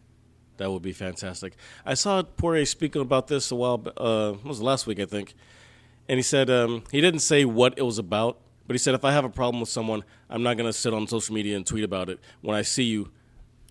That 0.59 0.71
would 0.71 0.83
be 0.83 0.93
fantastic. 0.93 1.55
I 1.85 1.95
saw 1.95 2.23
Poirier 2.23 2.65
speaking 2.65 3.03
about 3.03 3.29
this 3.29 3.51
a 3.51 3.55
while. 3.55 3.83
Uh, 3.97 4.35
was 4.45 4.61
last 4.61 4.87
week, 4.87 5.01
I 5.01 5.05
think, 5.05 5.35
and 6.09 6.19
he 6.19 6.23
said 6.23 6.51
um, 6.51 6.85
he 6.91 7.01
didn't 7.01 7.21
say 7.21 7.45
what 7.45 7.75
it 7.77 7.83
was 7.83 7.99
about, 7.99 8.41
but 8.67 8.75
he 8.75 8.79
said 8.79 8.95
if 8.95 9.05
I 9.05 9.13
have 9.13 9.25
a 9.25 9.29
problem 9.29 9.61
with 9.61 9.69
someone, 9.69 10.05
I'm 10.29 10.43
not 10.43 10.57
going 10.57 10.69
to 10.69 10.73
sit 10.73 10.93
on 10.93 11.07
social 11.07 11.35
media 11.35 11.57
and 11.57 11.67
tweet 11.67 11.85
about 11.85 12.09
it. 12.09 12.21
When 12.41 12.57
I 12.57 12.63
see 12.63 12.85
you, 12.85 13.11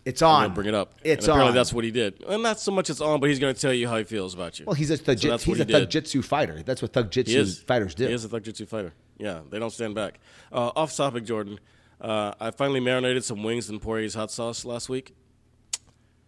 it's 0.06 0.22
on. 0.22 0.54
Bring 0.54 0.68
it 0.68 0.76
up. 0.76 0.94
It's 1.04 1.26
and 1.26 1.34
apparently 1.34 1.50
on. 1.50 1.56
That's 1.56 1.74
what 1.74 1.84
he 1.84 1.92
did, 1.92 2.24
and 2.28 2.44
not 2.44 2.60
so 2.60 2.72
much 2.72 2.90
it's 2.90 3.02
on, 3.02 3.20
but 3.20 3.30
he's 3.30 3.40
going 3.40 3.54
to 3.54 3.60
tell 3.60 3.74
you 3.74 3.88
how 3.88 3.98
he 3.98 4.04
feels 4.04 4.34
about 4.34 4.60
you. 4.60 4.66
Well, 4.66 4.76
he's 4.76 4.92
a 4.92 4.98
thug, 4.98 5.18
so 5.20 5.38
he's 5.38 5.60
a 5.60 5.66
thug 5.66 5.90
jitsu 5.90 6.22
fighter. 6.22 6.62
That's 6.64 6.82
what 6.82 6.94
thug 6.94 7.12
jitsu 7.12 7.46
fighters 7.66 7.96
do. 7.96 8.08
He 8.08 8.14
is 8.14 8.24
a 8.24 8.30
thug 8.30 8.44
jitsu 8.44 8.66
fighter. 8.66 8.94
Yeah, 9.18 9.42
they 9.50 9.60
don't 9.60 9.72
stand 9.72 9.96
back. 9.96 10.20
Uh, 10.52 10.72
off 10.76 10.96
topic, 10.96 11.26
Jordan. 11.26 11.60
Uh, 12.00 12.34
I 12.40 12.52
finally 12.52 12.82
marinated 12.82 13.24
some 13.24 13.42
wings 13.42 13.70
in 13.70 13.80
Poirier's 13.80 14.14
hot 14.14 14.30
sauce 14.30 14.66
last 14.66 14.90
week. 14.90 15.16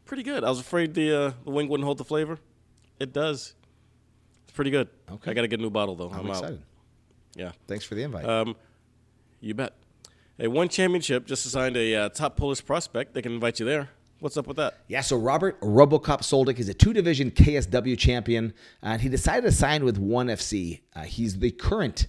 Pretty 0.06 0.24
good. 0.24 0.44
I 0.44 0.50
was 0.50 0.60
afraid 0.60 0.94
the 0.94 1.14
uh, 1.14 1.32
the 1.44 1.52
wing 1.52 1.68
wouldn't 1.68 1.86
hold 1.86 1.98
the 1.98 2.06
flavor. 2.06 2.40
It 3.00 3.14
does. 3.14 3.54
Pretty 4.58 4.72
good. 4.72 4.90
Okay. 5.12 5.30
I 5.30 5.34
got 5.36 5.44
to 5.44 5.48
get 5.48 5.60
a 5.60 5.62
new 5.62 5.70
bottle 5.70 5.96
though. 5.96 6.10
I'm, 6.10 6.22
I'm 6.22 6.30
excited. 6.30 6.58
Out. 6.58 6.64
Yeah. 7.36 7.52
Thanks 7.68 7.86
for 7.86 7.94
the 7.94 8.02
invite. 8.02 8.26
Um, 8.26 8.56
you 9.40 9.54
bet. 9.54 9.76
Hey, 10.36 10.48
one 10.48 10.68
championship 10.68 11.28
just 11.28 11.46
assigned 11.46 11.78
a 11.78 11.94
uh, 11.94 12.10
top 12.10 12.38
Polish 12.38 12.66
prospect. 12.66 13.14
They 13.14 13.22
can 13.22 13.34
invite 13.34 13.60
you 13.60 13.68
there. 13.68 13.90
What's 14.20 14.36
up 14.36 14.48
with 14.48 14.58
that? 14.58 14.80
Yeah, 14.88 15.02
so 15.02 15.16
Robert 15.16 15.62
Robocop 15.62 16.22
Soldic 16.22 16.58
is 16.58 16.70
a 16.70 16.74
two 16.74 16.92
division 16.92 17.30
KSW 17.30 17.96
champion, 18.00 18.52
and 18.82 19.00
he 19.00 19.10
decided 19.10 19.44
to 19.44 19.52
sign 19.52 19.86
with 19.86 20.00
ONE 20.00 20.26
FC. 20.26 20.82
Uh, 20.96 21.04
he's 21.04 21.38
the 21.38 21.52
current, 21.52 22.08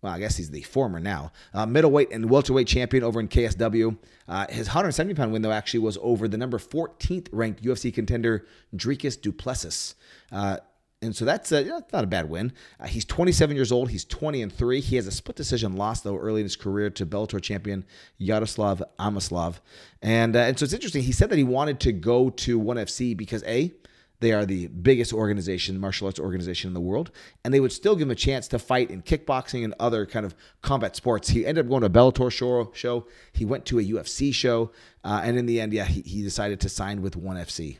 well, 0.00 0.12
I 0.12 0.20
guess 0.20 0.36
he's 0.36 0.52
the 0.52 0.62
former 0.62 1.00
now, 1.00 1.32
uh, 1.52 1.66
middleweight 1.66 2.12
and 2.12 2.30
welterweight 2.30 2.68
champion 2.68 3.02
over 3.02 3.18
in 3.18 3.26
KSW. 3.26 3.98
Uh, 4.28 4.46
his 4.50 4.68
170 4.68 5.14
pound 5.14 5.32
win, 5.32 5.42
though, 5.42 5.50
actually 5.50 5.80
was 5.80 5.98
over 6.00 6.28
the 6.28 6.38
number 6.38 6.58
14th 6.58 7.26
ranked 7.32 7.64
UFC 7.64 7.92
contender, 7.92 8.46
Dricus 8.76 9.20
du 9.20 9.32
Plessis. 9.32 9.96
Uh, 10.30 10.58
and 11.00 11.14
so 11.14 11.24
that's, 11.24 11.52
a, 11.52 11.62
that's 11.62 11.92
not 11.92 12.04
a 12.04 12.08
bad 12.08 12.28
win. 12.28 12.52
Uh, 12.80 12.86
he's 12.86 13.04
27 13.04 13.54
years 13.54 13.70
old. 13.70 13.90
He's 13.90 14.04
20 14.04 14.42
and 14.42 14.52
three. 14.52 14.80
He 14.80 14.96
has 14.96 15.06
a 15.06 15.12
split 15.12 15.36
decision 15.36 15.76
loss 15.76 16.00
though 16.00 16.16
early 16.16 16.40
in 16.40 16.44
his 16.44 16.56
career 16.56 16.90
to 16.90 17.06
Bellator 17.06 17.40
champion 17.40 17.84
Yaroslav 18.18 18.82
Amosov. 18.98 19.60
And 20.02 20.34
uh, 20.34 20.40
and 20.40 20.58
so 20.58 20.64
it's 20.64 20.72
interesting. 20.72 21.02
He 21.02 21.12
said 21.12 21.30
that 21.30 21.38
he 21.38 21.44
wanted 21.44 21.78
to 21.80 21.92
go 21.92 22.30
to 22.30 22.58
ONE 22.58 22.76
FC 22.76 23.16
because 23.16 23.44
a 23.44 23.72
they 24.20 24.32
are 24.32 24.44
the 24.44 24.66
biggest 24.66 25.12
organization, 25.12 25.78
martial 25.78 26.08
arts 26.08 26.18
organization 26.18 26.68
in 26.68 26.74
the 26.74 26.80
world, 26.80 27.12
and 27.44 27.54
they 27.54 27.60
would 27.60 27.70
still 27.70 27.94
give 27.94 28.08
him 28.08 28.10
a 28.10 28.16
chance 28.16 28.48
to 28.48 28.58
fight 28.58 28.90
in 28.90 29.02
kickboxing 29.02 29.62
and 29.62 29.74
other 29.78 30.06
kind 30.06 30.26
of 30.26 30.34
combat 30.60 30.96
sports. 30.96 31.28
He 31.28 31.46
ended 31.46 31.66
up 31.66 31.68
going 31.68 31.82
to 31.82 31.86
a 31.86 31.90
Bellator 31.90 32.30
show. 32.32 32.72
show. 32.74 33.06
He 33.32 33.44
went 33.44 33.64
to 33.66 33.78
a 33.78 33.82
UFC 33.82 34.34
show, 34.34 34.72
uh, 35.04 35.20
and 35.22 35.38
in 35.38 35.46
the 35.46 35.60
end, 35.60 35.72
yeah, 35.72 35.84
he, 35.84 36.00
he 36.00 36.22
decided 36.22 36.58
to 36.60 36.68
sign 36.68 37.00
with 37.00 37.14
ONE 37.14 37.36
FC. 37.36 37.78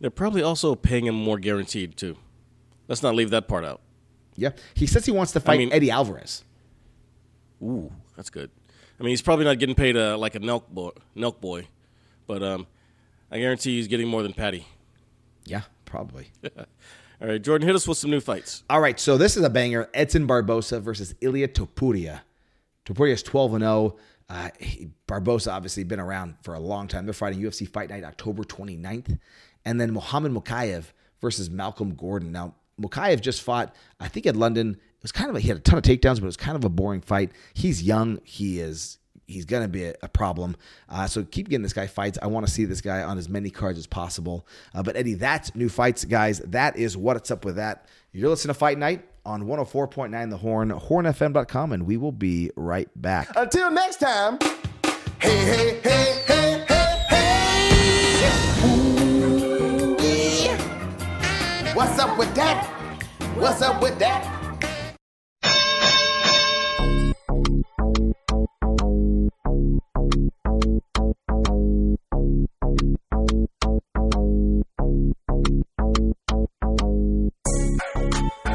They're 0.00 0.10
probably 0.10 0.42
also 0.42 0.74
paying 0.74 1.06
him 1.06 1.14
more 1.14 1.38
guaranteed 1.38 1.96
too. 1.96 2.16
Let's 2.86 3.02
not 3.02 3.14
leave 3.14 3.30
that 3.30 3.48
part 3.48 3.64
out. 3.64 3.80
Yeah, 4.36 4.50
he 4.74 4.86
says 4.86 5.04
he 5.04 5.12
wants 5.12 5.32
to 5.32 5.40
fight 5.40 5.54
I 5.54 5.58
mean, 5.58 5.72
Eddie 5.72 5.90
Alvarez. 5.90 6.44
Ooh, 7.62 7.92
that's 8.16 8.30
good. 8.30 8.50
I 8.98 9.02
mean, 9.02 9.10
he's 9.10 9.22
probably 9.22 9.44
not 9.44 9.58
getting 9.58 9.74
paid 9.74 9.96
uh, 9.96 10.16
like 10.16 10.34
a 10.34 10.40
milk 10.40 10.68
boy, 10.70 10.90
Nelk 11.16 11.40
boy, 11.40 11.66
but 12.26 12.42
um, 12.42 12.66
I 13.30 13.38
guarantee 13.38 13.76
he's 13.76 13.88
getting 13.88 14.08
more 14.08 14.22
than 14.22 14.32
Patty. 14.32 14.66
Yeah, 15.44 15.62
probably. 15.84 16.28
All 17.20 17.26
right, 17.26 17.42
Jordan, 17.42 17.66
hit 17.66 17.74
us 17.74 17.88
with 17.88 17.98
some 17.98 18.10
new 18.10 18.20
fights. 18.20 18.62
All 18.70 18.80
right, 18.80 18.98
so 18.98 19.18
this 19.18 19.36
is 19.36 19.42
a 19.42 19.50
banger: 19.50 19.88
Edson 19.92 20.28
Barbosa 20.28 20.80
versus 20.80 21.14
Ilia 21.20 21.48
Topuria. 21.48 22.20
Topuria 22.86 23.12
is 23.12 23.22
twelve 23.22 23.54
and 23.54 23.62
zero. 23.62 23.72
Oh. 23.72 23.98
Uh, 24.30 24.50
Barbosa 25.06 25.50
obviously 25.50 25.84
been 25.84 26.00
around 26.00 26.36
for 26.42 26.52
a 26.52 26.60
long 26.60 26.86
time. 26.86 27.06
They're 27.06 27.14
fighting 27.14 27.40
UFC 27.40 27.66
Fight 27.66 27.88
Night 27.88 28.04
October 28.04 28.44
29th. 28.44 29.18
And 29.68 29.78
then 29.78 29.92
Muhammad 29.92 30.32
Mokaev 30.32 30.84
versus 31.20 31.50
Malcolm 31.50 31.94
Gordon. 31.94 32.32
Now, 32.32 32.54
Mokaev 32.80 33.20
just 33.20 33.42
fought, 33.42 33.76
I 34.00 34.08
think, 34.08 34.24
at 34.24 34.34
London. 34.34 34.70
It 34.70 35.02
was 35.02 35.12
kind 35.12 35.28
of 35.28 35.36
a, 35.36 35.40
he 35.40 35.48
had 35.48 35.58
a 35.58 35.60
ton 35.60 35.76
of 35.76 35.84
takedowns, 35.84 36.14
but 36.14 36.22
it 36.22 36.24
was 36.24 36.38
kind 36.38 36.56
of 36.56 36.64
a 36.64 36.70
boring 36.70 37.02
fight. 37.02 37.32
He's 37.52 37.82
young. 37.82 38.18
He 38.24 38.60
is 38.60 38.96
he's 39.26 39.44
going 39.44 39.62
to 39.62 39.68
be 39.68 39.84
a, 39.84 40.08
problem. 40.08 40.56
Uh, 40.88 41.06
so 41.06 41.22
keep 41.22 41.50
getting 41.50 41.62
this 41.62 41.74
guy 41.74 41.86
fights. 41.86 42.18
I 42.22 42.28
want 42.28 42.46
to 42.46 42.52
see 42.52 42.64
this 42.64 42.80
guy 42.80 43.02
on 43.02 43.18
as 43.18 43.28
many 43.28 43.50
cards 43.50 43.78
as 43.78 43.86
possible. 43.86 44.46
Uh, 44.74 44.82
but 44.82 44.96
Eddie, 44.96 45.14
that's 45.14 45.54
new 45.54 45.68
fights, 45.68 46.06
guys. 46.06 46.38
That 46.38 46.78
is 46.78 46.96
what's 46.96 47.30
up 47.30 47.44
with 47.44 47.56
that. 47.56 47.86
You're 48.10 48.30
listening 48.30 48.54
to 48.54 48.58
Fight 48.58 48.78
Night 48.78 49.06
on 49.26 49.42
104.9 49.42 50.30
The 50.30 50.38
Horn, 50.38 50.70
hornfm.com, 50.70 51.72
and 51.72 51.82
we 51.82 51.98
will 51.98 52.10
be 52.10 52.50
right 52.56 52.88
back. 52.96 53.28
Until 53.36 53.70
next 53.70 54.00
time, 54.00 54.38
hey, 55.20 55.36
hey, 55.44 55.80
hey, 55.82 56.24
What's 61.78 61.96
up 62.00 62.18
with 62.18 62.34
that? 62.34 62.66
What's 63.36 63.62
up 63.62 63.80
with 63.80 64.00
that? 64.00 64.34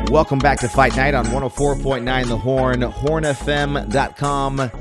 Welcome 0.10 0.40
back 0.40 0.60
to 0.60 0.68
Fight 0.68 0.98
Night 0.98 1.14
on 1.14 1.28
104.9 1.28 2.28
The 2.28 2.38
Horn, 2.38 2.82
hornfm.com. 2.82 4.72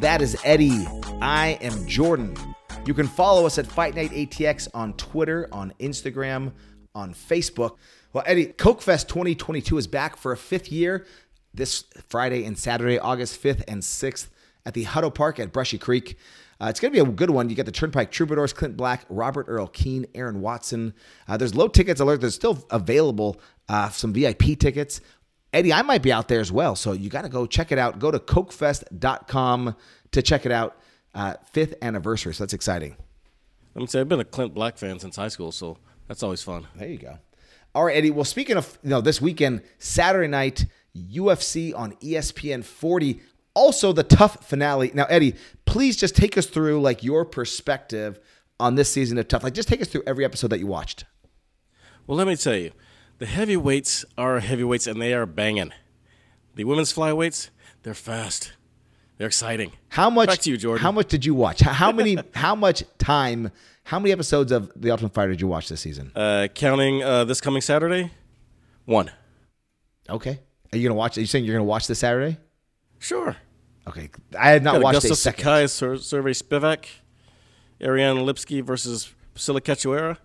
That 0.00 0.20
is 0.20 0.36
Eddie. 0.42 0.88
I 1.20 1.56
am 1.60 1.86
Jordan. 1.86 2.36
You 2.84 2.94
can 2.94 3.06
follow 3.06 3.46
us 3.46 3.58
at 3.58 3.66
Fight 3.68 3.94
Night 3.94 4.10
ATX 4.10 4.66
on 4.74 4.94
Twitter, 4.94 5.48
on 5.52 5.72
Instagram, 5.78 6.50
on 6.94 7.14
Facebook. 7.14 7.76
Well, 8.12 8.24
Eddie, 8.26 8.46
Kokefest 8.46 9.08
2022 9.08 9.78
is 9.78 9.86
back 9.86 10.16
for 10.16 10.32
a 10.32 10.36
fifth 10.36 10.70
year 10.70 11.06
this 11.54 11.84
Friday 12.08 12.44
and 12.44 12.58
Saturday, 12.58 12.98
August 12.98 13.42
5th 13.42 13.64
and 13.68 13.82
6th 13.82 14.28
at 14.64 14.74
the 14.74 14.84
Hutto 14.84 15.12
Park 15.12 15.38
at 15.38 15.52
Brushy 15.52 15.78
Creek. 15.78 16.16
Uh, 16.60 16.66
it's 16.66 16.78
going 16.78 16.92
to 16.92 17.04
be 17.04 17.10
a 17.10 17.12
good 17.12 17.30
one. 17.30 17.50
You 17.50 17.56
get 17.56 17.66
the 17.66 17.72
Turnpike 17.72 18.12
Troubadours, 18.12 18.52
Clint 18.52 18.76
Black, 18.76 19.04
Robert 19.08 19.46
Earl 19.48 19.66
Keen, 19.66 20.06
Aaron 20.14 20.40
Watson. 20.40 20.94
Uh, 21.26 21.36
there's 21.36 21.54
low 21.54 21.66
tickets 21.66 22.00
alert. 22.00 22.20
There's 22.20 22.34
still 22.36 22.64
available 22.70 23.40
uh, 23.68 23.88
some 23.90 24.12
VIP 24.12 24.58
tickets. 24.58 25.00
Eddie, 25.52 25.72
I 25.72 25.82
might 25.82 26.02
be 26.02 26.12
out 26.12 26.28
there 26.28 26.40
as 26.40 26.52
well. 26.52 26.76
So 26.76 26.92
you 26.92 27.10
got 27.10 27.22
to 27.22 27.28
go 27.28 27.46
check 27.46 27.72
it 27.72 27.78
out. 27.78 27.98
Go 27.98 28.10
to 28.10 28.18
kokefest.com 28.18 29.76
to 30.12 30.22
check 30.22 30.46
it 30.46 30.52
out. 30.52 30.76
Uh, 31.14 31.34
fifth 31.50 31.74
anniversary. 31.82 32.32
So 32.32 32.44
that's 32.44 32.54
exciting. 32.54 32.96
Let 33.74 33.80
me 33.80 33.86
say, 33.86 34.00
I've 34.00 34.08
been 34.08 34.20
a 34.20 34.24
Clint 34.24 34.54
Black 34.54 34.78
fan 34.78 34.98
since 34.98 35.16
high 35.16 35.28
school. 35.28 35.50
So 35.50 35.78
that's 36.08 36.22
always 36.22 36.42
fun. 36.42 36.66
There 36.76 36.88
you 36.88 36.98
go. 36.98 37.18
All 37.74 37.84
right, 37.84 37.96
Eddie. 37.96 38.10
Well, 38.10 38.24
speaking 38.24 38.56
of, 38.56 38.78
you 38.82 38.90
know, 38.90 39.00
this 39.00 39.20
weekend, 39.20 39.62
Saturday 39.78 40.28
night, 40.28 40.66
UFC 40.96 41.72
on 41.76 41.92
ESPN 41.96 42.64
40 42.64 43.20
also 43.54 43.92
the 43.92 44.02
TUF 44.02 44.44
finale. 44.46 44.90
Now, 44.94 45.04
Eddie, 45.04 45.34
please 45.66 45.96
just 45.96 46.16
take 46.16 46.38
us 46.38 46.46
through 46.46 46.80
like 46.80 47.02
your 47.02 47.24
perspective 47.24 48.18
on 48.58 48.74
this 48.76 48.90
season 48.90 49.18
of 49.18 49.28
TUF. 49.28 49.42
Like, 49.42 49.54
just 49.54 49.68
take 49.68 49.82
us 49.82 49.88
through 49.88 50.02
every 50.06 50.24
episode 50.24 50.48
that 50.48 50.58
you 50.58 50.66
watched. 50.66 51.04
Well, 52.06 52.16
let 52.16 52.26
me 52.26 52.36
tell 52.36 52.56
you, 52.56 52.72
the 53.18 53.26
heavyweights 53.26 54.04
are 54.18 54.40
heavyweights, 54.40 54.86
and 54.86 55.00
they 55.00 55.12
are 55.14 55.26
banging. 55.26 55.72
The 56.56 56.64
women's 56.64 56.92
flyweights, 56.92 57.50
they're 57.82 57.94
fast. 57.94 58.52
They're 59.18 59.26
exciting. 59.26 59.72
How 59.90 60.10
much? 60.10 60.28
Back 60.28 60.38
to 60.40 60.50
you, 60.50 60.56
Jordan. 60.56 60.82
How 60.82 60.90
much 60.92 61.08
did 61.08 61.24
you 61.24 61.34
watch? 61.34 61.60
How- 61.60 61.72
How 61.72 61.92
many? 61.92 62.18
how 62.34 62.54
much 62.54 62.82
time? 62.98 63.50
How 63.84 63.98
many 63.98 64.12
episodes 64.12 64.52
of 64.52 64.70
The 64.76 64.90
Ultimate 64.90 65.12
Fighter 65.12 65.32
did 65.32 65.40
you 65.40 65.48
watch 65.48 65.68
this 65.68 65.80
season? 65.80 66.12
Uh, 66.14 66.48
counting 66.54 67.02
uh, 67.02 67.24
this 67.24 67.40
coming 67.40 67.60
Saturday, 67.60 68.10
one. 68.84 69.10
Okay. 70.08 70.38
Are 70.72 70.78
you 70.78 70.88
gonna 70.88 70.96
watch? 70.98 71.18
Are 71.18 71.20
you 71.20 71.26
saying 71.26 71.44
you're 71.44 71.54
gonna 71.54 71.64
watch 71.64 71.86
this 71.86 71.98
Saturday? 71.98 72.38
Sure. 72.98 73.36
Okay. 73.86 74.08
I 74.38 74.50
had 74.50 74.62
not 74.62 74.80
watched 74.80 75.00
Augusto 75.00 75.10
a 75.12 75.16
second. 75.16 75.44
Sakai, 75.44 75.66
Sur- 75.66 75.96
Sergey 75.98 76.30
Spivak, 76.30 76.86
Ariane 77.82 78.18
Lipski 78.18 78.62
versus 78.62 79.12
Priscilla 79.34 79.60
Cachoeira, 79.60 80.16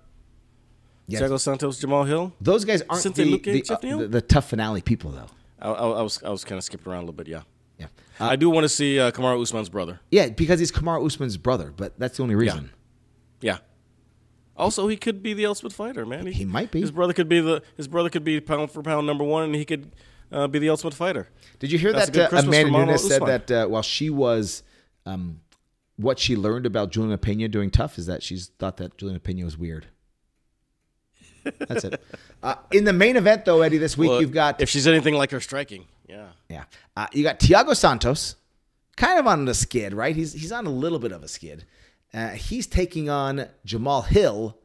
Yes. 1.08 1.22
Thiago 1.22 1.40
Santos, 1.40 1.80
Jamal 1.80 2.04
Hill. 2.04 2.34
Those 2.40 2.66
guys 2.66 2.84
aren't 2.90 3.04
the, 3.16 3.38
the, 3.40 3.64
uh, 3.70 3.98
the, 3.98 4.08
the 4.08 4.22
TUF 4.22 4.50
finale 4.50 4.82
people, 4.82 5.12
though. 5.12 5.28
I, 5.60 5.70
I, 5.70 5.88
I 6.00 6.02
was 6.02 6.22
I 6.24 6.30
was 6.30 6.44
kind 6.44 6.58
of 6.58 6.64
skipping 6.64 6.92
around 6.92 7.00
a 7.00 7.02
little 7.08 7.14
bit. 7.14 7.28
Yeah. 7.28 7.42
Yeah. 7.80 7.88
I 8.20 8.36
do 8.36 8.50
want 8.50 8.64
to 8.66 8.70
see 8.70 9.00
uh, 9.00 9.12
Kamaru 9.12 9.42
Usman's 9.42 9.70
brother. 9.70 10.00
Yeah, 10.12 10.30
because 10.30 10.60
he's 10.60 10.72
Kamaru 10.72 11.06
Usman's 11.06 11.38
brother, 11.38 11.74
but 11.76 11.98
that's 12.00 12.18
the 12.18 12.24
only 12.24 12.36
reason. 12.36 12.72
Yeah. 13.42 13.60
Also, 14.56 14.88
he 14.88 14.98
could 14.98 15.22
be 15.22 15.34
the 15.34 15.46
ultimate 15.46 15.74
fighter, 15.74 16.06
man. 16.06 16.26
He 16.26 16.44
might 16.44 16.72
be. 16.72 16.82
His 16.82 16.92
brother 16.92 17.14
could 17.14 17.30
be 17.30 17.40
the 17.40 17.62
his 17.76 17.88
brother 17.88 18.10
could 18.10 18.24
be 18.24 18.40
pound 18.42 18.72
for 18.72 18.82
pound 18.82 19.06
number 19.06 19.24
one, 19.24 19.44
and 19.44 19.56
he 19.56 19.66
could 19.66 19.92
uh, 20.32 20.48
be 20.48 20.60
the 20.60 20.70
ultimate 20.70 20.94
fighter. 20.94 21.28
Did 21.60 21.72
you 21.72 21.78
hear 21.78 21.94
That's 21.94 22.10
a 22.10 22.12
that 22.12 22.18
good 22.18 22.26
uh, 22.26 22.30
Christmas 22.30 22.56
Amanda 22.56 22.68
for 22.68 22.72
Mama 22.72 22.86
Nunes 22.88 23.08
said 23.08 23.26
that 23.26 23.52
uh, 23.52 23.68
while 23.68 23.84
she 23.84 24.10
was, 24.10 24.64
um, 25.06 25.42
what 25.96 26.18
she 26.18 26.36
learned 26.36 26.66
about 26.66 26.92
Julian 26.92 27.18
Pena 27.20 27.48
doing 27.48 27.70
TUF 27.70 27.98
is 27.98 28.08
that 28.08 28.24
she's 28.24 28.48
thought 28.60 28.78
that 28.78 28.98
Julian 28.98 29.20
Pena 29.20 29.46
was 29.46 29.58
weird. 29.58 29.88
That's 31.60 31.86
it. 31.86 32.02
Uh, 32.44 32.56
in 32.72 32.84
the 32.84 32.94
main 32.94 33.16
event, 33.16 33.46
though, 33.46 33.62
Eddie, 33.62 33.78
this 33.78 33.98
week 33.98 34.10
Well, 34.10 34.22
you've 34.22 34.34
got 34.34 34.62
if 34.62 34.70
she's 34.70 34.86
anything 34.86 35.14
like 35.14 35.32
her 35.32 35.40
striking, 35.40 35.86
yeah. 36.08 36.28
yeah, 36.50 36.64
uh, 36.96 37.08
you 37.14 37.24
got 37.24 37.40
Thiago 37.40 37.76
Santos, 37.76 38.36
kind 38.96 39.20
of 39.20 39.28
on 39.28 39.46
the 39.46 39.54
skid, 39.54 39.94
right? 39.94 40.16
He's 40.16 40.34
he's 40.34 40.52
on 40.52 40.66
a 40.66 40.72
little 40.72 41.00
bit 41.00 41.12
of 41.12 41.24
a 41.24 41.28
skid. 41.28 41.66
Uh, 42.14 42.30
he's 42.30 42.68
taking 42.68 43.10
on 43.10 43.48
Jamal 43.66 44.04
Hill. 44.04 44.58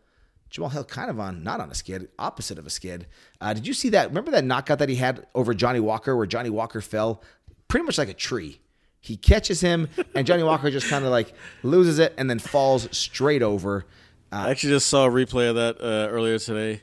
Jamal 0.50 0.70
Hill 0.70 0.84
kind 0.84 1.10
of 1.10 1.18
on 1.18 1.42
not 1.42 1.60
on 1.60 1.70
a 1.70 1.74
skid, 1.74 2.08
opposite 2.18 2.58
of 2.58 2.66
a 2.66 2.70
skid. 2.70 3.06
Uh, 3.40 3.54
did 3.54 3.66
you 3.66 3.74
see 3.74 3.88
that? 3.90 4.08
Remember 4.08 4.30
that 4.30 4.44
knockout 4.44 4.78
that 4.78 4.88
he 4.88 4.96
had 4.96 5.26
over 5.34 5.54
Johnny 5.54 5.80
Walker, 5.80 6.16
where 6.16 6.26
Johnny 6.26 6.50
Walker 6.50 6.80
fell 6.80 7.22
pretty 7.68 7.86
much 7.86 7.98
like 7.98 8.08
a 8.08 8.14
tree. 8.14 8.60
He 9.00 9.16
catches 9.16 9.60
him, 9.60 9.88
and 10.14 10.26
Johnny 10.26 10.42
Walker 10.42 10.70
just 10.70 10.88
kind 10.88 11.04
of 11.04 11.10
like 11.10 11.32
loses 11.62 11.98
it 11.98 12.14
and 12.16 12.30
then 12.30 12.38
falls 12.38 12.86
straight 12.96 13.42
over. 13.42 13.86
I 14.30 14.50
actually 14.50 14.74
just 14.74 14.86
saw 14.86 15.06
a 15.06 15.10
replay 15.10 15.48
of 15.50 15.56
that 15.56 15.80
uh, 15.80 16.08
earlier 16.10 16.38
today, 16.38 16.82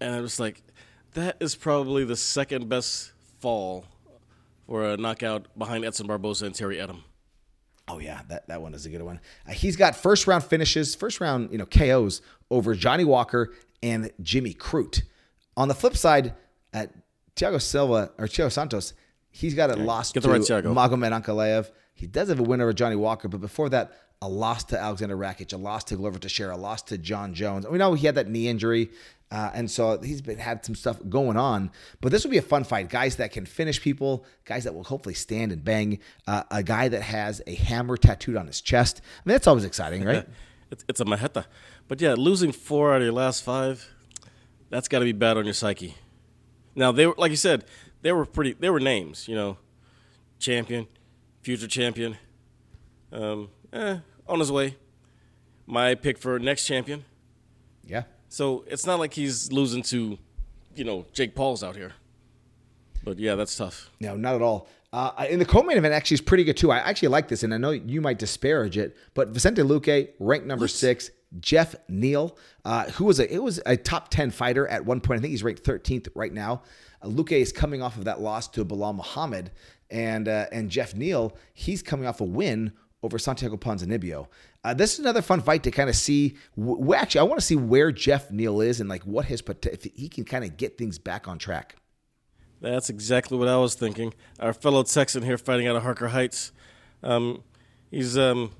and 0.00 0.14
I 0.14 0.20
was 0.20 0.40
like, 0.40 0.62
that 1.14 1.36
is 1.40 1.54
probably 1.54 2.04
the 2.04 2.16
second 2.16 2.68
best 2.68 3.12
fall 3.40 3.84
for 4.66 4.88
a 4.88 4.96
knockout 4.96 5.46
behind 5.58 5.84
Edson 5.84 6.08
Barbosa 6.08 6.42
and 6.42 6.54
Terry 6.54 6.76
Etim. 6.76 7.02
Oh 7.92 7.98
yeah, 7.98 8.22
that, 8.28 8.48
that 8.48 8.62
one 8.62 8.72
is 8.72 8.86
a 8.86 8.88
good 8.88 9.02
one. 9.02 9.20
Uh, 9.46 9.52
he's 9.52 9.76
got 9.76 9.94
first 9.94 10.26
round 10.26 10.42
finishes, 10.44 10.94
first 10.94 11.20
round 11.20 11.52
you 11.52 11.58
know 11.58 11.66
KOs 11.66 12.22
over 12.50 12.74
Johnny 12.74 13.04
Walker 13.04 13.52
and 13.82 14.10
Jimmy 14.22 14.54
Crute. 14.54 15.02
On 15.58 15.68
the 15.68 15.74
flip 15.74 15.96
side, 15.96 16.34
at 16.72 16.90
Thiago 17.36 17.60
Silva 17.60 18.10
or 18.16 18.26
Thiago 18.26 18.50
Santos, 18.50 18.94
he's 19.30 19.54
got 19.54 19.70
a 19.70 19.76
loss 19.76 20.12
to 20.12 20.20
right 20.20 20.40
Thiago. 20.40 20.74
Magomed 20.74 21.22
Ankalaev. 21.22 21.70
He 21.92 22.06
does 22.06 22.30
have 22.30 22.40
a 22.40 22.42
win 22.42 22.62
over 22.62 22.72
Johnny 22.72 22.96
Walker, 22.96 23.28
but 23.28 23.42
before 23.42 23.68
that, 23.68 23.92
a 24.22 24.28
loss 24.28 24.64
to 24.64 24.80
Alexander 24.80 25.16
Rakic, 25.16 25.52
a 25.52 25.56
loss 25.56 25.84
to 25.84 25.96
Glover 25.96 26.18
Teixeira, 26.18 26.54
a 26.54 26.56
loss 26.56 26.80
to 26.82 26.96
John 26.96 27.34
Jones. 27.34 27.66
We 27.68 27.76
know 27.76 27.92
he 27.92 28.06
had 28.06 28.14
that 28.14 28.28
knee 28.28 28.48
injury, 28.48 28.90
uh, 29.32 29.50
and 29.54 29.70
so 29.70 29.98
he's 29.98 30.20
been 30.20 30.38
had 30.38 30.62
some 30.62 30.74
stuff 30.74 30.98
going 31.08 31.38
on. 31.38 31.70
But 32.02 32.12
this 32.12 32.22
will 32.22 32.30
be 32.30 32.36
a 32.36 32.42
fun 32.42 32.64
fight. 32.64 32.90
Guys 32.90 33.16
that 33.16 33.32
can 33.32 33.46
finish 33.46 33.80
people, 33.80 34.26
guys 34.44 34.64
that 34.64 34.74
will 34.74 34.84
hopefully 34.84 35.14
stand 35.14 35.52
and 35.52 35.64
bang. 35.64 36.00
Uh, 36.26 36.42
a 36.50 36.62
guy 36.62 36.88
that 36.88 37.00
has 37.00 37.40
a 37.46 37.54
hammer 37.54 37.96
tattooed 37.96 38.36
on 38.36 38.46
his 38.46 38.60
chest. 38.60 39.00
I 39.02 39.20
mean, 39.24 39.32
that's 39.34 39.46
always 39.46 39.64
exciting, 39.64 40.04
right? 40.04 40.28
It's, 40.70 40.86
it's 40.88 41.00
a 41.00 41.04
Marreta. 41.04 41.44
But 41.86 42.00
yeah, 42.00 42.14
losing 42.16 42.50
four 42.50 42.94
out 42.94 42.96
of 42.96 43.02
your 43.02 43.12
last 43.12 43.44
five, 43.44 43.86
that's 44.70 44.88
got 44.88 45.00
to 45.00 45.04
be 45.04 45.12
bad 45.12 45.36
on 45.36 45.44
your 45.44 45.52
psyche. 45.52 45.96
Now 46.74 46.92
they 46.92 47.06
were, 47.06 47.14
like 47.18 47.30
you 47.30 47.36
said, 47.36 47.66
they 48.00 48.10
were 48.10 48.24
pretty. 48.24 48.54
They 48.54 48.70
were 48.70 48.80
names, 48.80 49.28
you 49.28 49.34
know, 49.34 49.58
champion, 50.38 50.86
future 51.42 51.66
champion, 51.66 52.16
um, 53.12 53.50
eh, 53.70 53.98
on 54.26 54.38
his 54.38 54.50
way. 54.50 54.78
My 55.66 55.94
pick 55.94 56.16
for 56.16 56.38
next 56.38 56.64
champion. 56.66 57.04
yeah. 57.84 58.04
So 58.32 58.64
it's 58.66 58.86
not 58.86 58.98
like 58.98 59.12
he's 59.12 59.52
losing 59.52 59.82
to, 59.82 60.18
you 60.74 60.84
know, 60.84 61.04
Jake 61.12 61.34
Paul's 61.34 61.62
out 61.62 61.76
here. 61.76 61.92
But 63.04 63.18
yeah, 63.18 63.34
that's 63.34 63.54
tough. 63.54 63.90
No, 64.00 64.16
not 64.16 64.34
at 64.34 64.40
all. 64.40 64.70
Uh, 64.90 65.26
in 65.28 65.38
the 65.38 65.44
co-main 65.44 65.76
event, 65.76 65.92
actually, 65.92 66.14
is 66.14 66.22
pretty 66.22 66.42
good 66.42 66.56
too. 66.56 66.70
I 66.70 66.78
actually 66.78 67.08
like 67.08 67.28
this, 67.28 67.42
and 67.42 67.52
I 67.52 67.58
know 67.58 67.72
you 67.72 68.00
might 68.00 68.18
disparage 68.18 68.78
it, 68.78 68.96
but 69.12 69.28
Vicente 69.28 69.60
Luque, 69.60 70.12
ranked 70.18 70.46
number 70.46 70.66
six. 70.66 71.10
Jeff 71.40 71.74
Neal, 71.88 72.38
uh, 72.64 72.84
who 72.92 73.04
was 73.04 73.20
a 73.20 73.30
it 73.30 73.42
was 73.42 73.60
a 73.66 73.76
top 73.76 74.08
ten 74.08 74.30
fighter 74.30 74.66
at 74.66 74.86
one 74.86 75.02
point. 75.02 75.18
I 75.18 75.20
think 75.20 75.32
he's 75.32 75.42
ranked 75.42 75.62
thirteenth 75.62 76.08
right 76.14 76.32
now. 76.32 76.62
Uh, 77.02 77.08
Luque 77.08 77.32
is 77.32 77.52
coming 77.52 77.82
off 77.82 77.98
of 77.98 78.04
that 78.04 78.22
loss 78.22 78.48
to 78.48 78.64
Belal 78.64 78.94
Muhammad, 78.94 79.50
and 79.90 80.26
uh, 80.26 80.46
and 80.52 80.70
Jeff 80.70 80.94
Neal, 80.94 81.36
he's 81.52 81.82
coming 81.82 82.06
off 82.06 82.22
a 82.22 82.24
win 82.24 82.72
over 83.02 83.18
Santiago 83.18 83.56
Ponzinibbio. 83.56 84.28
Uh, 84.64 84.74
this 84.74 84.94
is 84.94 85.00
another 85.00 85.22
fun 85.22 85.40
fight 85.40 85.62
to 85.64 85.70
kind 85.70 85.88
of 85.90 85.96
see. 85.96 86.36
W- 86.56 86.94
actually, 86.94 87.20
I 87.20 87.24
want 87.24 87.40
to 87.40 87.46
see 87.46 87.56
where 87.56 87.90
Jeff 87.90 88.30
Neal 88.30 88.60
is 88.60 88.80
and 88.80 88.88
like 88.88 89.02
what 89.02 89.24
his 89.26 89.42
pot- 89.42 89.66
if 89.66 89.84
he 89.84 90.08
can 90.08 90.24
kind 90.24 90.44
of 90.44 90.56
get 90.56 90.78
things 90.78 90.98
back 90.98 91.26
on 91.26 91.38
track. 91.38 91.76
That's 92.60 92.88
exactly 92.90 93.36
what 93.36 93.48
I 93.48 93.56
was 93.56 93.74
thinking. 93.74 94.14
Our 94.38 94.52
fellow 94.52 94.84
Texan 94.84 95.24
here 95.24 95.36
fighting 95.36 95.66
out 95.66 95.74
of 95.74 95.82
Harker 95.82 96.08
Heights. 96.08 96.52
Um, 97.02 97.42
he's 97.90 98.16
um, 98.16 98.52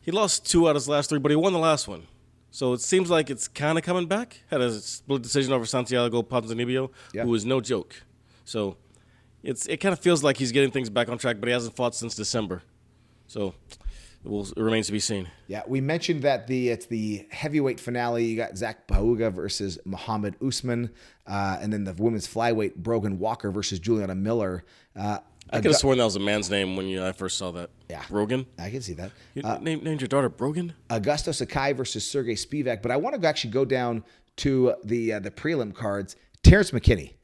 he 0.00 0.10
lost 0.10 0.44
two 0.50 0.66
out 0.66 0.70
of 0.72 0.82
his 0.82 0.88
last 0.88 1.08
three, 1.08 1.18
but 1.18 1.30
he 1.30 1.36
won 1.36 1.54
the 1.54 1.58
last 1.58 1.88
one. 1.88 2.06
So 2.50 2.74
it 2.74 2.80
seems 2.82 3.08
like 3.10 3.30
it's 3.30 3.48
kind 3.48 3.78
of 3.78 3.84
coming 3.84 4.06
back. 4.06 4.42
Had 4.50 4.60
a 4.60 4.72
split 4.80 5.22
decision 5.22 5.52
over 5.54 5.64
Santiago 5.64 6.22
Ponzinibbio, 6.22 6.90
Yeah. 7.14 7.24
who 7.24 7.34
is 7.34 7.44
no 7.46 7.60
joke. 7.62 8.02
So 8.44 8.76
it's 9.42 9.66
it 9.66 9.78
kind 9.78 9.94
of 9.94 9.98
feels 9.98 10.22
like 10.22 10.36
he's 10.36 10.52
getting 10.52 10.70
things 10.70 10.90
back 10.90 11.08
on 11.08 11.16
track, 11.16 11.38
but 11.40 11.46
he 11.48 11.52
hasn't 11.54 11.74
fought 11.74 11.94
since 11.94 12.14
December. 12.14 12.62
So 13.26 13.54
it, 14.24 14.30
will, 14.30 14.46
it 14.46 14.56
remains 14.56 14.86
to 14.86 14.92
be 14.92 15.00
seen. 15.00 15.28
Yeah, 15.46 15.62
we 15.66 15.80
mentioned 15.80 16.22
that 16.22 16.46
the 16.46 16.70
it's 16.70 16.86
the 16.86 17.26
heavyweight 17.30 17.80
finale. 17.80 18.24
You 18.24 18.36
got 18.36 18.56
Zach 18.56 18.86
Pauga 18.86 19.32
versus 19.32 19.78
Muhammad 19.84 20.36
Usman, 20.44 20.90
uh, 21.26 21.58
and 21.60 21.72
then 21.72 21.84
the 21.84 21.94
women's 21.94 22.26
flyweight 22.26 22.76
Brogan 22.76 23.18
Walker 23.18 23.50
versus 23.50 23.78
Juliana 23.78 24.14
Miller. 24.14 24.64
Uh, 24.94 25.18
I 25.50 25.60
could 25.60 25.66
have 25.66 25.76
sworn 25.76 25.98
that 25.98 26.04
was 26.04 26.16
a 26.16 26.20
man's 26.20 26.50
name 26.50 26.76
when 26.76 26.86
you, 26.86 27.04
I 27.04 27.12
first 27.12 27.38
saw 27.38 27.52
that. 27.52 27.70
Yeah. 27.88 28.02
Brogan. 28.08 28.46
I 28.58 28.70
can 28.70 28.80
see 28.82 28.94
that. 28.94 29.12
You 29.34 29.42
named, 29.60 29.84
named 29.84 30.00
your 30.00 30.08
daughter 30.08 30.28
Brogan? 30.28 30.72
Augusto 30.90 31.32
Sakai 31.32 31.72
versus 31.72 32.08
Sergey 32.08 32.34
Spivak. 32.34 32.82
But 32.82 32.90
I 32.90 32.96
want 32.96 33.20
to 33.20 33.28
actually 33.28 33.50
go 33.50 33.64
down 33.64 34.02
to 34.38 34.74
the 34.84 35.14
uh, 35.14 35.20
the 35.20 35.30
prelim 35.30 35.74
cards. 35.74 36.16
Terrence 36.42 36.72
McKinney. 36.72 37.14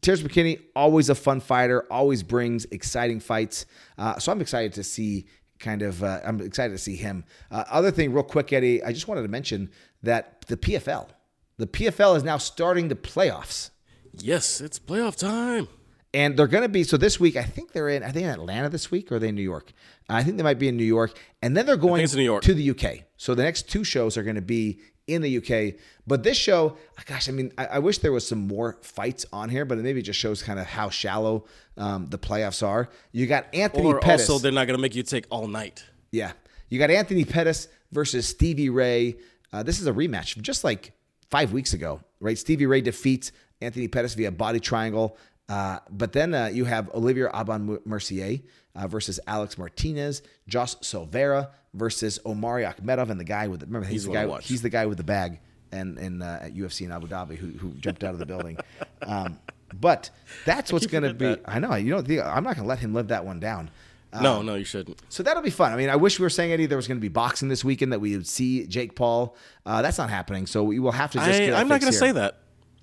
Terrence 0.00 0.22
McKinney, 0.22 0.60
always 0.76 1.08
a 1.08 1.14
fun 1.14 1.40
fighter, 1.40 1.84
always 1.90 2.22
brings 2.22 2.66
exciting 2.66 3.20
fights. 3.20 3.66
Uh, 3.96 4.18
so 4.18 4.32
I'm 4.32 4.40
excited 4.40 4.72
to 4.74 4.84
see 4.84 5.26
kind 5.58 5.82
of, 5.82 6.02
uh, 6.02 6.20
I'm 6.24 6.40
excited 6.40 6.72
to 6.72 6.78
see 6.78 6.96
him. 6.96 7.24
Uh, 7.50 7.64
other 7.68 7.90
thing, 7.90 8.12
real 8.12 8.22
quick, 8.22 8.52
Eddie, 8.52 8.82
I 8.82 8.92
just 8.92 9.08
wanted 9.08 9.22
to 9.22 9.28
mention 9.28 9.70
that 10.02 10.44
the 10.46 10.56
PFL, 10.56 11.08
the 11.56 11.66
PFL 11.66 12.16
is 12.16 12.22
now 12.22 12.38
starting 12.38 12.88
the 12.88 12.94
playoffs. 12.94 13.70
Yes, 14.14 14.60
it's 14.60 14.78
playoff 14.78 15.16
time. 15.16 15.68
And 16.14 16.38
they're 16.38 16.46
going 16.46 16.62
to 16.62 16.68
be 16.68 16.84
so 16.84 16.96
this 16.96 17.20
week. 17.20 17.36
I 17.36 17.42
think 17.42 17.72
they're 17.72 17.88
in. 17.88 18.02
Are 18.02 18.12
they 18.12 18.22
in 18.22 18.30
Atlanta 18.30 18.70
this 18.70 18.90
week 18.90 19.12
or 19.12 19.16
are 19.16 19.18
they 19.18 19.28
in 19.28 19.34
New 19.34 19.42
York? 19.42 19.72
I 20.08 20.22
think 20.22 20.38
they 20.38 20.42
might 20.42 20.58
be 20.58 20.68
in 20.68 20.76
New 20.76 20.84
York. 20.84 21.18
And 21.42 21.54
then 21.56 21.66
they're 21.66 21.76
going 21.76 22.02
in 22.02 22.10
New 22.16 22.22
York. 22.22 22.42
to 22.44 22.54
the 22.54 22.70
UK. 22.70 23.04
So 23.18 23.34
the 23.34 23.42
next 23.42 23.68
two 23.68 23.84
shows 23.84 24.16
are 24.16 24.22
going 24.22 24.36
to 24.36 24.42
be 24.42 24.80
in 25.08 25.22
the 25.22 25.38
UK. 25.38 25.74
But 26.06 26.22
this 26.22 26.36
show, 26.36 26.76
gosh, 27.06 27.28
I 27.28 27.32
mean, 27.32 27.52
I, 27.58 27.66
I 27.66 27.78
wish 27.80 27.98
there 27.98 28.12
was 28.12 28.26
some 28.26 28.46
more 28.46 28.78
fights 28.82 29.26
on 29.32 29.48
here, 29.48 29.64
but 29.64 29.78
it 29.78 29.82
maybe 29.82 30.02
just 30.02 30.18
shows 30.18 30.42
kind 30.42 30.58
of 30.60 30.66
how 30.66 30.90
shallow 30.90 31.44
um, 31.76 32.06
the 32.06 32.18
playoffs 32.18 32.66
are. 32.66 32.88
You 33.12 33.26
got 33.26 33.46
Anthony 33.54 33.86
Or 33.86 33.98
Pettis. 34.00 34.28
also, 34.30 34.40
they're 34.42 34.52
not 34.52 34.66
going 34.66 34.76
to 34.76 34.82
make 34.82 34.94
you 34.94 35.02
take 35.02 35.26
all 35.30 35.48
night. 35.48 35.84
Yeah. 36.12 36.32
You 36.68 36.78
got 36.78 36.90
Anthony 36.90 37.24
Pettis 37.24 37.68
versus 37.90 38.28
Stevie 38.28 38.68
Ray. 38.70 39.16
Uh, 39.52 39.62
this 39.62 39.80
is 39.80 39.86
a 39.86 39.92
rematch 39.92 40.34
from 40.34 40.42
just 40.42 40.62
like 40.62 40.92
five 41.30 41.52
weeks 41.52 41.72
ago, 41.72 42.00
right? 42.20 42.38
Stevie 42.38 42.66
Ray 42.66 42.80
defeats 42.82 43.32
Anthony 43.60 43.88
Pettis 43.88 44.14
via 44.14 44.30
body 44.30 44.60
triangle. 44.60 45.16
Uh, 45.48 45.78
but 45.90 46.12
then 46.12 46.34
uh, 46.34 46.46
you 46.46 46.66
have 46.66 46.90
Olivier 46.94 47.28
Aubin-Mercier 47.32 48.40
uh, 48.78 48.86
versus 48.86 49.18
Alex 49.26 49.58
Martinez, 49.58 50.22
Josh 50.46 50.76
Silveira 50.80 51.50
versus 51.74 52.18
Omari 52.24 52.62
Akhmedov, 52.62 53.10
and 53.10 53.18
the 53.20 53.24
guy 53.24 53.48
with 53.48 53.60
the, 53.60 53.66
remember 53.66 53.86
he's, 53.86 54.04
He's 54.04 54.06
the 54.06 54.12
guy 54.12 54.40
he's 54.40 54.62
the 54.62 54.70
guy 54.70 54.86
with 54.86 54.96
the 54.96 55.04
bag 55.04 55.40
and 55.72 55.98
in 55.98 56.22
uh, 56.22 56.40
at 56.42 56.54
UFC 56.54 56.82
in 56.86 56.92
Abu 56.92 57.08
Dhabi 57.08 57.36
who, 57.36 57.48
who 57.48 57.72
jumped 57.72 58.04
out 58.04 58.12
of 58.14 58.18
the 58.18 58.26
building. 58.26 58.56
Um, 59.00 59.38
but 59.72 60.10
that's 60.44 60.72
what's 60.72 60.86
going 60.86 61.04
to 61.04 61.14
be. 61.14 61.26
that. 61.26 61.42
I 61.46 61.60
know 61.60 61.74
you 61.76 61.92
know 61.92 62.02
the, 62.02 62.20
I'm 62.20 62.42
not 62.42 62.56
going 62.56 62.64
to 62.64 62.68
let 62.68 62.80
him 62.80 62.94
live 62.94 63.08
that 63.08 63.24
one 63.24 63.38
down. 63.38 63.70
Uh, 64.12 64.20
no, 64.20 64.42
no, 64.42 64.54
you 64.56 64.64
shouldn't. 64.64 65.00
so 65.08 65.22
that'll 65.22 65.42
be 65.42 65.50
fun. 65.50 65.72
I 65.72 65.76
mean, 65.76 65.88
I 65.88 65.96
wish 65.96 66.18
we 66.18 66.24
were 66.24 66.30
saying 66.30 66.52
Eddie 66.52 66.66
there 66.66 66.76
was 66.76 66.88
going 66.88 66.98
to 66.98 67.02
be 67.02 67.08
boxing 67.08 67.48
this 67.48 67.64
weekend 67.64 67.92
that 67.92 68.00
we 68.00 68.16
would 68.16 68.26
see 68.26 68.66
Jake 68.66 68.96
Paul. 68.96 69.36
Uh, 69.64 69.82
that's 69.82 69.98
not 69.98 70.10
happening. 70.10 70.46
So 70.46 70.64
we 70.64 70.78
will 70.78 70.92
have 70.92 71.12
to 71.12 71.18
just. 71.18 71.40
I, 71.40 71.52
I'm 71.52 71.68
not 71.68 71.80
going 71.80 71.92
to 71.92 71.98
say 71.98 72.12
that. 72.12 72.40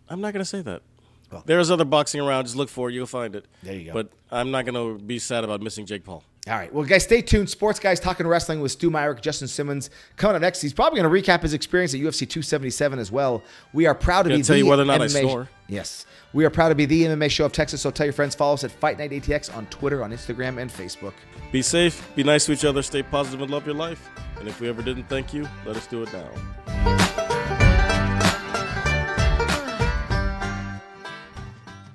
I'm 0.07 0.21
not 0.21 0.33
going 0.33 0.41
to 0.41 0.49
say 0.49 0.61
that. 0.61 0.83
There's 1.45 1.71
other 1.71 1.85
boxing 1.85 2.21
around. 2.21 2.45
Just 2.45 2.55
look 2.55 2.69
for 2.69 2.89
it. 2.89 2.93
You'll 2.93 3.05
find 3.05 3.35
it. 3.35 3.45
There 3.63 3.75
you 3.75 3.85
go. 3.85 3.93
But 3.93 4.11
I'm 4.31 4.51
not 4.51 4.65
going 4.65 4.75
to 4.75 5.03
be 5.03 5.19
sad 5.19 5.43
about 5.43 5.61
missing 5.61 5.85
Jake 5.85 6.03
Paul. 6.03 6.23
All 6.47 6.53
right. 6.53 6.71
Well, 6.71 6.85
guys, 6.85 7.03
stay 7.03 7.23
tuned. 7.23 7.49
Sports 7.49 7.79
Guys 7.79 7.99
Talking 7.99 8.27
Wrestling 8.27 8.61
with 8.61 8.71
Stu 8.71 8.91
Myrick, 8.91 9.19
Justin 9.21 9.47
Simmons. 9.47 9.89
Coming 10.15 10.35
up 10.35 10.41
next, 10.43 10.61
he's 10.61 10.73
probably 10.73 11.01
going 11.01 11.11
to 11.11 11.31
recap 11.31 11.41
his 11.41 11.55
experience 11.55 11.95
at 11.95 11.99
UFC 11.99 12.19
277 12.19 12.99
as 12.99 13.11
well. 13.11 13.43
We 13.73 13.87
are 13.87 13.95
proud 13.95 14.23
to 14.23 14.29
be 14.29 14.43
tell 14.43 14.53
the 14.53 14.59
you 14.59 14.67
whether 14.67 14.83
or 14.83 14.85
not 14.85 15.01
I 15.01 15.05
MMA 15.05 15.21
snore. 15.21 15.49
Yes. 15.67 16.05
We 16.33 16.45
are 16.45 16.51
proud 16.51 16.69
to 16.69 16.75
be 16.75 16.85
the 16.85 17.03
MMA 17.05 17.31
show 17.31 17.45
of 17.45 17.51
Texas, 17.51 17.81
so 17.81 17.89
tell 17.89 18.05
your 18.05 18.13
friends, 18.13 18.35
follow 18.35 18.53
us 18.53 18.63
at 18.63 18.69
Fight 18.69 18.99
Night 18.99 19.11
ATX 19.11 19.55
on 19.55 19.65
Twitter, 19.67 20.03
on 20.03 20.11
Instagram, 20.11 20.61
and 20.61 20.69
Facebook. 20.69 21.13
Be 21.51 21.61
safe, 21.61 22.07
be 22.15 22.23
nice 22.23 22.45
to 22.45 22.51
each 22.51 22.65
other, 22.65 22.81
stay 22.83 23.01
positive, 23.01 23.41
and 23.41 23.49
love 23.49 23.65
your 23.65 23.75
life. 23.75 24.09
And 24.37 24.47
if 24.47 24.59
we 24.59 24.67
ever 24.67 24.81
didn't 24.81 25.05
thank 25.05 25.33
you, 25.33 25.47
let 25.65 25.77
us 25.77 25.87
do 25.87 26.03
it 26.03 26.09
now. 26.11 26.94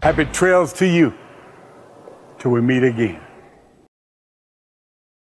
Happy 0.02 0.24
trails 0.24 0.72
to 0.72 0.86
you 0.86 1.12
till 2.38 2.52
we 2.52 2.62
meet 2.62 2.82
again. 2.82 3.20